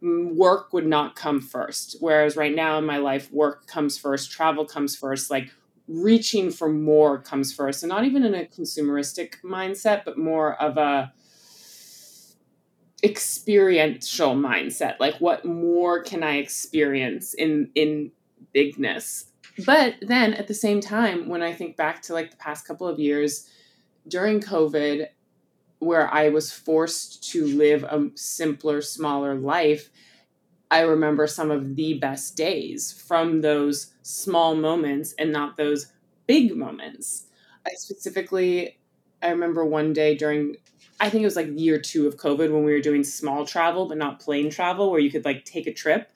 work 0.00 0.72
would 0.72 0.86
not 0.86 1.16
come 1.16 1.40
first. 1.40 1.96
Whereas 2.00 2.36
right 2.36 2.54
now 2.54 2.78
in 2.78 2.84
my 2.84 2.98
life, 2.98 3.32
work 3.32 3.66
comes 3.66 3.96
first, 3.96 4.30
travel 4.30 4.64
comes 4.64 4.96
first, 4.96 5.30
like 5.30 5.50
reaching 5.86 6.50
for 6.50 6.68
more 6.68 7.18
comes 7.18 7.52
first 7.52 7.82
and 7.82 7.90
not 7.90 8.04
even 8.04 8.24
in 8.24 8.34
a 8.34 8.44
consumeristic 8.44 9.34
mindset 9.44 10.02
but 10.04 10.16
more 10.16 10.54
of 10.60 10.78
a 10.78 11.12
experiential 13.02 14.34
mindset 14.34 14.94
like 14.98 15.14
what 15.16 15.44
more 15.44 16.02
can 16.02 16.22
i 16.22 16.36
experience 16.36 17.34
in 17.34 17.70
in 17.74 18.10
bigness 18.54 19.26
but 19.64 19.94
then 20.00 20.34
at 20.34 20.48
the 20.48 20.54
same 20.54 20.80
time 20.80 21.28
when 21.28 21.42
i 21.42 21.52
think 21.52 21.76
back 21.76 22.02
to 22.02 22.12
like 22.12 22.30
the 22.30 22.36
past 22.36 22.66
couple 22.66 22.86
of 22.86 22.98
years 22.98 23.48
during 24.08 24.40
covid 24.40 25.08
where 25.78 26.12
i 26.12 26.28
was 26.28 26.52
forced 26.52 27.30
to 27.30 27.46
live 27.46 27.84
a 27.84 28.10
simpler 28.14 28.80
smaller 28.80 29.34
life 29.34 29.90
i 30.70 30.80
remember 30.80 31.26
some 31.26 31.50
of 31.50 31.76
the 31.76 31.94
best 31.94 32.36
days 32.36 32.92
from 32.92 33.40
those 33.40 33.92
small 34.02 34.54
moments 34.54 35.14
and 35.18 35.32
not 35.32 35.56
those 35.56 35.92
big 36.26 36.56
moments 36.56 37.26
i 37.66 37.70
specifically 37.74 38.78
i 39.22 39.28
remember 39.28 39.64
one 39.64 39.92
day 39.92 40.14
during 40.14 40.56
I 41.00 41.10
think 41.10 41.22
it 41.22 41.26
was 41.26 41.36
like 41.36 41.48
year 41.54 41.78
two 41.78 42.06
of 42.06 42.16
COVID 42.16 42.52
when 42.52 42.64
we 42.64 42.72
were 42.72 42.80
doing 42.80 43.04
small 43.04 43.44
travel, 43.44 43.86
but 43.86 43.98
not 43.98 44.20
plane 44.20 44.50
travel, 44.50 44.90
where 44.90 45.00
you 45.00 45.10
could 45.10 45.24
like 45.24 45.44
take 45.44 45.66
a 45.66 45.72
trip 45.72 46.10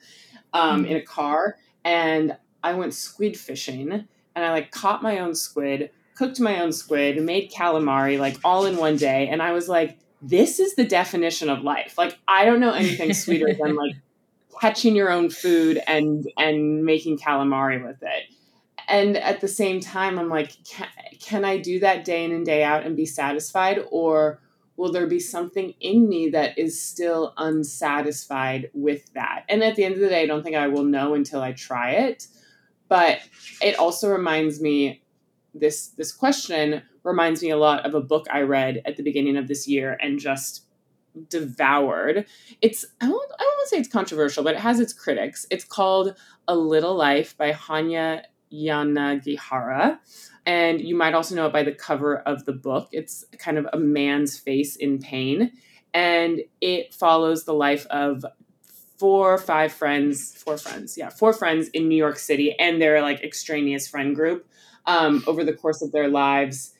um, 0.53 0.83
mm-hmm. 0.83 0.91
in 0.91 0.97
a 0.97 1.01
car. 1.01 1.57
And 1.83 2.37
I 2.63 2.73
went 2.73 2.93
squid 2.93 3.37
fishing 3.37 3.91
and 3.91 4.45
I 4.45 4.51
like 4.51 4.71
caught 4.71 5.03
my 5.03 5.19
own 5.19 5.35
squid, 5.35 5.91
cooked 6.15 6.39
my 6.39 6.61
own 6.61 6.71
squid, 6.71 7.21
made 7.21 7.51
calamari 7.51 8.19
like 8.19 8.37
all 8.43 8.65
in 8.65 8.77
one 8.77 8.97
day. 8.97 9.27
And 9.27 9.41
I 9.41 9.51
was 9.51 9.69
like, 9.69 9.97
this 10.21 10.59
is 10.59 10.75
the 10.75 10.85
definition 10.85 11.49
of 11.49 11.63
life. 11.63 11.97
Like, 11.97 12.17
I 12.27 12.45
don't 12.45 12.59
know 12.59 12.73
anything 12.73 13.13
sweeter 13.13 13.53
than 13.59 13.75
like 13.75 13.95
catching 14.61 14.95
your 14.95 15.09
own 15.09 15.29
food 15.29 15.81
and 15.87 16.27
and 16.37 16.83
making 16.83 17.17
calamari 17.17 17.83
with 17.83 18.01
it. 18.01 18.23
And 18.87 19.17
at 19.17 19.39
the 19.39 19.47
same 19.47 19.79
time, 19.79 20.17
I'm 20.17 20.29
like, 20.29 20.51
can, 20.65 20.87
can 21.21 21.45
I 21.45 21.57
do 21.57 21.79
that 21.79 22.03
day 22.03 22.25
in 22.25 22.31
and 22.31 22.45
day 22.45 22.63
out 22.63 22.85
and 22.85 22.97
be 22.97 23.05
satisfied? 23.05 23.79
Or 23.91 24.41
will 24.77 24.91
there 24.91 25.05
be 25.05 25.19
something 25.19 25.75
in 25.79 26.09
me 26.09 26.29
that 26.29 26.57
is 26.57 26.81
still 26.81 27.33
unsatisfied 27.37 28.71
with 28.73 29.13
that? 29.13 29.45
And 29.47 29.63
at 29.63 29.75
the 29.75 29.83
end 29.83 29.93
of 29.95 29.99
the 29.99 30.09
day, 30.09 30.23
I 30.23 30.25
don't 30.25 30.41
think 30.41 30.55
I 30.55 30.67
will 30.67 30.83
know 30.83 31.13
until 31.13 31.41
I 31.41 31.51
try 31.51 31.91
it. 31.91 32.27
But 32.89 33.19
it 33.61 33.77
also 33.77 34.09
reminds 34.09 34.59
me 34.59 35.01
this 35.53 35.87
this 35.89 36.11
question 36.11 36.81
reminds 37.03 37.41
me 37.41 37.49
a 37.49 37.57
lot 37.57 37.85
of 37.85 37.93
a 37.93 38.01
book 38.01 38.27
I 38.31 38.41
read 38.41 38.81
at 38.85 38.97
the 38.97 39.03
beginning 39.03 39.37
of 39.37 39.47
this 39.47 39.67
year 39.67 39.97
and 40.01 40.19
just 40.19 40.65
devoured. 41.29 42.25
It's 42.61 42.85
I 43.01 43.09
won't 43.09 43.31
I 43.39 43.43
won't 43.57 43.69
say 43.69 43.77
it's 43.77 43.89
controversial, 43.89 44.43
but 44.43 44.55
it 44.55 44.59
has 44.59 44.79
its 44.79 44.93
critics. 44.93 45.45
It's 45.49 45.63
called 45.63 46.15
A 46.47 46.55
Little 46.55 46.95
Life 46.95 47.37
by 47.37 47.51
Hanya 47.51 48.23
Yanagihara. 48.51 49.99
And 50.45 50.81
you 50.81 50.95
might 50.95 51.13
also 51.13 51.35
know 51.35 51.45
it 51.45 51.53
by 51.53 51.63
the 51.63 51.71
cover 51.71 52.17
of 52.17 52.45
the 52.45 52.53
book. 52.53 52.89
It's 52.91 53.23
kind 53.37 53.57
of 53.57 53.67
a 53.71 53.77
man's 53.77 54.37
face 54.37 54.75
in 54.75 54.99
pain. 54.99 55.51
And 55.93 56.41
it 56.61 56.93
follows 56.93 57.45
the 57.45 57.53
life 57.53 57.85
of 57.87 58.25
four 58.99 59.33
or 59.33 59.37
five 59.37 59.71
friends, 59.71 60.35
four 60.35 60.57
friends, 60.57 60.97
yeah, 60.97 61.09
four 61.09 61.31
friends 61.31 61.69
in 61.69 61.87
New 61.87 61.95
York 61.95 62.19
City 62.19 62.53
and 62.59 62.81
their 62.81 63.01
like 63.01 63.23
extraneous 63.23 63.87
friend 63.87 64.13
group 64.13 64.45
um, 64.85 65.23
over 65.25 65.43
the 65.43 65.53
course 65.53 65.81
of 65.81 65.93
their 65.93 66.09
lives. 66.09 66.73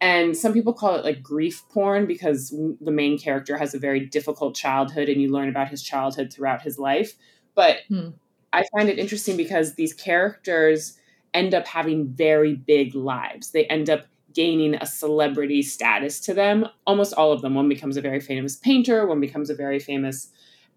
And 0.00 0.36
some 0.36 0.52
people 0.52 0.72
call 0.72 0.96
it 0.96 1.04
like 1.04 1.22
grief 1.22 1.62
porn 1.70 2.06
because 2.06 2.50
the 2.80 2.90
main 2.90 3.18
character 3.18 3.56
has 3.56 3.74
a 3.74 3.78
very 3.78 4.00
difficult 4.00 4.56
childhood 4.56 5.08
and 5.08 5.22
you 5.22 5.30
learn 5.30 5.48
about 5.48 5.68
his 5.68 5.82
childhood 5.82 6.32
throughout 6.32 6.62
his 6.62 6.78
life. 6.78 7.14
But 7.54 7.78
hmm. 7.88 8.10
I 8.52 8.64
find 8.72 8.88
it 8.88 8.98
interesting 8.98 9.36
because 9.36 9.74
these 9.74 9.94
characters 9.94 10.98
end 11.34 11.54
up 11.54 11.66
having 11.66 12.08
very 12.08 12.54
big 12.54 12.94
lives. 12.96 13.52
They 13.52 13.66
end 13.66 13.88
up 13.88 14.06
gaining 14.34 14.74
a 14.74 14.86
celebrity 14.86 15.62
status 15.62 16.18
to 16.20 16.34
them. 16.34 16.66
Almost 16.86 17.14
all 17.14 17.30
of 17.30 17.42
them. 17.42 17.54
One 17.54 17.68
becomes 17.68 17.96
a 17.96 18.00
very 18.00 18.20
famous 18.20 18.56
painter, 18.56 19.06
one 19.06 19.20
becomes 19.20 19.50
a 19.50 19.54
very 19.54 19.78
famous 19.78 20.32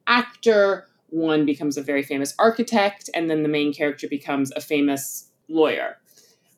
actor, 0.07 0.87
one 1.09 1.45
becomes 1.45 1.77
a 1.77 1.83
very 1.83 2.03
famous 2.03 2.33
architect, 2.39 3.09
and 3.13 3.29
then 3.29 3.43
the 3.43 3.49
main 3.49 3.73
character 3.73 4.07
becomes 4.07 4.51
a 4.51 4.61
famous 4.61 5.29
lawyer. 5.47 5.97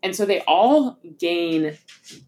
And 0.04 0.16
so 0.16 0.26
they 0.26 0.42
all 0.42 1.00
gain 1.18 1.78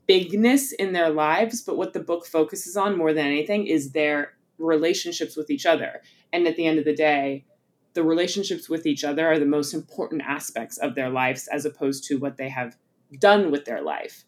bigness 0.08 0.72
in 0.72 0.94
their 0.94 1.10
lives, 1.10 1.62
but 1.62 1.78
what 1.78 1.94
the 1.94 2.00
book 2.00 2.26
focuses 2.26 2.76
on 2.76 2.98
more 2.98 3.14
than 3.14 3.28
anything 3.28 3.68
is 3.68 3.92
their 3.92 4.34
relationships 4.58 5.38
with 5.38 5.50
each 5.50 5.66
other. 5.66 6.02
And 6.34 6.48
at 6.48 6.56
the 6.56 6.66
end 6.66 6.80
of 6.80 6.86
the 6.86 6.96
day, 6.96 7.46
the 7.94 8.04
relationships 8.04 8.70
with 8.70 8.86
each 8.86 9.04
other 9.04 9.28
are 9.28 9.40
the 9.40 9.46
most 9.46 9.74
important 9.74 10.22
aspects 10.24 10.78
of 10.78 10.96
their 10.96 11.10
lives 11.10 11.48
as 11.48 11.66
opposed 11.66 12.04
to 12.06 12.18
what 12.18 12.38
they 12.38 12.50
have 12.50 12.76
done 13.20 13.52
with 13.52 13.66
their 13.66 13.82
life. 13.82 14.24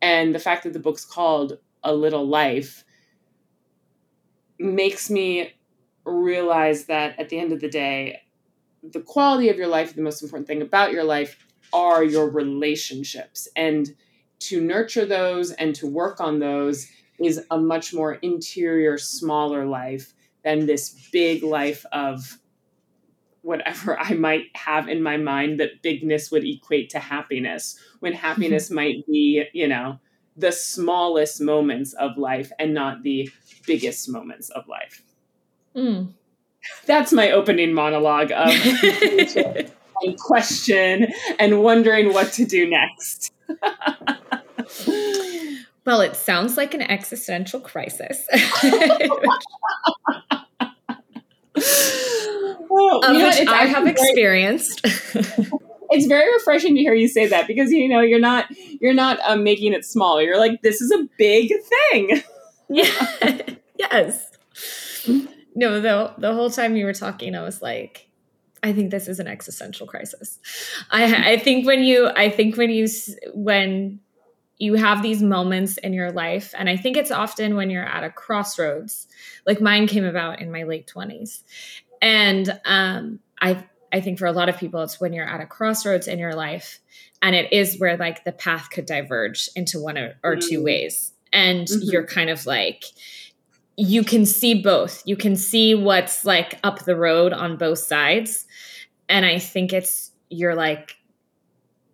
And 0.00 0.34
the 0.34 0.40
fact 0.40 0.64
that 0.64 0.72
the 0.72 0.78
book's 0.78 1.04
called 1.04 1.58
A 1.82 1.94
Little 1.94 2.26
Life 2.26 2.84
makes 4.58 5.10
me 5.10 5.52
realize 6.04 6.86
that 6.86 7.18
at 7.18 7.28
the 7.28 7.38
end 7.38 7.52
of 7.52 7.60
the 7.60 7.68
day, 7.68 8.22
the 8.82 9.00
quality 9.00 9.48
of 9.48 9.56
your 9.56 9.68
life, 9.68 9.94
the 9.94 10.02
most 10.02 10.22
important 10.22 10.46
thing 10.46 10.62
about 10.62 10.92
your 10.92 11.04
life, 11.04 11.36
are 11.72 12.04
your 12.04 12.28
relationships. 12.28 13.48
And 13.56 13.94
to 14.40 14.60
nurture 14.60 15.06
those 15.06 15.52
and 15.52 15.74
to 15.76 15.86
work 15.86 16.20
on 16.20 16.38
those 16.38 16.88
is 17.18 17.44
a 17.50 17.58
much 17.58 17.94
more 17.94 18.14
interior, 18.14 18.98
smaller 18.98 19.64
life 19.64 20.14
than 20.44 20.66
this 20.66 21.08
big 21.12 21.42
life 21.42 21.86
of 21.92 22.38
whatever 23.42 23.98
I 24.00 24.14
might 24.14 24.46
have 24.54 24.88
in 24.88 25.02
my 25.02 25.16
mind 25.16 25.60
that 25.60 25.82
bigness 25.82 26.30
would 26.30 26.44
equate 26.44 26.90
to 26.90 26.98
happiness, 26.98 27.78
when 28.00 28.12
happiness 28.28 28.70
might 28.70 29.06
be, 29.06 29.44
you 29.52 29.68
know, 29.68 29.98
the 30.36 30.52
smallest 30.52 31.40
moments 31.40 31.92
of 31.94 32.16
life 32.16 32.50
and 32.58 32.72
not 32.72 33.02
the 33.02 33.30
biggest 33.66 34.08
moments 34.08 34.48
of 34.50 34.66
life. 34.66 35.02
Mm. 35.76 36.12
That's 36.86 37.12
my 37.12 37.30
opening 37.30 37.74
monologue 37.74 38.30
of 38.32 38.48
and 40.02 40.18
question 40.18 41.06
and 41.38 41.62
wondering 41.62 42.12
what 42.12 42.32
to 42.34 42.44
do 42.44 42.68
next. 42.68 43.32
well, 45.84 46.00
it 46.00 46.16
sounds 46.16 46.56
like 46.56 46.74
an 46.74 46.82
existential 46.82 47.60
crisis. 47.60 48.26
well, 52.68 53.04
of 53.04 53.16
which 53.16 53.48
I 53.48 53.66
have 53.66 53.86
experienced. 53.86 54.80
it's 54.84 56.06
very 56.06 56.32
refreshing 56.32 56.74
to 56.74 56.80
hear 56.80 56.94
you 56.94 57.08
say 57.08 57.26
that 57.26 57.46
because 57.46 57.70
you 57.70 57.88
know 57.88 58.00
you're 58.00 58.20
not 58.20 58.46
you're 58.80 58.94
not 58.94 59.18
um, 59.24 59.44
making 59.44 59.72
it 59.72 59.84
small. 59.84 60.20
You're 60.22 60.38
like 60.38 60.62
this 60.62 60.80
is 60.80 60.90
a 60.90 61.06
big 61.18 61.52
thing. 61.90 62.22
yeah. 62.68 63.38
yes. 63.78 64.28
No, 65.54 65.80
the 65.80 66.14
the 66.18 66.34
whole 66.34 66.50
time 66.50 66.76
you 66.76 66.84
were 66.84 66.94
talking, 66.94 67.34
I 67.34 67.42
was 67.42 67.62
like, 67.62 68.08
I 68.62 68.72
think 68.72 68.90
this 68.90 69.08
is 69.08 69.18
an 69.20 69.26
existential 69.26 69.86
crisis. 69.86 70.38
I 70.90 71.32
I 71.32 71.38
think 71.38 71.66
when 71.66 71.82
you 71.82 72.08
I 72.08 72.30
think 72.30 72.56
when 72.56 72.70
you 72.70 72.86
when 73.34 74.00
you 74.58 74.74
have 74.74 75.02
these 75.02 75.22
moments 75.22 75.76
in 75.78 75.92
your 75.92 76.12
life 76.12 76.54
and 76.56 76.68
i 76.68 76.76
think 76.76 76.96
it's 76.96 77.10
often 77.10 77.56
when 77.56 77.68
you're 77.68 77.82
at 77.84 78.04
a 78.04 78.10
crossroads 78.10 79.08
like 79.44 79.60
mine 79.60 79.88
came 79.88 80.04
about 80.04 80.40
in 80.40 80.52
my 80.52 80.62
late 80.62 80.86
20s 80.86 81.42
and 82.02 82.60
um, 82.64 83.20
I 83.40 83.64
I 83.92 84.00
think 84.00 84.18
for 84.18 84.26
a 84.26 84.32
lot 84.32 84.48
of 84.48 84.58
people, 84.58 84.82
it's 84.82 85.00
when 85.00 85.12
you're 85.12 85.28
at 85.28 85.40
a 85.40 85.46
crossroads 85.46 86.08
in 86.08 86.18
your 86.18 86.34
life, 86.34 86.80
and 87.22 87.34
it 87.34 87.52
is 87.52 87.78
where 87.78 87.96
like 87.96 88.24
the 88.24 88.32
path 88.32 88.68
could 88.70 88.86
diverge 88.86 89.48
into 89.54 89.80
one 89.80 89.96
or, 89.96 90.16
or 90.22 90.36
two 90.36 90.60
mm. 90.60 90.64
ways, 90.64 91.12
and 91.32 91.66
mm-hmm. 91.66 91.90
you're 91.90 92.06
kind 92.06 92.28
of 92.28 92.44
like 92.44 92.84
you 93.76 94.04
can 94.04 94.26
see 94.26 94.62
both. 94.62 95.02
You 95.06 95.16
can 95.16 95.36
see 95.36 95.74
what's 95.74 96.24
like 96.24 96.58
up 96.62 96.80
the 96.80 96.96
road 96.96 97.32
on 97.32 97.56
both 97.56 97.78
sides, 97.78 98.46
and 99.08 99.24
I 99.24 99.38
think 99.38 99.72
it's 99.72 100.12
you're 100.28 100.54
like, 100.54 100.96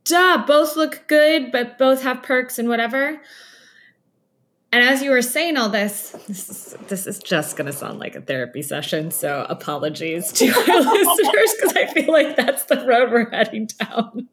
duh, 0.05 0.45
both 0.47 0.77
look 0.77 1.05
good, 1.07 1.53
but 1.53 1.79
both 1.79 2.03
have 2.03 2.23
perks 2.23 2.59
and 2.59 2.69
whatever. 2.69 3.21
And 4.71 4.87
as 4.87 5.03
you 5.03 5.11
were 5.11 5.23
saying 5.23 5.57
all 5.57 5.71
this, 5.71 6.11
this 6.27 6.49
is, 6.51 6.77
this 6.89 7.07
is 7.07 7.19
just 7.19 7.57
going 7.57 7.67
to 7.67 7.73
sound 7.73 7.99
like 7.99 8.15
a 8.15 8.21
therapy 8.21 8.61
session. 8.61 9.11
So 9.11 9.47
apologies 9.49 10.31
to 10.33 10.47
our 10.49 10.81
listeners 10.93 11.55
because 11.55 11.75
I 11.75 11.87
feel 11.87 12.13
like 12.13 12.37
that's 12.37 12.65
the 12.65 12.85
road 12.85 13.11
we're 13.11 13.31
heading 13.31 13.69
down. 13.79 14.29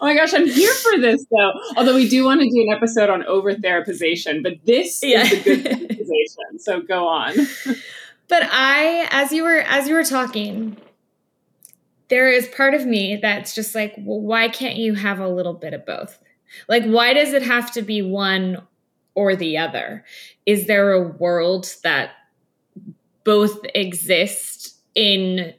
Oh 0.00 0.06
my 0.06 0.14
gosh, 0.14 0.32
I'm 0.34 0.46
here 0.46 0.72
for 0.74 0.98
this 0.98 1.24
though. 1.30 1.52
Although 1.76 1.94
we 1.94 2.08
do 2.08 2.24
want 2.24 2.40
to 2.40 2.48
do 2.48 2.62
an 2.62 2.74
episode 2.74 3.10
on 3.10 3.24
over 3.24 3.54
therapization, 3.54 4.42
but 4.42 4.54
this 4.64 5.02
yeah. 5.02 5.22
is 5.22 5.32
a 5.32 5.42
good 5.42 5.64
therapization. 5.64 6.60
So 6.60 6.80
go 6.82 7.06
on. 7.08 7.34
But 8.28 8.44
I, 8.44 9.08
as 9.10 9.32
you 9.32 9.42
were 9.42 9.58
as 9.58 9.88
you 9.88 9.94
were 9.94 10.04
talking, 10.04 10.76
there 12.08 12.30
is 12.30 12.46
part 12.48 12.74
of 12.74 12.86
me 12.86 13.18
that's 13.20 13.54
just 13.54 13.74
like, 13.74 13.94
well, 13.98 14.20
why 14.20 14.48
can't 14.48 14.76
you 14.76 14.94
have 14.94 15.18
a 15.18 15.28
little 15.28 15.54
bit 15.54 15.74
of 15.74 15.86
both? 15.86 16.18
Like, 16.68 16.84
why 16.84 17.12
does 17.12 17.32
it 17.32 17.42
have 17.42 17.72
to 17.72 17.82
be 17.82 18.02
one 18.02 18.62
or 19.14 19.36
the 19.36 19.58
other? 19.58 20.04
Is 20.46 20.66
there 20.66 20.92
a 20.92 21.08
world 21.08 21.74
that 21.82 22.10
both 23.24 23.58
exist 23.74 24.76
in 24.94 25.54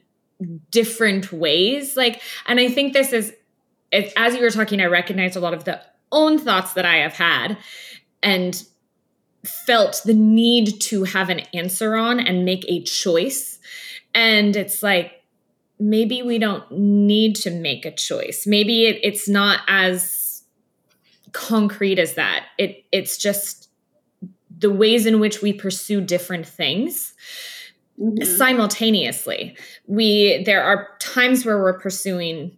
different 0.70 1.32
ways? 1.32 1.96
Like, 1.96 2.20
and 2.46 2.60
I 2.60 2.68
think 2.68 2.92
this 2.92 3.12
is 3.12 3.32
it, 3.92 4.12
as 4.16 4.34
you 4.34 4.40
were 4.40 4.50
talking, 4.50 4.80
I 4.80 4.86
recognized 4.86 5.36
a 5.36 5.40
lot 5.40 5.54
of 5.54 5.64
the 5.64 5.80
own 6.10 6.38
thoughts 6.38 6.72
that 6.74 6.84
I 6.84 6.96
have 6.96 7.14
had 7.14 7.58
and 8.22 8.62
felt 9.44 10.00
the 10.04 10.14
need 10.14 10.80
to 10.80 11.04
have 11.04 11.28
an 11.28 11.40
answer 11.52 11.94
on 11.94 12.18
and 12.18 12.44
make 12.44 12.64
a 12.68 12.82
choice. 12.82 13.58
And 14.14 14.56
it's 14.56 14.82
like, 14.82 15.22
maybe 15.78 16.22
we 16.22 16.38
don't 16.38 16.70
need 16.70 17.34
to 17.36 17.50
make 17.50 17.84
a 17.84 17.90
choice. 17.90 18.46
Maybe 18.46 18.86
it, 18.86 19.00
it's 19.02 19.28
not 19.28 19.60
as 19.68 20.44
concrete 21.32 21.98
as 21.98 22.14
that. 22.14 22.46
It 22.58 22.84
it's 22.92 23.16
just 23.16 23.68
the 24.56 24.70
ways 24.70 25.06
in 25.06 25.18
which 25.18 25.42
we 25.42 25.52
pursue 25.52 26.00
different 26.00 26.46
things 26.46 27.14
mm-hmm. 28.00 28.22
simultaneously. 28.22 29.56
We 29.86 30.44
there 30.44 30.62
are 30.62 30.88
times 31.00 31.44
where 31.44 31.58
we're 31.58 31.78
pursuing 31.78 32.56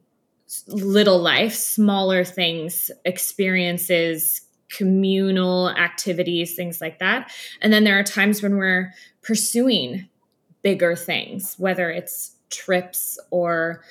little 0.69 1.19
life, 1.19 1.55
smaller 1.55 2.25
things, 2.25 2.91
experiences, 3.05 4.41
communal 4.71 5.71
activities, 5.71 6.55
things 6.55 6.81
like 6.81 6.99
that. 6.99 7.33
And 7.61 7.73
then 7.73 7.85
there 7.85 7.99
are 7.99 8.05
times 8.05 8.43
when 8.43 8.57
we're 8.57 8.93
pursuing 9.23 10.09
bigger 10.63 10.97
things, 10.97 11.55
whether 11.59 11.91
it's 11.91 12.37
trips 12.51 13.19
or 13.31 13.83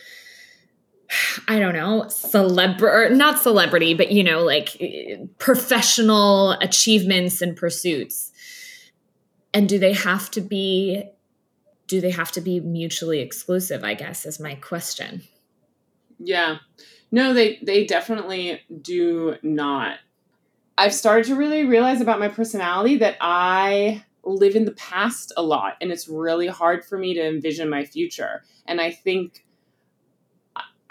I 1.47 1.59
don't 1.59 1.75
know, 1.75 2.07
celebrity, 2.07 3.15
not 3.15 3.39
celebrity, 3.39 3.93
but 3.93 4.11
you 4.11 4.23
know, 4.23 4.43
like 4.43 4.75
eh, 4.81 5.17
professional 5.37 6.53
achievements 6.53 7.41
and 7.41 7.55
pursuits. 7.55 8.31
And 9.53 9.69
do 9.69 9.77
they 9.77 9.93
have 9.93 10.31
to 10.31 10.41
be 10.41 11.03
do 11.87 12.01
they 12.01 12.11
have 12.11 12.31
to 12.31 12.41
be 12.41 12.59
mutually 12.59 13.19
exclusive, 13.19 13.83
I 13.83 13.93
guess 13.93 14.25
is 14.25 14.39
my 14.39 14.55
question. 14.55 15.23
Yeah. 16.23 16.57
No, 17.11 17.33
they 17.33 17.59
they 17.61 17.85
definitely 17.85 18.61
do 18.81 19.35
not. 19.43 19.97
I've 20.77 20.93
started 20.93 21.25
to 21.25 21.35
really 21.35 21.65
realize 21.65 22.01
about 22.01 22.19
my 22.19 22.29
personality 22.29 22.97
that 22.97 23.17
I 23.21 24.03
live 24.23 24.55
in 24.55 24.65
the 24.65 24.71
past 24.71 25.33
a 25.37 25.43
lot 25.43 25.75
and 25.81 25.91
it's 25.91 26.07
really 26.07 26.47
hard 26.47 26.83
for 26.83 26.97
me 26.97 27.13
to 27.13 27.27
envision 27.27 27.69
my 27.69 27.83
future. 27.83 28.43
And 28.65 28.81
I 28.81 28.91
think 28.91 29.43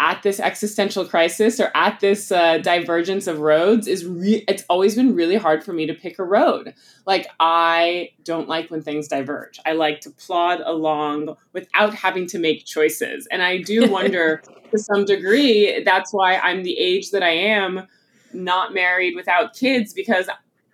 at 0.02 0.22
this 0.24 0.40
existential 0.40 1.04
crisis 1.04 1.60
or 1.60 1.70
at 1.76 2.00
this 2.00 2.32
uh, 2.32 2.58
divergence 2.58 3.28
of 3.28 3.38
roads 3.38 3.86
is 3.86 4.04
re- 4.04 4.44
it's 4.48 4.64
always 4.68 4.96
been 4.96 5.14
really 5.14 5.36
hard 5.36 5.62
for 5.62 5.72
me 5.72 5.86
to 5.86 5.94
pick 5.94 6.18
a 6.18 6.24
road 6.24 6.74
like 7.06 7.28
i 7.38 8.10
don't 8.24 8.48
like 8.48 8.68
when 8.68 8.82
things 8.82 9.06
diverge 9.06 9.60
i 9.64 9.72
like 9.72 10.00
to 10.00 10.10
plod 10.10 10.60
along 10.64 11.36
without 11.52 11.94
having 11.94 12.26
to 12.26 12.38
make 12.38 12.64
choices 12.64 13.28
and 13.30 13.42
i 13.42 13.58
do 13.58 13.88
wonder 13.90 14.42
to 14.72 14.78
some 14.78 15.04
degree 15.04 15.82
that's 15.84 16.12
why 16.12 16.36
i'm 16.38 16.64
the 16.64 16.76
age 16.78 17.10
that 17.12 17.22
i 17.22 17.30
am 17.30 17.86
not 18.34 18.74
married 18.74 19.14
without 19.14 19.54
kids 19.54 19.94
because 19.94 20.28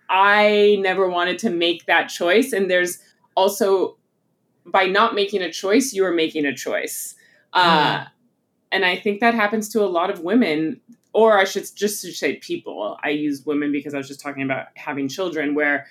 i 0.09 0.77
never 0.79 1.07
wanted 1.07 1.37
to 1.39 1.49
make 1.49 1.85
that 1.85 2.07
choice. 2.09 2.51
And 2.51 2.69
there's 2.69 2.99
also 3.35 3.97
by 4.65 4.85
not 4.85 5.15
making 5.15 5.41
a 5.41 5.51
choice 5.51 5.93
you 5.93 6.03
are 6.05 6.13
making 6.13 6.45
a 6.45 6.55
choice. 6.55 7.15
Uh, 7.53 7.99
mm 7.99 8.07
and 8.71 8.85
I 8.85 8.97
think 8.97 9.19
that 9.21 9.33
happens 9.33 9.67
to 9.69 9.83
a 9.83 9.89
lot 9.89 10.11
of 10.11 10.19
women, 10.19 10.79
or 11.11 11.39
I 11.39 11.43
should 11.43 11.65
just 11.75 12.01
say 12.01 12.35
people. 12.35 12.99
I 13.03 13.09
use 13.09 13.43
women 13.43 13.71
because 13.71 13.95
I 13.95 13.97
was 13.97 14.07
just 14.07 14.19
talking 14.19 14.43
about 14.43 14.67
having 14.75 15.07
children, 15.07 15.55
where 15.55 15.87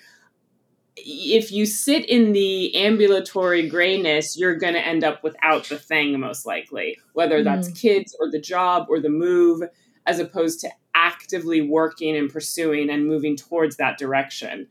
if 1.05 1.51
you 1.51 1.65
sit 1.65 2.05
in 2.05 2.33
the 2.33 2.75
ambulatory 2.75 3.67
grayness, 3.67 4.37
you're 4.37 4.55
going 4.55 4.73
to 4.73 4.85
end 4.85 5.03
up 5.03 5.23
without 5.23 5.65
the 5.65 5.77
thing, 5.77 6.19
most 6.19 6.45
likely, 6.45 6.97
whether 7.13 7.43
that's 7.43 7.69
mm. 7.69 7.79
kids 7.79 8.15
or 8.19 8.29
the 8.29 8.39
job 8.39 8.87
or 8.89 8.99
the 8.99 9.09
move, 9.09 9.61
as 10.05 10.19
opposed 10.19 10.59
to 10.61 10.69
actively 10.95 11.61
working 11.61 12.15
and 12.15 12.31
pursuing 12.31 12.89
and 12.89 13.07
moving 13.07 13.35
towards 13.35 13.77
that 13.77 13.97
direction. 13.97 14.67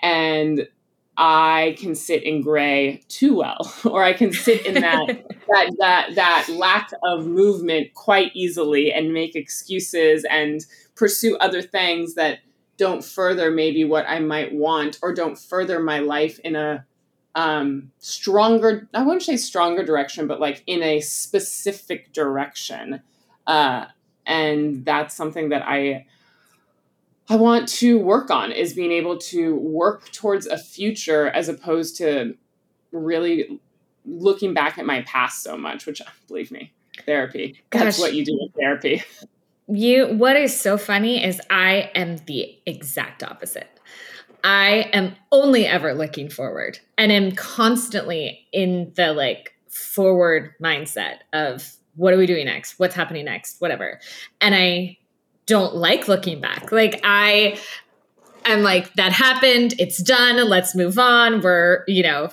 And 0.00 0.68
I 1.16 1.76
can 1.78 1.94
sit 1.94 2.22
in 2.22 2.40
gray 2.40 3.02
too 3.08 3.36
well, 3.36 3.72
or 3.84 4.02
I 4.02 4.12
can 4.12 4.32
sit 4.32 4.64
in 4.66 4.74
that 4.74 5.06
that 5.48 5.70
that 5.78 6.14
that 6.14 6.48
lack 6.50 6.90
of 7.04 7.26
movement 7.26 7.94
quite 7.94 8.32
easily 8.34 8.92
and 8.92 9.12
make 9.12 9.36
excuses 9.36 10.24
and 10.30 10.64
pursue 10.94 11.36
other 11.38 11.62
things 11.62 12.14
that 12.14 12.38
don't 12.76 13.04
further 13.04 13.50
maybe 13.50 13.84
what 13.84 14.06
I 14.08 14.18
might 14.18 14.54
want 14.54 14.98
or 15.02 15.12
don't 15.12 15.38
further 15.38 15.80
my 15.80 16.00
life 16.00 16.38
in 16.40 16.56
a 16.56 16.84
um, 17.34 17.92
stronger 17.98 18.88
I 18.92 19.02
wouldn't 19.02 19.22
say 19.22 19.36
stronger 19.36 19.84
direction, 19.84 20.26
but 20.26 20.40
like 20.40 20.62
in 20.66 20.82
a 20.82 21.00
specific 21.00 22.12
direction. 22.12 23.02
Uh, 23.46 23.86
and 24.26 24.84
that's 24.84 25.14
something 25.14 25.48
that 25.48 25.62
I 25.66 26.06
I 27.28 27.36
want 27.36 27.68
to 27.68 27.98
work 27.98 28.30
on 28.30 28.52
is 28.52 28.74
being 28.74 28.92
able 28.92 29.16
to 29.18 29.54
work 29.56 30.10
towards 30.12 30.46
a 30.46 30.58
future 30.58 31.28
as 31.28 31.48
opposed 31.48 31.96
to 31.98 32.36
really 32.90 33.60
looking 34.04 34.52
back 34.54 34.78
at 34.78 34.84
my 34.84 35.02
past 35.02 35.42
so 35.42 35.56
much, 35.56 35.86
which 35.86 36.02
believe 36.28 36.50
me, 36.50 36.72
therapy. 37.06 37.60
Gosh. 37.70 37.82
That's 37.82 37.98
what 37.98 38.14
you 38.14 38.24
do 38.24 38.38
in 38.40 38.48
therapy. 38.50 39.02
You 39.74 40.08
what 40.08 40.36
is 40.36 40.58
so 40.58 40.76
funny 40.76 41.24
is 41.24 41.40
I 41.48 41.90
am 41.94 42.18
the 42.26 42.58
exact 42.66 43.22
opposite. 43.22 43.80
I 44.44 44.90
am 44.92 45.16
only 45.30 45.66
ever 45.66 45.94
looking 45.94 46.28
forward 46.28 46.78
and 46.98 47.10
am 47.10 47.32
constantly 47.32 48.46
in 48.52 48.92
the 48.96 49.14
like 49.14 49.54
forward 49.70 50.52
mindset 50.62 51.18
of 51.32 51.74
what 51.94 52.12
are 52.12 52.18
we 52.18 52.26
doing 52.26 52.44
next? 52.44 52.78
What's 52.78 52.94
happening 52.94 53.24
next? 53.24 53.62
Whatever. 53.62 53.98
And 54.42 54.54
I 54.54 54.98
don't 55.46 55.74
like 55.74 56.06
looking 56.06 56.38
back. 56.38 56.70
Like 56.70 57.00
I 57.02 57.58
I'm 58.44 58.62
like 58.62 58.92
that 58.94 59.12
happened, 59.12 59.72
it's 59.78 60.02
done, 60.02 60.36
let's 60.50 60.74
move 60.74 60.98
on. 60.98 61.40
We're, 61.40 61.84
you 61.88 62.02
know, 62.02 62.28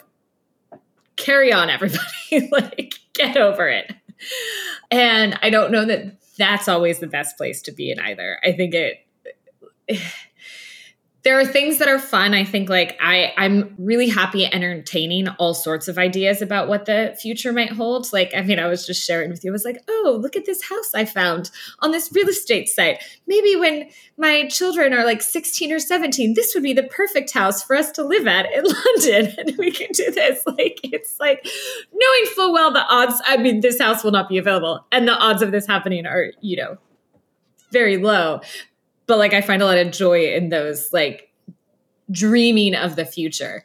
carry 1.15 1.53
on 1.53 1.69
everybody. 1.69 2.49
like 2.51 2.95
get 3.13 3.37
over 3.37 3.69
it. 3.69 3.93
And 4.91 5.39
I 5.41 5.49
don't 5.49 5.71
know 5.71 5.85
that 5.85 6.19
that's 6.39 6.67
always 6.67 6.97
the 6.97 7.07
best 7.07 7.37
place 7.37 7.61
to 7.63 7.71
be 7.71 7.91
in 7.91 7.99
either. 7.99 8.39
I 8.43 8.53
think 8.53 8.73
it 8.73 9.05
there 11.29 11.39
are 11.39 11.45
things 11.45 11.77
that 11.77 11.87
are 11.87 11.99
fun. 11.99 12.33
I 12.33 12.43
think 12.43 12.69
like 12.69 12.97
i 12.99 13.31
i'm 13.37 13.75
really 13.77 14.09
happy 14.09 14.47
entertaining 14.47 15.27
all 15.37 15.53
sorts 15.53 15.87
of 15.87 15.99
ideas 15.99 16.41
about 16.41 16.67
what 16.67 16.85
the 16.85 17.15
future 17.21 17.53
might 17.53 17.71
hold. 17.71 18.11
Like 18.11 18.31
i 18.35 18.41
mean 18.41 18.57
i 18.57 18.65
was 18.65 18.83
just 18.87 19.05
sharing 19.05 19.29
with 19.29 19.43
you. 19.43 19.51
I 19.51 19.53
was 19.53 19.63
like 19.63 19.77
oh 19.87 20.17
look 20.19 20.35
at 20.35 20.47
this 20.47 20.63
house 20.63 20.95
i 20.95 21.05
found 21.05 21.51
on 21.81 21.91
this 21.91 22.09
real 22.11 22.27
estate 22.29 22.67
site. 22.67 23.03
Maybe 23.27 23.55
when 23.55 23.91
my 24.17 24.47
children 24.47 24.91
are 24.91 25.05
like 25.05 25.21
16 25.21 25.71
or 25.71 25.77
17 25.77 26.33
this 26.33 26.55
would 26.55 26.63
be 26.63 26.73
the 26.73 26.81
perfect 26.81 27.31
house 27.31 27.61
for 27.61 27.75
us 27.75 27.91
to 27.91 28.03
live 28.03 28.25
at 28.25 28.51
in 28.51 28.63
london 28.85 29.35
and 29.37 29.55
we 29.59 29.69
can 29.69 29.89
do 29.93 30.09
this. 30.09 30.41
Like 30.47 30.79
it's 30.81 31.19
like 31.19 31.45
knowing 31.93 32.25
full 32.33 32.53
well 32.53 32.73
the 32.73 32.83
odds 32.89 33.21
i 33.27 33.37
mean 33.37 33.59
this 33.59 33.79
house 33.79 34.03
will 34.03 34.11
not 34.11 34.29
be 34.29 34.39
available 34.39 34.83
and 34.91 35.07
the 35.07 35.15
odds 35.15 35.43
of 35.43 35.51
this 35.51 35.67
happening 35.67 36.07
are 36.07 36.31
you 36.41 36.57
know 36.57 36.79
very 37.71 37.97
low 37.97 38.41
but 39.09 39.17
like 39.17 39.33
I 39.33 39.41
find 39.41 39.63
a 39.63 39.65
lot 39.65 39.79
of 39.79 39.89
joy 39.91 40.35
in 40.35 40.49
those 40.49 40.93
like 40.93 41.33
dreaming 42.11 42.75
of 42.75 42.95
the 42.95 43.05
future. 43.05 43.63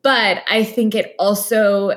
But 0.00 0.42
I 0.48 0.64
think 0.64 0.94
it 0.94 1.14
also 1.18 1.92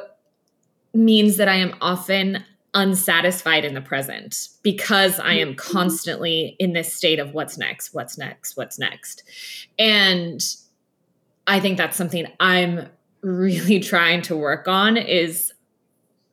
means 0.93 1.37
that 1.37 1.47
I 1.47 1.55
am 1.55 1.73
often 1.79 2.43
unsatisfied 2.73 3.63
in 3.63 3.75
the 3.75 3.81
present 3.81 4.49
because 4.61 5.21
I 5.21 5.35
am 5.35 5.55
mm-hmm. 5.55 5.77
constantly 5.77 6.57
in 6.59 6.73
this 6.73 6.93
state 6.93 7.17
of 7.17 7.33
what's 7.33 7.57
next, 7.57 7.93
what's 7.93 8.17
next, 8.17 8.57
what's 8.57 8.77
next. 8.77 9.23
And 9.79 10.41
I 11.47 11.61
think 11.61 11.77
that's 11.77 11.95
something 11.95 12.27
I'm 12.41 12.89
really 13.21 13.79
trying 13.93 14.21
to 14.23 14.35
work 14.35 14.67
on 14.67 14.97
is 14.97 15.53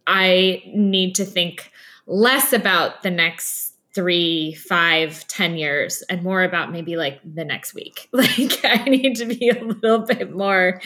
I 0.09 0.65
need 0.75 1.15
to 1.15 1.25
think 1.25 1.71
less 2.09 2.53
about 2.53 3.05
the 3.05 3.13
next 3.13 3.72
three, 3.95 4.55
five, 4.55 5.27
ten 5.29 5.57
years, 5.57 6.03
and 6.09 6.23
more 6.23 6.43
about 6.43 6.73
maybe 6.73 6.97
like 6.97 7.21
the 7.25 7.45
next 7.45 7.75
week. 7.75 8.09
Like 8.13 8.65
I 8.65 8.85
need 8.85 9.17
to 9.17 9.27
be 9.27 9.51
a 9.51 9.63
little 9.63 10.01
bit 10.01 10.35
more 10.35 10.81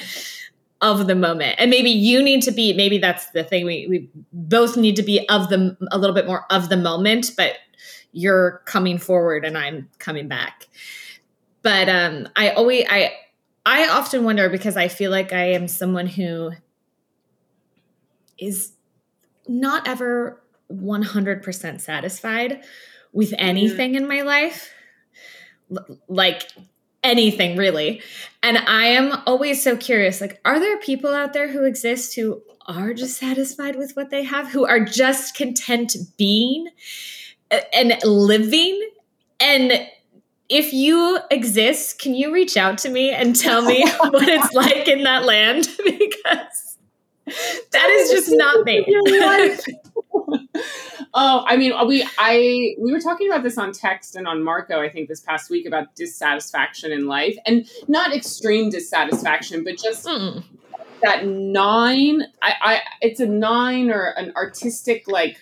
of 0.80 1.06
the 1.06 1.14
moment. 1.14 1.56
And 1.58 1.70
maybe 1.70 1.90
you 1.90 2.22
need 2.22 2.42
to 2.42 2.50
be, 2.50 2.72
maybe 2.72 2.98
that's 2.98 3.30
the 3.30 3.44
thing. 3.44 3.64
We 3.64 3.86
we 3.88 4.10
both 4.32 4.76
need 4.76 4.96
to 4.96 5.02
be 5.02 5.28
of 5.28 5.48
the 5.48 5.76
a 5.90 5.98
little 5.98 6.14
bit 6.14 6.26
more 6.26 6.44
of 6.50 6.68
the 6.68 6.76
moment, 6.76 7.32
but 7.36 7.54
you're 8.12 8.62
coming 8.64 8.98
forward 8.98 9.44
and 9.44 9.56
I'm 9.56 9.88
coming 9.98 10.28
back. 10.28 10.68
But 11.62 11.88
um 11.88 12.28
I 12.36 12.50
always 12.50 12.84
I 12.88 13.12
I 13.64 13.88
often 13.88 14.24
wonder 14.24 14.48
because 14.48 14.76
I 14.76 14.88
feel 14.88 15.10
like 15.10 15.32
I 15.32 15.52
am 15.52 15.66
someone 15.68 16.06
who 16.06 16.52
is 18.38 18.72
not 19.48 19.88
ever 19.88 20.40
100% 20.70 21.80
satisfied 21.80 22.62
with 23.16 23.34
anything 23.38 23.94
in 23.94 24.06
my 24.06 24.22
life, 24.22 24.70
L- 25.70 25.98
like 26.08 26.42
anything 27.02 27.56
really. 27.56 28.02
And 28.42 28.58
I 28.58 28.86
am 28.86 29.22
always 29.26 29.62
so 29.62 29.76
curious 29.76 30.20
like, 30.20 30.40
are 30.44 30.60
there 30.60 30.78
people 30.78 31.10
out 31.10 31.32
there 31.32 31.48
who 31.48 31.64
exist 31.64 32.14
who 32.14 32.42
are 32.66 32.92
just 32.94 33.16
satisfied 33.16 33.76
with 33.76 33.96
what 33.96 34.10
they 34.10 34.24
have, 34.24 34.48
who 34.48 34.66
are 34.66 34.80
just 34.80 35.34
content 35.34 35.96
being? 36.16 36.68
and 37.72 37.96
living 38.02 38.90
and 39.38 39.88
if 40.48 40.72
you 40.72 41.18
exist, 41.30 41.98
can 41.98 42.14
you 42.14 42.32
reach 42.32 42.56
out 42.56 42.78
to 42.78 42.88
me 42.88 43.10
and 43.10 43.34
tell 43.34 43.62
me 43.62 43.84
what 43.98 44.28
it's 44.28 44.52
like 44.52 44.88
in 44.88 45.02
that 45.02 45.24
land? 45.24 45.68
because 45.84 46.78
that 47.72 47.90
is 47.90 48.10
just 48.10 48.28
not 48.30 48.64
me. 48.64 48.84
oh, 51.16 51.44
I 51.46 51.56
mean, 51.56 51.72
we 51.88 52.06
I 52.18 52.76
we 52.78 52.92
were 52.92 53.00
talking 53.00 53.28
about 53.28 53.42
this 53.42 53.58
on 53.58 53.72
text 53.72 54.14
and 54.14 54.28
on 54.28 54.44
Marco, 54.44 54.80
I 54.80 54.90
think 54.90 55.08
this 55.08 55.20
past 55.20 55.50
week 55.50 55.66
about 55.66 55.96
dissatisfaction 55.96 56.92
in 56.92 57.06
life, 57.06 57.36
and 57.46 57.66
not 57.88 58.14
extreme 58.14 58.70
dissatisfaction, 58.70 59.64
but 59.64 59.78
just 59.78 60.06
mm. 60.06 60.44
that 61.02 61.26
nine. 61.26 62.22
I, 62.42 62.52
I 62.62 62.80
it's 63.00 63.18
a 63.18 63.26
nine 63.26 63.90
or 63.90 64.04
an 64.04 64.32
artistic 64.36 65.08
like. 65.08 65.38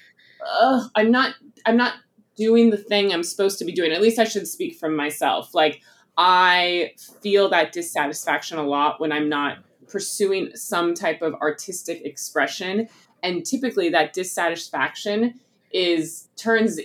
Uh, 0.46 0.88
I'm 0.94 1.10
not. 1.10 1.34
I'm 1.66 1.76
not 1.76 1.94
doing 2.36 2.70
the 2.70 2.76
thing 2.76 3.12
I'm 3.12 3.22
supposed 3.22 3.58
to 3.58 3.64
be 3.64 3.72
doing. 3.72 3.92
At 3.92 4.00
least 4.00 4.18
I 4.18 4.24
should 4.24 4.46
speak 4.46 4.76
from 4.76 4.94
myself. 4.94 5.54
Like 5.54 5.80
I 6.16 6.92
feel 7.20 7.48
that 7.50 7.72
dissatisfaction 7.72 8.58
a 8.58 8.62
lot 8.62 9.00
when 9.00 9.12
I'm 9.12 9.28
not 9.28 9.58
pursuing 9.88 10.54
some 10.54 10.94
type 10.94 11.20
of 11.22 11.34
artistic 11.34 12.04
expression 12.04 12.88
and 13.22 13.44
typically 13.44 13.88
that 13.88 14.12
dissatisfaction 14.12 15.40
is 15.74 16.28
turns 16.36 16.80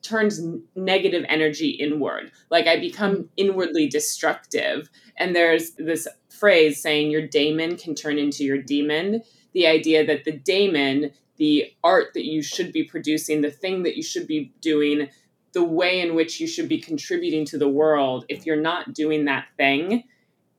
turns 0.00 0.40
negative 0.74 1.24
energy 1.28 1.70
inward. 1.70 2.30
Like 2.50 2.66
i 2.66 2.78
become 2.78 3.28
inwardly 3.36 3.88
destructive. 3.88 4.88
And 5.18 5.36
there's 5.36 5.72
this 5.72 6.08
phrase 6.30 6.80
saying 6.80 7.10
your 7.10 7.26
daemon 7.26 7.76
can 7.76 7.94
turn 7.94 8.16
into 8.18 8.44
your 8.44 8.62
demon. 8.62 9.22
The 9.52 9.66
idea 9.66 10.06
that 10.06 10.24
the 10.24 10.32
daemon 10.32 11.10
the 11.36 11.72
art 11.84 12.14
that 12.14 12.24
you 12.24 12.42
should 12.42 12.72
be 12.72 12.82
producing 12.82 13.42
the 13.42 13.50
thing 13.50 13.84
that 13.84 13.96
you 13.96 14.02
should 14.02 14.26
be 14.26 14.52
doing 14.60 15.08
the 15.52 15.62
way 15.62 16.00
in 16.00 16.16
which 16.16 16.40
you 16.40 16.48
should 16.48 16.68
be 16.68 16.80
contributing 16.80 17.44
to 17.44 17.58
the 17.58 17.68
world 17.68 18.24
if 18.28 18.44
you're 18.44 18.56
not 18.56 18.92
doing 18.92 19.24
that 19.24 19.46
thing 19.56 20.02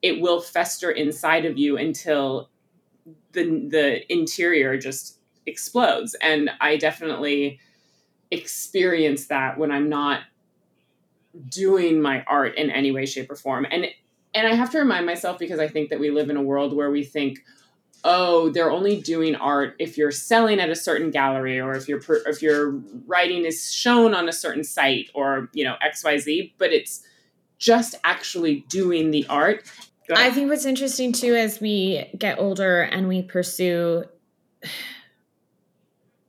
it 0.01 0.21
will 0.21 0.39
fester 0.41 0.89
inside 0.91 1.45
of 1.45 1.57
you 1.57 1.77
until 1.77 2.49
the 3.34 3.67
the 3.69 4.11
interior 4.11 4.77
just 4.77 5.19
explodes. 5.45 6.15
And 6.21 6.49
I 6.61 6.77
definitely 6.77 7.59
experience 8.32 9.27
that 9.27 9.57
when 9.57 9.71
I'm 9.71 9.89
not 9.89 10.21
doing 11.49 12.01
my 12.01 12.23
art 12.23 12.55
in 12.55 12.69
any 12.69 12.91
way, 12.91 13.05
shape, 13.05 13.32
or 13.32 13.36
form. 13.36 13.65
And 13.69 13.88
and 14.34 14.47
I 14.47 14.53
have 14.53 14.71
to 14.71 14.80
remind 14.80 15.05
myself 15.05 15.39
because 15.39 15.59
I 15.59 15.67
think 15.67 15.89
that 15.89 15.99
we 15.99 16.11
live 16.11 16.30
in 16.30 16.38
a 16.38 16.41
world 16.41 16.75
where 16.75 16.91
we 16.91 17.03
think, 17.03 17.39
oh, 18.03 18.49
they're 18.49 18.69
only 18.69 19.01
doing 19.01 19.36
art 19.36 19.75
if 19.80 19.97
you're 19.97 20.11
selling 20.11 20.59
at 20.59 20.69
a 20.69 20.75
certain 20.75 21.09
gallery 21.09 21.59
or 21.59 21.73
if 21.73 21.88
your 21.88 21.99
if 22.27 22.41
your 22.41 22.71
writing 23.07 23.45
is 23.45 23.73
shown 23.73 24.13
on 24.13 24.30
a 24.30 24.34
certain 24.34 24.63
site 24.63 25.09
or 25.13 25.49
you 25.53 25.63
know 25.63 25.75
X 25.82 26.03
Y 26.03 26.17
Z. 26.17 26.53
But 26.57 26.71
it's 26.71 27.03
just 27.57 27.95
actually 28.03 28.65
doing 28.69 29.11
the 29.11 29.25
art. 29.27 29.63
I 30.11 30.32
think 30.32 30.49
what's 30.49 30.65
interesting 30.65 31.11
too 31.11 31.36
as 31.36 31.61
we 31.61 32.09
get 32.17 32.39
older 32.39 32.82
and 32.82 33.07
we 33.07 33.21
pursue 33.21 34.05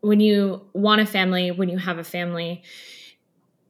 when 0.00 0.20
you 0.20 0.62
want 0.72 1.00
a 1.00 1.06
family, 1.06 1.50
when 1.50 1.68
you 1.68 1.78
have 1.78 1.98
a 1.98 2.04
family, 2.04 2.62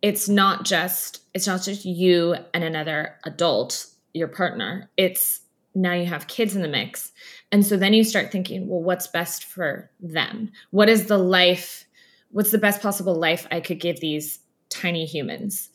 it's 0.03 0.29
not 0.29 0.65
just 0.65 1.23
it's 1.35 1.47
not 1.47 1.63
just 1.63 1.85
you 1.85 2.35
and 2.55 2.65
another 2.65 3.17
adult, 3.25 3.87
your 4.15 4.29
partner. 4.29 4.91
It's 4.97 5.41
now 5.75 5.93
you 5.93 6.07
have 6.07 6.27
kids 6.27 6.57
in 6.57 6.63
the 6.63 6.69
mix. 6.69 7.13
And 7.53 7.65
so 7.65 7.77
then 7.77 7.93
you 7.93 8.03
start 8.03 8.33
thinking, 8.33 8.69
well, 8.69 8.83
what's 8.83 9.07
best 9.07 9.45
for 9.45 9.91
them? 10.01 10.51
What 10.71 10.89
is 10.89 11.07
the 11.07 11.19
life? 11.19 11.87
What's 12.33 12.51
the 12.51 12.59
best 12.59 12.83
possible 12.83 13.15
life 13.15 13.47
I 13.51 13.61
could 13.61 13.79
give 13.79 14.01
these 14.01 14.41
tiny 14.69 15.05
humans? 15.05 15.71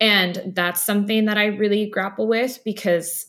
And 0.00 0.52
that's 0.54 0.84
something 0.84 1.26
that 1.26 1.38
I 1.38 1.46
really 1.46 1.88
grapple 1.88 2.26
with 2.26 2.58
because 2.64 3.26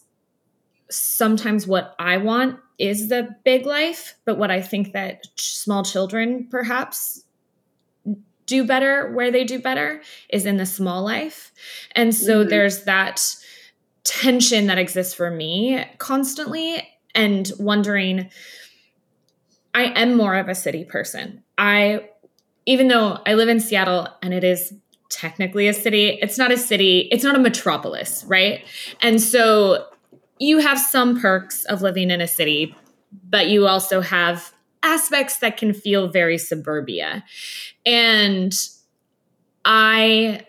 sometimes 0.90 1.68
what 1.68 1.96
I 2.00 2.18
want 2.18 2.60
is 2.78 3.10
the 3.10 3.36
big 3.44 3.66
life, 3.66 4.16
but 4.26 4.38
what 4.38 4.52
I 4.52 4.62
think 4.62 4.94
that 4.94 5.26
small 5.36 5.84
children 5.84 6.48
perhaps 6.50 7.24
do 8.46 8.66
better 8.66 9.12
where 9.12 9.30
they 9.30 9.44
do 9.44 9.60
better 9.60 10.02
is 10.30 10.46
in 10.46 10.58
the 10.58 10.66
small 10.66 11.04
life. 11.04 11.52
And 11.94 12.16
so 12.16 12.40
mm-hmm. 12.40 12.50
there's 12.50 12.84
that 12.84 13.22
tension 14.04 14.68
that 14.68 14.78
exists 14.78 15.14
for 15.14 15.30
me 15.30 15.84
constantly 15.98 16.82
and 17.14 17.52
wondering 17.60 18.30
I 19.76 19.86
am 20.02 20.16
more 20.16 20.36
of 20.36 20.48
a 20.48 20.56
city 20.56 20.86
person. 20.86 21.44
I 21.58 22.10
even 22.66 22.88
though 22.88 23.20
I 23.26 23.34
live 23.34 23.50
in 23.50 23.60
Seattle 23.60 24.08
and 24.22 24.34
it 24.34 24.44
is 24.44 24.74
technically 25.10 25.68
a 25.68 25.74
city, 25.74 26.18
it's 26.22 26.38
not 26.38 26.52
a 26.52 26.58
city, 26.58 27.08
it's 27.12 27.24
not 27.24 27.36
a 27.36 27.40
metropolis, 27.40 28.24
right? 28.28 28.64
And 29.02 29.22
so 29.22 29.86
you 30.40 30.60
have 30.60 30.80
some 30.80 31.20
perks 31.20 31.66
of 31.66 31.82
living 31.82 32.12
in 32.12 32.22
a 32.22 32.28
city, 32.28 32.76
but 33.30 33.48
you 33.48 33.68
also 33.68 34.02
have 34.02 34.54
aspects 34.84 35.40
that 35.40 35.58
can 35.58 35.74
feel 35.74 36.08
very 36.08 36.38
suburbia. 36.38 37.24
And 37.86 38.54
I 39.66 40.46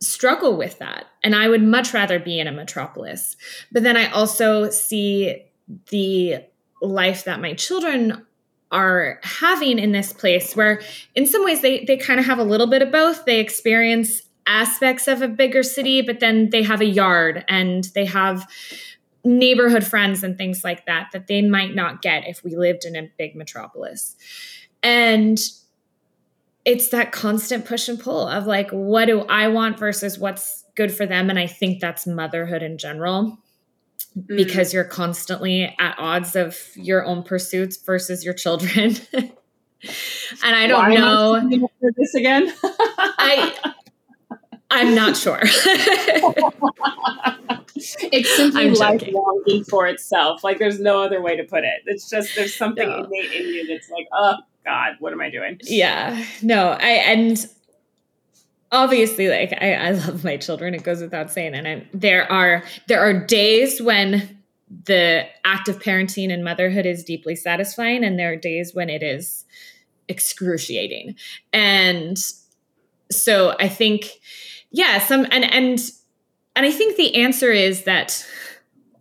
struggle 0.00 0.56
with 0.56 0.78
that. 0.78 1.06
And 1.22 1.34
I 1.34 1.48
would 1.48 1.62
much 1.62 1.92
rather 1.92 2.18
be 2.18 2.38
in 2.38 2.46
a 2.46 2.52
metropolis. 2.52 3.36
But 3.72 3.82
then 3.82 3.96
I 3.96 4.10
also 4.10 4.70
see 4.70 5.44
the 5.90 6.44
life 6.80 7.24
that 7.24 7.40
my 7.40 7.54
children 7.54 8.24
are 8.70 9.18
having 9.22 9.78
in 9.78 9.92
this 9.92 10.12
place 10.12 10.54
where 10.54 10.80
in 11.14 11.26
some 11.26 11.42
ways 11.42 11.62
they 11.62 11.84
they 11.86 11.96
kind 11.96 12.20
of 12.20 12.26
have 12.26 12.38
a 12.38 12.44
little 12.44 12.66
bit 12.66 12.82
of 12.82 12.92
both 12.92 13.24
they 13.24 13.40
experience 13.40 14.22
aspects 14.48 15.06
of 15.06 15.22
a 15.22 15.28
bigger 15.28 15.62
city, 15.62 16.02
but 16.02 16.18
then 16.18 16.50
they 16.50 16.62
have 16.62 16.80
a 16.80 16.86
yard 16.86 17.44
and 17.48 17.84
they 17.94 18.06
have 18.06 18.48
neighborhood 19.24 19.84
friends 19.84 20.24
and 20.24 20.38
things 20.38 20.64
like 20.64 20.86
that 20.86 21.10
that 21.12 21.26
they 21.26 21.42
might 21.42 21.74
not 21.74 22.02
get 22.02 22.26
if 22.26 22.42
we 22.42 22.56
lived 22.56 22.84
in 22.84 22.96
a 22.96 23.10
big 23.18 23.36
metropolis. 23.36 24.16
And 24.82 25.38
it's 26.64 26.88
that 26.88 27.12
constant 27.12 27.64
push 27.64 27.88
and 27.88 28.00
pull 28.00 28.26
of 28.26 28.46
like, 28.46 28.70
what 28.70 29.06
do 29.06 29.20
I 29.22 29.48
want 29.48 29.78
versus 29.78 30.18
what's 30.18 30.64
good 30.74 30.92
for 30.92 31.06
them? 31.06 31.30
And 31.30 31.38
I 31.38 31.46
think 31.46 31.80
that's 31.80 32.06
motherhood 32.06 32.62
in 32.62 32.78
general. 32.78 33.38
Mm. 34.16 34.36
Because 34.36 34.72
you're 34.72 34.84
constantly 34.84 35.74
at 35.78 35.94
odds 35.98 36.36
of 36.36 36.56
your 36.74 37.04
own 37.04 37.22
pursuits 37.22 37.76
versus 37.76 38.24
your 38.24 38.34
children. 38.34 38.96
and 39.12 39.32
I 40.42 40.66
don't 40.66 40.90
Why 40.90 40.94
know 40.94 41.68
this 41.80 42.14
again. 42.14 42.52
I 42.62 43.74
I'm 44.70 44.94
not 44.94 45.16
sure. 45.16 45.40
it's 48.12 48.36
simply 48.36 48.70
life 48.70 49.02
longing 49.10 49.64
for 49.64 49.86
itself. 49.86 50.44
Like 50.44 50.58
there's 50.58 50.78
no 50.80 51.02
other 51.02 51.22
way 51.22 51.36
to 51.36 51.44
put 51.44 51.64
it. 51.64 51.82
It's 51.86 52.10
just 52.10 52.34
there's 52.36 52.54
something 52.54 52.88
no. 52.88 53.04
innate 53.04 53.32
in 53.32 53.46
you 53.46 53.66
that's 53.66 53.88
like, 53.90 54.08
oh 54.12 54.36
God, 54.64 54.96
what 55.00 55.12
am 55.12 55.20
I 55.20 55.30
doing? 55.30 55.58
Yeah. 55.62 56.22
No, 56.42 56.70
I 56.72 56.88
and 56.88 57.46
obviously 58.70 59.28
like 59.28 59.54
I, 59.60 59.74
I 59.74 59.90
love 59.92 60.24
my 60.24 60.36
children. 60.36 60.74
It 60.74 60.82
goes 60.82 61.00
without 61.00 61.30
saying. 61.30 61.54
And 61.54 61.66
I, 61.66 61.86
there 61.94 62.30
are 62.30 62.62
there 62.86 63.00
are 63.00 63.14
days 63.14 63.80
when 63.80 64.38
the 64.84 65.26
act 65.44 65.68
of 65.68 65.78
parenting 65.78 66.30
and 66.32 66.44
motherhood 66.44 66.84
is 66.84 67.02
deeply 67.02 67.34
satisfying, 67.34 68.04
and 68.04 68.18
there 68.18 68.32
are 68.32 68.36
days 68.36 68.74
when 68.74 68.90
it 68.90 69.02
is 69.02 69.46
excruciating. 70.08 71.14
And 71.52 72.18
so 73.10 73.56
I 73.58 73.68
think 73.68 74.10
yeah 74.70 74.98
some 74.98 75.26
and 75.30 75.44
and 75.44 75.78
and 76.56 76.66
i 76.66 76.70
think 76.70 76.96
the 76.96 77.14
answer 77.16 77.50
is 77.50 77.84
that 77.84 78.26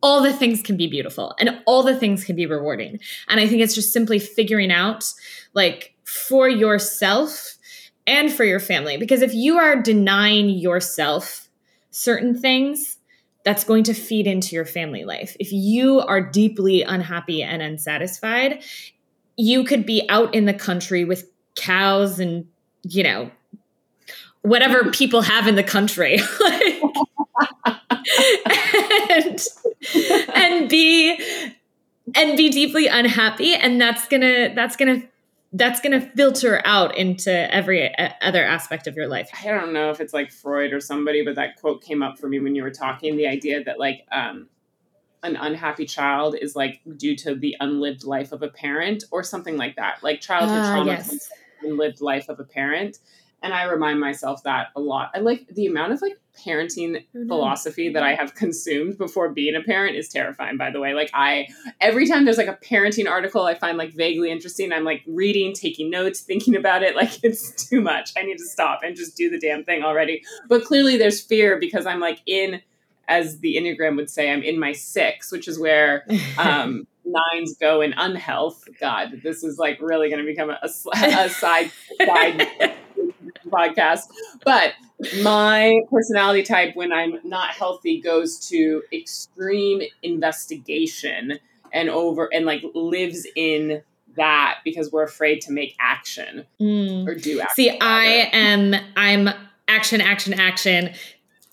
all 0.02 0.22
the 0.22 0.34
things 0.34 0.62
can 0.62 0.78
be 0.78 0.88
beautiful 0.88 1.34
and 1.40 1.62
all 1.66 1.82
the 1.82 1.96
things 1.96 2.24
can 2.24 2.36
be 2.36 2.46
rewarding. 2.46 3.00
And 3.28 3.40
i 3.40 3.48
think 3.48 3.62
it's 3.62 3.76
just 3.76 3.92
simply 3.92 4.20
figuring 4.20 4.72
out 4.72 5.06
like 5.54 5.96
for 6.04 6.48
yourself 6.48 7.56
and 8.06 8.32
for 8.32 8.46
your 8.46 8.60
family. 8.60 8.98
Because 8.98 9.22
if 9.22 9.34
you 9.34 9.58
are 9.58 9.82
denying 9.82 10.50
yourself 10.50 11.50
certain 11.92 12.40
things 12.40 12.98
that's 13.44 13.64
going 13.64 13.84
to 13.86 13.94
feed 13.94 14.28
into 14.28 14.56
your 14.56 14.66
family 14.66 15.04
life. 15.04 15.36
If 15.40 15.52
you 15.52 16.00
are 16.02 16.22
deeply 16.22 16.84
unhappy 16.84 17.42
and 17.42 17.62
unsatisfied 17.62 18.62
you 19.38 19.64
could 19.64 19.86
be 19.86 20.06
out 20.10 20.34
in 20.34 20.46
the 20.46 20.54
country 20.54 21.06
with 21.06 21.30
cows 21.56 22.20
and 22.20 22.48
you 22.84 23.04
know 23.04 23.32
whatever 24.48 24.92
people 24.92 25.22
have 25.22 25.48
in 25.48 25.56
the 25.56 25.64
country. 25.64 26.20
and, 29.20 29.40
and 30.34 30.70
be 30.70 31.20
and 32.16 32.38
be 32.38 32.50
deeply 32.50 32.88
unhappy 32.88 33.54
and 33.54 33.80
that's 33.82 34.08
gonna 34.08 34.54
that's 34.56 34.78
gonna 34.78 35.04
that's 35.54 35.80
going 35.80 36.00
to 36.00 36.06
filter 36.12 36.62
out 36.66 36.98
into 36.98 37.54
every 37.54 37.94
other 38.22 38.44
aspect 38.44 38.88
of 38.88 38.96
your 38.96 39.08
life. 39.08 39.30
I 39.42 39.48
don't 39.48 39.72
know 39.72 39.90
if 39.90 40.02
it's 40.02 40.14
like 40.14 40.32
Freud 40.32 40.74
or 40.74 40.82
somebody, 40.82 41.24
but 41.24 41.36
that 41.36 41.56
quote 41.56 41.82
came 41.82 42.04
up 42.04 42.20
for 42.20 42.28
me 42.28 42.40
when 42.40 42.56
you 42.56 42.64
were 42.64 42.72
talking. 42.72 43.16
The 43.16 43.28
idea 43.28 43.64
that 43.64 43.80
like 43.80 44.06
um, 44.12 44.48
an 45.24 45.36
unhappy 45.36 45.86
child 45.86 46.36
is 46.40 46.56
like 46.56 46.82
due 46.98 47.16
to 47.18 47.36
the 47.36 47.56
unlived 47.60 48.04
life 48.04 48.32
of 48.32 48.44
a 48.44 48.50
parent 48.50 49.06
or 49.10 49.24
something 49.24 49.58
like 49.58 49.78
that. 49.78 50.04
Like 50.04 50.20
childhood 50.20 50.60
uh, 50.60 50.72
trauma, 50.72 50.92
yes. 50.92 51.30
unlived 51.64 52.02
life 52.02 52.28
of 52.28 52.40
a 52.40 52.44
parent, 52.44 53.00
and 53.44 53.54
I 53.54 53.64
remind 53.64 54.00
myself 54.00 54.44
that 54.44 54.70
a 54.76 54.80
lot. 54.80 55.12
I 55.14 55.20
like 55.20 55.48
the 55.48 55.68
amount 55.68 55.94
of 55.94 56.02
like 56.02 56.20
parenting 56.38 57.06
philosophy 57.28 57.90
that 57.90 58.04
I 58.04 58.16
have 58.16 58.36
consumed 58.36 58.98
before 58.98 59.30
being 59.30 59.56
a 59.56 59.62
parent 59.62 59.96
is 59.96 60.10
terrifying, 60.10 60.58
by 60.58 60.72
the 60.72 60.80
way. 60.80 60.94
Like, 60.94 61.10
I, 61.14 61.48
every 61.82 62.08
time 62.08 62.26
there's 62.26 62.38
like 62.38 62.48
a 62.48 62.58
parenting 62.64 63.10
article 63.10 63.44
I 63.44 63.56
find 63.56 63.78
like 63.78 63.94
vaguely 63.94 64.32
interesting, 64.32 64.72
I'm 64.72 64.84
like 64.84 65.04
reading, 65.08 65.54
taking 65.54 65.90
notes, 65.90 66.22
thinking 66.22 66.56
about 66.56 66.84
it. 66.84 66.96
Like, 66.98 67.24
it's 67.24 67.52
too 67.52 67.80
much. 67.80 68.12
I 68.18 68.24
need 68.24 68.38
to 68.38 68.46
stop 68.46 68.82
and 68.84 68.96
just 68.96 69.16
do 69.16 69.30
the 69.30 69.38
damn 69.38 69.64
thing 69.64 69.84
already. 69.84 70.24
But 70.50 70.66
clearly, 70.66 70.98
there's 70.98 71.22
fear 71.22 71.60
because 71.60 71.86
I'm 71.86 72.00
like 72.00 72.22
in, 72.26 72.60
as 73.08 73.40
the 73.40 73.56
Enneagram 73.56 73.98
would 73.98 74.10
say, 74.10 74.32
I'm 74.32 74.42
in 74.42 74.60
my 74.60 74.72
six, 74.72 75.32
which 75.32 75.48
is 75.48 75.60
where 75.60 76.08
um, 76.40 76.88
nines 77.06 77.56
go 77.60 77.82
in 77.82 77.94
unhealth. 77.94 78.68
God, 78.80 79.22
this 79.24 79.44
is 79.44 79.60
like 79.60 79.80
really 79.80 80.10
going 80.10 80.26
to 80.26 80.26
become 80.26 80.50
a, 80.50 80.58
a 80.64 80.66
a 80.66 81.30
side 81.30 81.72
side 82.04 82.48
podcast. 83.50 84.02
But 84.46 84.74
my 85.22 85.80
personality 85.92 86.44
type, 86.44 86.76
when 86.76 86.92
I'm 86.92 87.20
not 87.24 87.52
healthy, 87.52 88.02
goes 88.02 88.40
to 88.50 88.84
extreme 88.92 89.82
investigation 90.04 91.40
and 91.74 91.90
over 91.90 92.30
and 92.34 92.46
like 92.46 92.64
lives 92.74 93.28
in 93.36 93.82
that 94.16 94.60
because 94.64 94.92
we're 94.92 95.04
afraid 95.04 95.42
to 95.42 95.52
make 95.52 95.76
action 95.80 96.46
Mm. 96.60 97.08
or 97.08 97.14
do 97.16 97.40
action. 97.40 97.54
See, 97.56 97.78
I 97.80 98.30
am 98.34 98.74
I'm 98.96 99.30
action, 99.68 100.02
action, 100.02 100.34
action. 100.34 100.92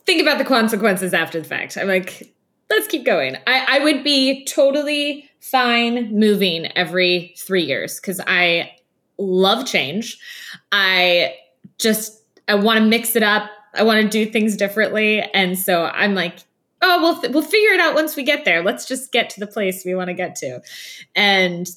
Think 0.06 0.22
about 0.22 0.38
the 0.38 0.44
consequences 0.44 1.12
after 1.14 1.38
the 1.40 1.46
fact. 1.46 1.76
I'm 1.76 1.88
like, 1.88 2.34
let's 2.70 2.86
keep 2.86 3.04
going. 3.04 3.36
I, 3.46 3.66
I 3.68 3.78
would 3.84 4.02
be 4.04 4.44
totally 4.46 5.28
fine 5.40 6.18
moving 6.18 6.66
every 6.76 7.34
three 7.36 7.62
years 7.64 8.00
because 8.00 8.20
I 8.26 8.72
love 9.18 9.66
change. 9.66 10.18
I 10.72 11.34
just 11.78 12.22
I 12.48 12.54
want 12.54 12.78
to 12.78 12.84
mix 12.84 13.16
it 13.16 13.22
up. 13.22 13.50
I 13.74 13.82
want 13.82 14.02
to 14.02 14.08
do 14.08 14.30
things 14.30 14.56
differently, 14.56 15.20
and 15.20 15.58
so 15.58 15.84
I'm 15.84 16.14
like, 16.14 16.38
oh, 16.80 17.02
we'll 17.02 17.20
th- 17.20 17.32
we'll 17.32 17.42
figure 17.42 17.70
it 17.70 17.80
out 17.80 17.94
once 17.94 18.16
we 18.16 18.22
get 18.22 18.44
there. 18.44 18.62
Let's 18.62 18.86
just 18.86 19.12
get 19.12 19.30
to 19.30 19.40
the 19.40 19.46
place 19.46 19.84
we 19.84 19.94
want 19.94 20.08
to 20.08 20.14
get 20.14 20.36
to, 20.36 20.60
and 21.14 21.68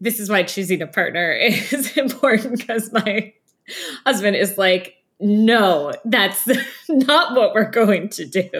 this 0.00 0.18
is 0.18 0.30
why 0.30 0.42
choosing 0.42 0.82
a 0.82 0.86
partner 0.86 1.32
is 1.40 1.96
important 1.96 2.58
because 2.58 2.92
my 2.92 3.32
husband 4.06 4.36
is 4.36 4.56
like, 4.56 4.96
no, 5.18 5.92
that's 6.04 6.48
not 6.88 7.36
what 7.36 7.54
we're 7.54 7.70
going 7.70 8.08
to 8.10 8.26
do. 8.26 8.50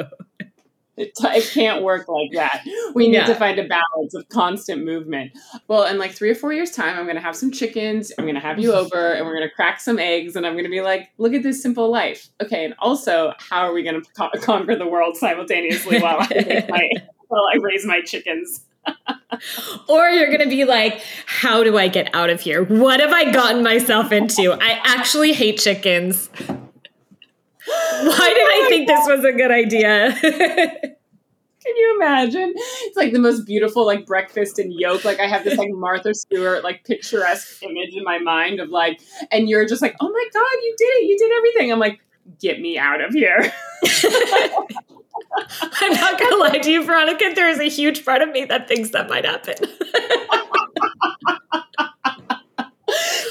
It, 1.06 1.12
it 1.22 1.50
can't 1.54 1.82
work 1.82 2.08
like 2.08 2.30
that. 2.34 2.62
We 2.94 3.06
need 3.08 3.14
Yeah. 3.14 3.26
to 3.26 3.34
find 3.34 3.58
a 3.58 3.66
balance 3.66 4.14
of 4.14 4.28
constant 4.28 4.84
movement. 4.84 5.32
Well, 5.66 5.84
in 5.84 5.98
like 5.98 6.12
three 6.12 6.28
or 6.30 6.34
four 6.34 6.52
years' 6.52 6.70
time, 6.72 6.96
I'm 6.98 7.04
going 7.04 7.16
to 7.16 7.22
have 7.22 7.34
some 7.36 7.50
chickens. 7.50 8.12
I'm 8.18 8.24
going 8.24 8.34
to 8.34 8.40
have 8.40 8.58
you 8.58 8.72
over, 8.72 9.12
and 9.14 9.24
we're 9.26 9.34
going 9.36 9.48
to 9.48 9.54
crack 9.54 9.80
some 9.80 9.98
eggs, 9.98 10.36
and 10.36 10.46
I'm 10.46 10.52
going 10.52 10.64
to 10.64 10.70
be 10.70 10.82
like, 10.82 11.08
"Look 11.18 11.32
at 11.32 11.42
this 11.42 11.62
simple 11.62 11.90
life." 11.90 12.28
Okay, 12.42 12.64
and 12.66 12.74
also, 12.80 13.32
how 13.38 13.60
are 13.66 13.72
we 13.72 13.82
going 13.82 14.02
to 14.02 14.10
co- 14.12 14.30
conquer 14.42 14.76
the 14.76 14.86
world 14.86 15.16
simultaneously 15.16 16.00
while 16.00 16.18
I 16.20 16.66
my, 16.68 16.90
while 17.28 17.44
I 17.52 17.56
raise 17.62 17.86
my 17.86 18.00
chickens? 18.02 18.62
Or 19.88 20.08
you're 20.08 20.26
going 20.28 20.40
to 20.40 20.48
be 20.48 20.64
like, 20.64 21.00
how 21.26 21.62
do 21.62 21.78
I 21.78 21.88
get 21.88 22.14
out 22.14 22.30
of 22.30 22.40
here? 22.40 22.64
What 22.64 23.00
have 23.00 23.12
I 23.12 23.30
gotten 23.30 23.62
myself 23.62 24.10
into? 24.12 24.52
I 24.52 24.80
actually 24.84 25.32
hate 25.32 25.58
chickens. 25.58 26.28
Why 27.66 28.32
did 28.34 28.48
I 28.48 28.66
think 28.68 28.86
this 28.88 29.06
was 29.06 29.24
a 29.24 29.32
good 29.32 29.50
idea? 29.50 30.16
Can 31.62 31.76
you 31.76 31.96
imagine? 32.00 32.54
It's 32.56 32.96
like 32.96 33.12
the 33.12 33.18
most 33.18 33.44
beautiful 33.44 33.84
like 33.84 34.06
breakfast 34.06 34.58
and 34.58 34.72
yolk. 34.72 35.04
Like 35.04 35.20
I 35.20 35.26
have 35.26 35.44
this 35.44 35.58
like 35.58 35.68
Martha 35.72 36.14
Stewart 36.14 36.64
like 36.64 36.84
picturesque 36.84 37.62
image 37.62 37.94
in 37.94 38.02
my 38.02 38.18
mind 38.18 38.60
of 38.60 38.70
like, 38.70 39.00
and 39.30 39.48
you're 39.48 39.66
just 39.66 39.82
like, 39.82 39.94
oh 40.00 40.08
my 40.08 40.26
god, 40.32 40.62
you 40.62 40.74
did 40.78 40.84
it! 40.84 41.08
You 41.08 41.18
did 41.18 41.32
everything. 41.36 41.72
I'm 41.72 41.78
like, 41.78 42.00
get 42.40 42.60
me 42.60 42.78
out 42.78 43.02
of 43.02 43.12
here. 43.12 43.52
I'm 45.62 45.92
not 45.92 46.18
going 46.18 46.32
to 46.32 46.38
lie 46.38 46.58
to 46.58 46.70
you, 46.70 46.84
Veronica. 46.84 47.32
There 47.34 47.48
is 47.48 47.58
a 47.58 47.68
huge 47.68 48.04
part 48.04 48.22
of 48.22 48.30
me 48.30 48.44
that 48.46 48.68
thinks 48.68 48.90
that 48.90 49.08
might 49.08 49.24
happen. 49.24 49.54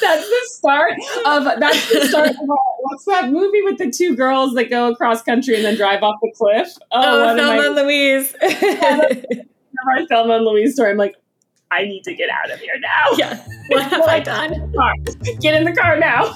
That's 0.02 0.28
the 0.28 0.50
start 0.52 0.94
of 1.26 1.60
that's 1.60 1.92
the 1.92 2.08
start 2.08 2.30
of 2.30 2.36
what's 2.82 3.06
that 3.06 3.32
movie 3.32 3.62
with 3.62 3.78
the 3.78 3.92
two 3.92 4.16
girls 4.16 4.54
that 4.56 4.70
go 4.70 4.90
across 4.92 5.22
country 5.22 5.56
and 5.56 5.66
then 5.66 5.76
drive 5.76 6.04
off 6.04 6.16
the 6.22 6.32
cliff? 6.36 6.70
Oh, 6.92 7.02
oh 7.02 7.30
of 7.30 7.38
Thelma 7.38 7.58
my, 7.58 7.66
and 7.66 7.76
Louise. 7.76 8.36
my 9.86 10.06
Thelma 10.08 10.36
and 10.36 10.46
Louise 10.46 10.74
story. 10.74 10.92
I'm 10.92 10.98
like, 10.98 11.16
I 11.72 11.84
need 11.84 12.04
to 12.04 12.14
get 12.16 12.30
out 12.30 12.52
of 12.52 12.60
here 12.60 12.80
now. 12.80 13.18
yeah. 13.18 13.44
What 13.68 13.84
have 13.92 14.02
I 14.02 14.20
done? 14.20 14.74
Get 15.40 15.54
in 15.54 15.66
the 15.66 15.74
car 15.74 15.98
now. 16.00 16.36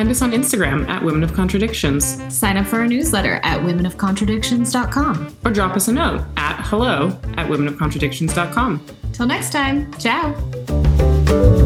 Find 0.00 0.10
us 0.10 0.22
on 0.22 0.30
Instagram 0.32 0.88
at 0.88 1.04
Women 1.04 1.22
of 1.22 1.34
Contradictions 1.34 2.16
Sign 2.34 2.56
up 2.56 2.66
for 2.66 2.78
our 2.78 2.86
newsletter 2.86 3.34
at 3.42 3.60
womenofcontradictions.com. 3.60 5.36
or 5.44 5.50
drop 5.50 5.76
us 5.76 5.88
a 5.88 5.92
note 5.92 6.24
at 6.38 6.58
hello 6.64 7.08
at 7.36 7.48
womenofcontradictions.com. 7.48 8.86
Till 9.12 9.26
next 9.26 9.52
time, 9.52 9.92
ciao. 9.98 11.59